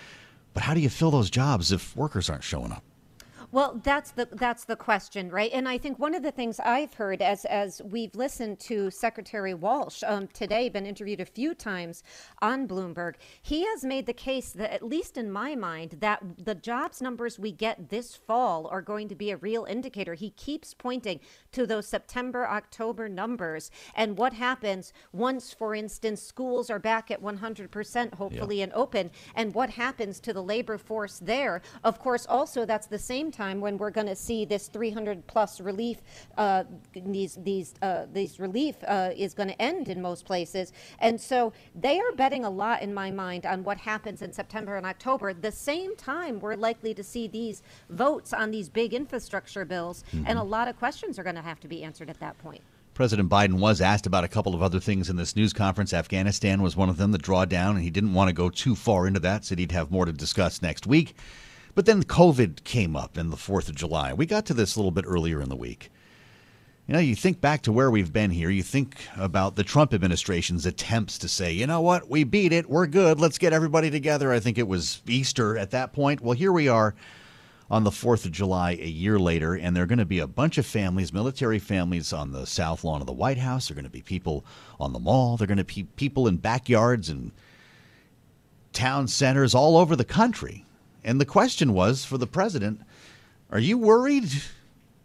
But 0.53 0.63
how 0.63 0.73
do 0.73 0.79
you 0.79 0.89
fill 0.89 1.11
those 1.11 1.29
jobs 1.29 1.71
if 1.71 1.95
workers 1.95 2.29
aren't 2.29 2.43
showing 2.43 2.71
up? 2.71 2.83
Well, 3.51 3.81
that's 3.83 4.11
the 4.11 4.27
that's 4.31 4.65
the 4.65 4.75
question, 4.75 5.31
right? 5.31 5.49
And 5.51 5.67
I 5.67 5.79
think 5.79 5.97
one 5.97 6.13
of 6.13 6.21
the 6.21 6.29
things 6.29 6.59
I've 6.59 6.93
heard 6.93 7.19
as 7.19 7.45
as 7.45 7.81
we've 7.83 8.13
listened 8.13 8.59
to 8.61 8.91
Secretary 8.91 9.55
Walsh 9.55 10.03
um, 10.05 10.27
today, 10.27 10.69
been 10.69 10.85
interviewed 10.85 11.19
a 11.19 11.25
few 11.25 11.55
times 11.55 12.03
on 12.43 12.67
Bloomberg, 12.67 13.15
he 13.41 13.65
has 13.65 13.83
made 13.83 14.05
the 14.05 14.13
case 14.13 14.51
that, 14.51 14.71
at 14.71 14.83
least 14.83 15.17
in 15.17 15.31
my 15.31 15.55
mind, 15.55 15.97
that 15.99 16.21
the 16.37 16.53
jobs 16.53 17.01
numbers 17.01 17.39
we 17.39 17.51
get 17.51 17.89
this 17.89 18.15
fall 18.15 18.67
are 18.67 18.83
going 18.83 19.07
to 19.07 19.15
be 19.15 19.31
a 19.31 19.37
real 19.37 19.65
indicator. 19.65 20.13
He 20.13 20.29
keeps 20.29 20.75
pointing 20.75 21.19
to 21.51 21.65
those 21.65 21.87
September 21.87 22.47
October 22.47 23.09
numbers 23.09 23.71
and 23.95 24.15
what 24.15 24.33
happens 24.33 24.93
once, 25.11 25.53
for 25.53 25.73
instance, 25.73 26.21
schools 26.21 26.69
are 26.69 26.77
back 26.77 27.09
at 27.09 27.19
100%, 27.19 28.13
hopefully, 28.13 28.57
yeah. 28.57 28.65
and 28.65 28.73
open, 28.73 29.09
and 29.33 29.55
what 29.55 29.71
happens 29.71 30.19
to 30.19 30.33
the 30.33 30.43
labor 30.43 30.77
force 30.77 31.17
there. 31.17 31.63
Of 31.83 31.97
course, 31.97 32.27
also 32.27 32.63
that's 32.63 32.85
the 32.85 32.99
same 32.99 33.31
time 33.39 33.61
when 33.61 33.77
we're 33.77 33.95
going 33.99 34.07
to 34.07 34.15
see 34.15 34.45
this 34.45 34.67
300 34.67 35.25
plus 35.27 35.61
relief, 35.61 35.97
uh, 36.37 36.63
these 36.93 37.37
these 37.49 37.73
uh, 37.81 38.05
these 38.11 38.39
relief 38.39 38.75
uh, 38.87 39.11
is 39.15 39.33
going 39.33 39.49
to 39.49 39.61
end 39.61 39.87
in 39.87 40.01
most 40.01 40.25
places, 40.25 40.73
and 40.99 41.19
so 41.19 41.53
they 41.75 41.99
are 41.99 42.11
betting 42.23 42.43
a 42.45 42.49
lot 42.49 42.81
in 42.81 42.93
my 42.93 43.09
mind 43.11 43.45
on 43.45 43.63
what 43.63 43.77
happens 43.77 44.21
in 44.21 44.31
September 44.33 44.75
and 44.75 44.85
October. 44.85 45.33
The 45.33 45.51
same 45.51 45.95
time 45.95 46.39
we're 46.39 46.55
likely 46.69 46.93
to 46.93 47.03
see 47.03 47.27
these 47.27 47.63
votes 47.89 48.33
on 48.33 48.51
these 48.51 48.67
big 48.69 48.93
infrastructure 48.93 49.65
bills, 49.65 50.03
mm-hmm. 50.11 50.25
and 50.27 50.37
a 50.37 50.43
lot 50.43 50.67
of 50.67 50.77
questions 50.77 51.17
are 51.17 51.23
going 51.23 51.41
to 51.43 51.49
have 51.51 51.59
to 51.61 51.67
be 51.67 51.83
answered 51.83 52.09
at 52.09 52.19
that 52.19 52.37
point. 52.39 52.61
President 52.99 53.29
Biden 53.29 53.59
was 53.59 53.79
asked 53.79 54.05
about 54.05 54.25
a 54.25 54.27
couple 54.27 54.53
of 54.53 54.61
other 54.61 54.81
things 54.81 55.09
in 55.09 55.15
this 55.15 55.33
news 55.33 55.53
conference. 55.53 55.93
Afghanistan 55.93 56.61
was 56.61 56.75
one 56.75 56.89
of 56.89 56.97
them, 56.97 57.13
the 57.13 57.17
drawdown, 57.17 57.71
and 57.71 57.81
he 57.81 57.89
didn't 57.89 58.13
want 58.13 58.27
to 58.27 58.33
go 58.33 58.49
too 58.49 58.75
far 58.75 59.07
into 59.07 59.21
that, 59.21 59.45
said 59.45 59.57
he'd 59.57 59.71
have 59.71 59.89
more 59.89 60.03
to 60.03 60.11
discuss 60.11 60.61
next 60.61 60.85
week. 60.85 61.15
But 61.75 61.85
then 61.85 62.03
COVID 62.03 62.63
came 62.63 62.95
up 62.95 63.17
in 63.17 63.29
the 63.29 63.37
4th 63.37 63.69
of 63.69 63.75
July. 63.75 64.13
We 64.13 64.25
got 64.25 64.45
to 64.47 64.53
this 64.53 64.75
a 64.75 64.79
little 64.79 64.91
bit 64.91 65.05
earlier 65.07 65.41
in 65.41 65.49
the 65.49 65.55
week. 65.55 65.91
You 66.87 66.93
know, 66.93 66.99
you 66.99 67.15
think 67.15 67.39
back 67.39 67.61
to 67.63 67.71
where 67.71 67.91
we've 67.91 68.11
been 68.11 68.31
here, 68.31 68.49
you 68.49 68.63
think 68.63 68.97
about 69.15 69.55
the 69.55 69.63
Trump 69.63 69.93
administration's 69.93 70.65
attempts 70.65 71.19
to 71.19 71.29
say, 71.29 71.51
you 71.51 71.67
know 71.67 71.81
what, 71.81 72.09
we 72.09 72.23
beat 72.23 72.51
it, 72.51 72.67
we're 72.67 72.87
good, 72.87 73.19
let's 73.19 73.37
get 73.37 73.53
everybody 73.53 73.91
together. 73.91 74.33
I 74.33 74.39
think 74.39 74.57
it 74.57 74.67
was 74.67 75.03
Easter 75.07 75.55
at 75.55 75.69
that 75.69 75.93
point. 75.93 76.21
Well, 76.21 76.33
here 76.33 76.51
we 76.51 76.67
are 76.67 76.95
on 77.69 77.83
the 77.83 77.91
4th 77.91 78.25
of 78.25 78.31
July 78.31 78.71
a 78.71 78.87
year 78.87 79.19
later, 79.19 79.53
and 79.53 79.75
there 79.75 79.83
are 79.83 79.87
going 79.87 79.99
to 79.99 80.05
be 80.05 80.17
a 80.17 80.25
bunch 80.25 80.57
of 80.57 80.65
families, 80.65 81.13
military 81.13 81.59
families, 81.59 82.11
on 82.11 82.31
the 82.31 82.47
south 82.47 82.83
lawn 82.83 83.01
of 83.01 83.07
the 83.07 83.13
White 83.13 83.37
House. 83.37 83.67
There 83.67 83.75
are 83.75 83.79
going 83.79 83.83
to 83.83 83.91
be 83.91 84.01
people 84.01 84.43
on 84.79 84.91
the 84.91 84.97
mall. 84.97 85.37
There 85.37 85.45
are 85.45 85.47
going 85.47 85.59
to 85.59 85.63
be 85.63 85.83
people 85.95 86.27
in 86.27 86.37
backyards 86.37 87.09
and 87.09 87.31
town 88.73 89.07
centers 89.07 89.53
all 89.53 89.77
over 89.77 89.95
the 89.95 90.03
country 90.03 90.65
and 91.09 91.19
the 91.19 91.25
question 91.25 91.73
was 91.73 92.05
for 92.05 92.19
the 92.19 92.27
president 92.27 92.81
Are 93.49 93.59
you 93.59 93.79
worried? 93.79 94.29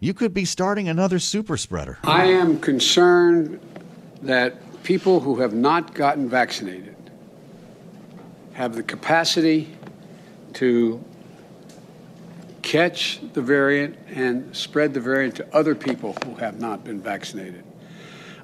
You 0.01 0.13
could 0.13 0.35
be 0.35 0.45
starting 0.45 0.87
another 0.87 1.19
super 1.19 1.57
spreader. 1.57 1.99
I 2.05 2.27
am 2.27 2.61
concerned 2.61 3.59
that 4.21 4.83
people 4.83 5.21
who 5.21 5.41
have 5.41 5.55
not 5.55 5.95
gotten 5.95 6.29
vaccinated 6.29 6.95
have 8.53 8.75
the 8.75 8.83
capacity 8.83 9.75
to 10.53 11.03
catch 12.61 13.21
the 13.33 13.41
variant 13.41 13.97
and 14.09 14.55
spread 14.55 14.93
the 14.93 15.01
variant 15.01 15.37
to 15.37 15.57
other 15.57 15.75
people 15.75 16.15
who 16.27 16.35
have 16.35 16.61
not 16.61 16.85
been 16.85 17.01
vaccinated. 17.01 17.65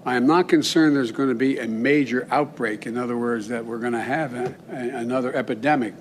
I 0.06 0.16
am 0.16 0.26
not 0.26 0.48
concerned 0.48 0.96
there's 0.96 1.12
going 1.12 1.28
to 1.28 1.34
be 1.34 1.58
a 1.58 1.68
major 1.68 2.26
outbreak. 2.30 2.86
In 2.86 2.96
other 2.96 3.18
words, 3.18 3.48
that 3.48 3.66
we're 3.66 3.78
going 3.78 3.92
to 3.92 4.00
have 4.00 4.32
a, 4.32 4.54
a, 4.70 4.96
another 4.96 5.34
epidemic 5.34 5.92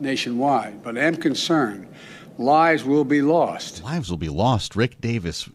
nationwide. 0.00 0.82
But 0.82 0.96
I 0.98 1.02
am 1.02 1.16
concerned 1.16 1.88
lives 2.38 2.84
will 2.84 3.04
be 3.04 3.22
lost. 3.22 3.82
Lives 3.82 4.10
will 4.10 4.18
be 4.18 4.28
lost. 4.28 4.76
Rick 4.76 5.00
Davis, 5.00 5.48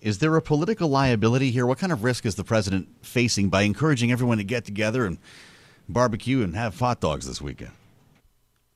is 0.00 0.18
there 0.18 0.34
a 0.36 0.42
political 0.42 0.88
liability 0.88 1.50
here? 1.50 1.66
What 1.66 1.78
kind 1.78 1.92
of 1.92 2.04
risk 2.04 2.26
is 2.26 2.34
the 2.34 2.44
president 2.44 2.88
facing 3.02 3.48
by 3.48 3.62
encouraging 3.62 4.10
everyone 4.12 4.38
to 4.38 4.44
get 4.44 4.64
together 4.64 5.06
and 5.06 5.18
barbecue 5.88 6.42
and 6.42 6.54
have 6.56 6.78
hot 6.78 7.00
dogs 7.00 7.26
this 7.26 7.40
weekend? 7.40 7.72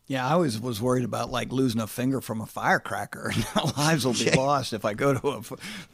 Yeah, 0.07 0.27
I 0.27 0.33
always 0.33 0.61
was 0.61 0.83
worried 0.83 1.05
about 1.05 1.31
like 1.31 1.53
losing 1.53 1.81
a 1.81 1.87
finger 1.87 2.21
from 2.21 2.41
a 2.41 2.47
firecracker. 2.47 3.33
lives 3.77 4.05
will 4.05 4.13
be 4.13 4.31
lost 4.37 4.73
if 4.73 4.85
I 4.85 4.93
go 4.93 5.15
to 5.15 5.29
a 5.29 5.43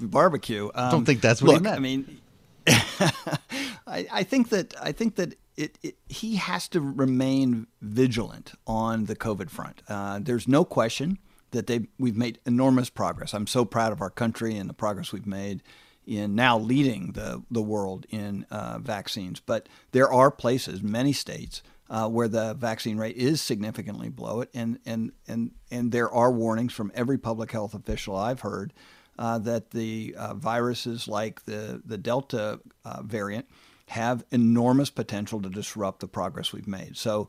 barbecue. 0.01 0.71
Um, 0.75 0.91
Don't 0.91 1.05
think 1.05 1.21
that's 1.21 1.43
what 1.43 1.49
look, 1.49 1.57
he 1.59 1.62
meant. 1.64 1.77
I 1.77 1.81
mean, 1.81 2.21
I, 3.87 4.07
I 4.11 4.23
think 4.23 4.49
that 4.51 4.75
I 4.81 4.93
think 4.93 5.17
that 5.17 5.35
it, 5.57 5.79
it, 5.83 5.97
he 6.09 6.37
has 6.37 6.69
to 6.69 6.81
remain 6.81 7.67
vigilant 7.81 8.53
on 8.67 9.07
the 9.07 9.17
COVID 9.17 9.51
front. 9.51 9.83
Uh, 9.89 10.19
there's 10.23 10.47
no 10.47 10.64
question 10.64 11.19
that 11.53 11.67
they 11.67 11.89
we've 11.99 12.17
made 12.17 12.39
enormous 12.45 12.91
progress. 12.91 13.35
I'm 13.35 13.47
so 13.47 13.64
proud 13.64 13.93
of 13.93 14.01
our 14.01 14.11
country 14.11 14.57
and 14.57 14.69
the 14.69 14.75
progress 14.75 15.12
we've 15.12 15.27
made 15.27 15.62
in 16.07 16.35
now 16.35 16.59
leading 16.59 17.12
the 17.12 17.43
the 17.51 17.62
world 17.62 18.07
in 18.11 18.47
uh, 18.51 18.79
vaccines. 18.79 19.41
But 19.41 19.69
there 19.93 20.12
are 20.12 20.31
places, 20.31 20.83
many 20.83 21.12
states, 21.12 21.62
uh, 21.89 22.09
where 22.09 22.29
the 22.29 22.55
vaccine 22.55 22.99
rate 22.99 23.17
is 23.17 23.41
significantly 23.41 24.09
below 24.09 24.41
it, 24.41 24.51
and 24.55 24.79
and 24.85 25.12
and 25.27 25.53
and 25.71 25.93
there 25.93 26.11
are 26.11 26.31
warnings 26.31 26.73
from 26.73 26.93
every 26.95 27.19
public 27.19 27.53
health 27.53 27.75
official 27.75 28.17
I've 28.17 28.41
heard 28.41 28.73
uh, 29.19 29.39
that 29.39 29.71
the 29.71 30.14
uh, 30.19 30.35
viruses 30.35 31.09
like 31.09 31.45
the 31.45 31.83
the 31.85 31.99
Delta 31.99 32.61
uh, 32.85 33.03
variant 33.03 33.47
have 33.89 34.25
enormous 34.33 34.91
potential 34.91 35.41
to 35.41 35.49
disrupt 35.49 36.01
the 36.01 36.09
progress 36.09 36.53
we've 36.53 36.67
made. 36.67 36.97
So, 36.97 37.29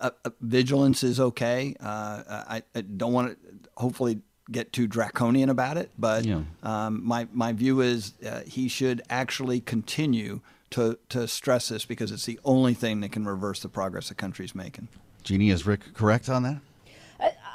uh, 0.00 0.10
uh 0.24 0.30
vigilance 0.40 1.02
is 1.02 1.20
okay. 1.20 1.76
Uh, 1.80 2.22
I, 2.48 2.62
I, 2.74 2.80
don't 2.80 3.12
want 3.12 3.32
to 3.32 3.48
hopefully 3.76 4.22
get 4.50 4.72
too 4.72 4.86
draconian 4.86 5.50
about 5.50 5.76
it. 5.76 5.90
But 5.98 6.24
yeah. 6.24 6.42
um, 6.62 7.04
my 7.04 7.28
my 7.32 7.52
view 7.52 7.80
is 7.80 8.14
uh, 8.26 8.40
he 8.46 8.68
should 8.68 9.02
actually 9.10 9.60
continue 9.60 10.40
to 10.70 10.98
to 11.10 11.28
stress 11.28 11.68
this 11.68 11.84
because 11.84 12.10
it's 12.10 12.26
the 12.26 12.40
only 12.44 12.74
thing 12.74 13.00
that 13.00 13.12
can 13.12 13.26
reverse 13.26 13.60
the 13.60 13.68
progress 13.68 14.08
the 14.08 14.14
country's 14.14 14.54
making. 14.54 14.88
Jeannie, 15.22 15.50
is 15.50 15.66
Rick 15.66 15.92
correct 15.94 16.28
on 16.28 16.42
that? 16.44 16.60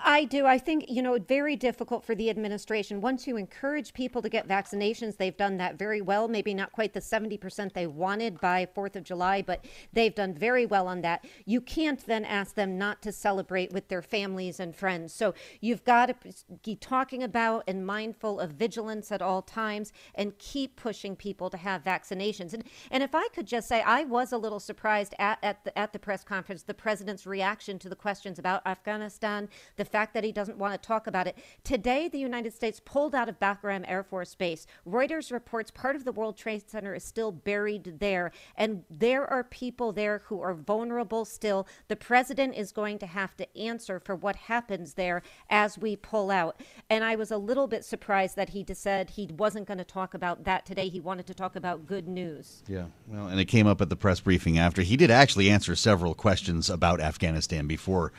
I 0.03 0.25
do. 0.25 0.45
I 0.45 0.57
think, 0.57 0.85
you 0.89 1.01
know, 1.01 1.17
very 1.17 1.55
difficult 1.55 2.03
for 2.03 2.13
the 2.13 2.29
administration. 2.29 2.99
Once 2.99 3.25
you 3.25 3.37
encourage 3.37 3.93
people 3.93 4.21
to 4.21 4.27
get 4.27 4.47
vaccinations, 4.47 5.15
they've 5.15 5.35
done 5.35 5.57
that 5.57 5.79
very 5.79 6.01
well. 6.01 6.27
Maybe 6.27 6.53
not 6.53 6.73
quite 6.73 6.93
the 6.93 6.99
70% 6.99 7.73
they 7.73 7.87
wanted 7.87 8.41
by 8.41 8.65
4th 8.65 8.97
of 8.97 9.03
July, 9.03 9.41
but 9.41 9.63
they've 9.93 10.13
done 10.13 10.33
very 10.33 10.65
well 10.65 10.87
on 10.87 11.01
that. 11.01 11.25
You 11.45 11.61
can't 11.61 12.05
then 12.05 12.25
ask 12.25 12.55
them 12.55 12.77
not 12.77 13.01
to 13.03 13.13
celebrate 13.13 13.71
with 13.71 13.87
their 13.87 14.01
families 14.01 14.59
and 14.59 14.75
friends. 14.75 15.13
So 15.13 15.33
you've 15.61 15.85
got 15.85 16.07
to 16.07 16.33
be 16.63 16.75
talking 16.75 17.23
about 17.23 17.63
and 17.67 17.85
mindful 17.85 18.41
of 18.41 18.51
vigilance 18.51 19.09
at 19.09 19.21
all 19.21 19.41
times 19.41 19.93
and 20.15 20.37
keep 20.37 20.75
pushing 20.75 21.15
people 21.15 21.49
to 21.49 21.57
have 21.57 21.81
vaccinations. 21.81 22.53
And, 22.53 22.65
and 22.91 23.03
if 23.03 23.15
I 23.15 23.29
could 23.29 23.47
just 23.47 23.69
say, 23.69 23.81
I 23.81 24.03
was 24.03 24.33
a 24.33 24.37
little 24.37 24.59
surprised 24.59 25.15
at, 25.17 25.39
at, 25.41 25.63
the, 25.63 25.77
at 25.77 25.93
the 25.93 25.99
press 25.99 26.25
conference, 26.25 26.63
the 26.63 26.73
president's 26.73 27.25
reaction 27.25 27.79
to 27.79 27.87
the 27.87 27.95
questions 27.95 28.37
about 28.37 28.65
Afghanistan, 28.67 29.47
the 29.77 29.85
fact 29.93 30.15
that 30.15 30.23
he 30.23 30.31
doesn't 30.31 30.57
want 30.57 30.73
to 30.73 30.87
talk 30.87 31.05
about 31.05 31.27
it. 31.27 31.37
Today, 31.63 32.07
the 32.07 32.17
United 32.17 32.51
States 32.51 32.81
pulled 32.83 33.13
out 33.13 33.29
of 33.29 33.39
Bagram 33.39 33.85
Air 33.87 34.03
Force 34.03 34.33
Base. 34.33 34.65
Reuters 34.87 35.31
reports 35.31 35.69
part 35.69 35.95
of 35.95 36.03
the 36.03 36.11
World 36.11 36.35
Trade 36.35 36.67
Center 36.67 36.95
is 36.95 37.03
still 37.03 37.31
buried 37.31 37.99
there, 37.99 38.31
and 38.57 38.83
there 38.89 39.29
are 39.29 39.43
people 39.43 39.91
there 39.91 40.23
who 40.25 40.41
are 40.41 40.55
vulnerable 40.55 41.25
still. 41.25 41.67
The 41.89 41.95
president 41.95 42.55
is 42.55 42.71
going 42.71 42.97
to 42.99 43.05
have 43.05 43.37
to 43.37 43.57
answer 43.57 43.99
for 43.99 44.15
what 44.15 44.35
happens 44.35 44.95
there 44.95 45.21
as 45.47 45.77
we 45.77 45.95
pull 45.95 46.31
out. 46.31 46.59
And 46.89 47.03
I 47.03 47.15
was 47.15 47.29
a 47.29 47.37
little 47.37 47.67
bit 47.67 47.85
surprised 47.85 48.35
that 48.35 48.49
he 48.49 48.65
said 48.73 49.11
he 49.11 49.29
wasn't 49.37 49.67
going 49.67 49.77
to 49.77 49.83
talk 49.83 50.15
about 50.15 50.43
that 50.45 50.65
today. 50.65 50.89
He 50.89 50.99
wanted 50.99 51.27
to 51.27 51.35
talk 51.35 51.55
about 51.55 51.85
good 51.85 52.07
news. 52.07 52.63
Yeah, 52.67 52.85
well, 53.07 53.27
and 53.27 53.39
it 53.39 53.45
came 53.45 53.67
up 53.67 53.79
at 53.79 53.89
the 53.89 53.95
press 53.95 54.19
briefing 54.21 54.57
after. 54.57 54.81
He 54.81 54.97
did 54.97 55.11
actually 55.11 55.51
answer 55.51 55.75
several 55.75 56.15
questions 56.15 56.67
about 56.67 56.99
Afghanistan 56.99 57.67
before 57.67 58.11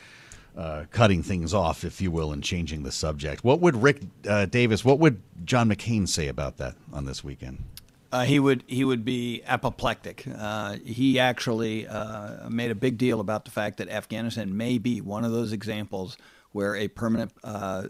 uh, 0.57 0.85
cutting 0.91 1.21
things 1.21 1.53
off, 1.53 1.83
if 1.83 1.99
you 1.99 2.09
will, 2.09 2.31
and 2.31 2.43
changing 2.43 2.83
the 2.83 2.91
subject. 2.91 3.43
What 3.43 3.59
would 3.59 3.75
Rick 3.75 4.03
uh, 4.27 4.45
Davis, 4.45 4.85
what 4.85 4.99
would 4.99 5.21
John 5.43 5.69
McCain 5.69 6.07
say 6.07 6.29
about 6.29 6.57
that 6.57 6.75
on 6.93 7.05
this 7.05 7.23
weekend? 7.23 7.63
Uh, 8.11 8.23
he 8.23 8.39
would 8.39 8.63
he 8.65 8.85
would 8.85 9.03
be 9.03 9.41
apoplectic. 9.45 10.23
Uh, 10.33 10.77
he 10.85 11.19
actually 11.19 11.85
uh, 11.85 12.47
made 12.49 12.71
a 12.71 12.75
big 12.75 12.97
deal 12.97 13.19
about 13.19 13.43
the 13.43 13.51
fact 13.51 13.77
that 13.77 13.89
Afghanistan 13.89 14.55
may 14.55 14.77
be 14.77 15.01
one 15.01 15.25
of 15.25 15.31
those 15.31 15.51
examples 15.51 16.17
where 16.53 16.73
a 16.77 16.87
permanent 16.87 17.33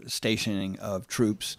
stationing 0.08 0.76
of 0.80 1.06
troops 1.06 1.56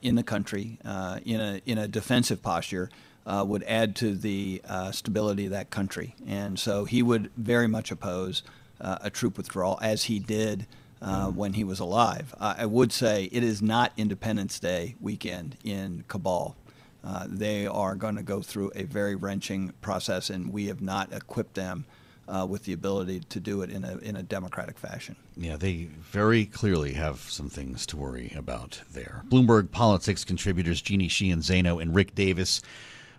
in 0.00 0.14
the 0.14 0.22
country 0.22 0.78
in 1.26 1.40
a 1.40 1.60
in 1.66 1.76
a 1.76 1.86
defensive 1.86 2.42
posture 2.42 2.88
would 3.26 3.62
add 3.64 3.94
to 3.96 4.14
the 4.14 4.62
stability 4.92 5.44
of 5.44 5.50
that 5.50 5.68
country, 5.68 6.14
and 6.26 6.58
so 6.58 6.86
he 6.86 7.02
would 7.02 7.30
very 7.36 7.68
much 7.68 7.90
oppose 7.90 8.42
uh, 8.80 8.98
a 9.02 9.10
troop 9.10 9.36
withdrawal 9.36 9.78
as 9.82 10.04
he 10.04 10.18
did 10.18 10.66
uh, 11.02 11.28
when 11.28 11.54
he 11.54 11.64
was 11.64 11.80
alive. 11.80 12.34
I 12.38 12.66
would 12.66 12.92
say 12.92 13.28
it 13.32 13.42
is 13.42 13.62
not 13.62 13.92
Independence 13.96 14.58
Day 14.58 14.96
weekend 15.00 15.56
in 15.64 16.04
Kabul. 16.08 16.56
Uh, 17.02 17.26
they 17.28 17.66
are 17.66 17.94
going 17.94 18.16
to 18.16 18.22
go 18.22 18.42
through 18.42 18.72
a 18.74 18.84
very 18.84 19.14
wrenching 19.14 19.72
process, 19.80 20.28
and 20.28 20.52
we 20.52 20.66
have 20.66 20.82
not 20.82 21.12
equipped 21.12 21.54
them 21.54 21.86
uh, 22.28 22.46
with 22.48 22.64
the 22.64 22.72
ability 22.72 23.20
to 23.20 23.40
do 23.40 23.62
it 23.62 23.70
in 23.70 23.84
a 23.84 23.96
in 23.98 24.16
a 24.16 24.22
democratic 24.22 24.78
fashion. 24.78 25.16
Yeah, 25.36 25.56
they 25.56 25.88
very 25.98 26.44
clearly 26.44 26.92
have 26.92 27.18
some 27.20 27.48
things 27.48 27.86
to 27.86 27.96
worry 27.96 28.32
about 28.36 28.82
there. 28.92 29.24
Bloomberg 29.28 29.70
politics 29.70 30.24
contributors 30.24 30.80
Jeannie 30.80 31.08
Sheehan 31.08 31.40
Zaino 31.40 31.80
and 31.80 31.94
Rick 31.94 32.14
Davis. 32.14 32.60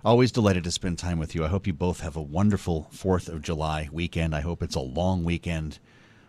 Always 0.03 0.31
delighted 0.31 0.63
to 0.63 0.71
spend 0.71 0.97
time 0.97 1.19
with 1.19 1.35
you. 1.35 1.45
I 1.45 1.47
hope 1.47 1.67
you 1.67 1.73
both 1.73 1.99
have 1.99 2.15
a 2.15 2.21
wonderful 2.21 2.89
4th 2.91 3.29
of 3.29 3.43
July 3.43 3.87
weekend. 3.91 4.33
I 4.33 4.41
hope 4.41 4.63
it's 4.63 4.73
a 4.73 4.79
long 4.79 5.23
weekend 5.23 5.77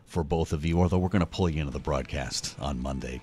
for 0.04 0.22
both 0.22 0.52
of 0.52 0.66
you, 0.66 0.82
although 0.82 0.98
we're 0.98 1.08
going 1.08 1.20
to 1.20 1.26
pull 1.26 1.48
you 1.48 1.62
into 1.62 1.72
the 1.72 1.78
broadcast 1.78 2.54
on 2.60 2.82
Monday. 2.82 3.22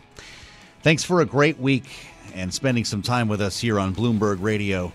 Thanks 0.82 1.04
for 1.04 1.22
a 1.22 1.26
great 1.26 1.60
week 1.60 1.86
and 2.34 2.52
spending 2.52 2.84
some 2.84 3.04
time 3.04 3.28
with 3.28 3.42
us 3.42 3.60
here 3.60 3.80
on 3.80 3.94
Bloomberg 3.94 4.42
Radio. 4.42 4.92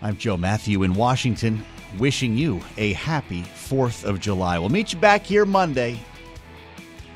I'm 0.00 0.16
Joe 0.16 0.36
Matthew 0.36 0.84
in 0.84 0.94
Washington, 0.94 1.64
wishing 1.98 2.38
you 2.38 2.60
a 2.76 2.92
happy 2.92 3.42
4th 3.42 4.04
of 4.04 4.20
July. 4.20 4.60
We'll 4.60 4.68
meet 4.68 4.92
you 4.92 4.98
back 5.00 5.24
here 5.24 5.44
Monday. 5.44 5.98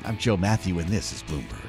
I'm 0.03 0.17
Joe 0.17 0.35
Matthew, 0.35 0.77
and 0.79 0.89
this 0.89 1.13
is 1.13 1.23
Bloomberg. 1.23 1.68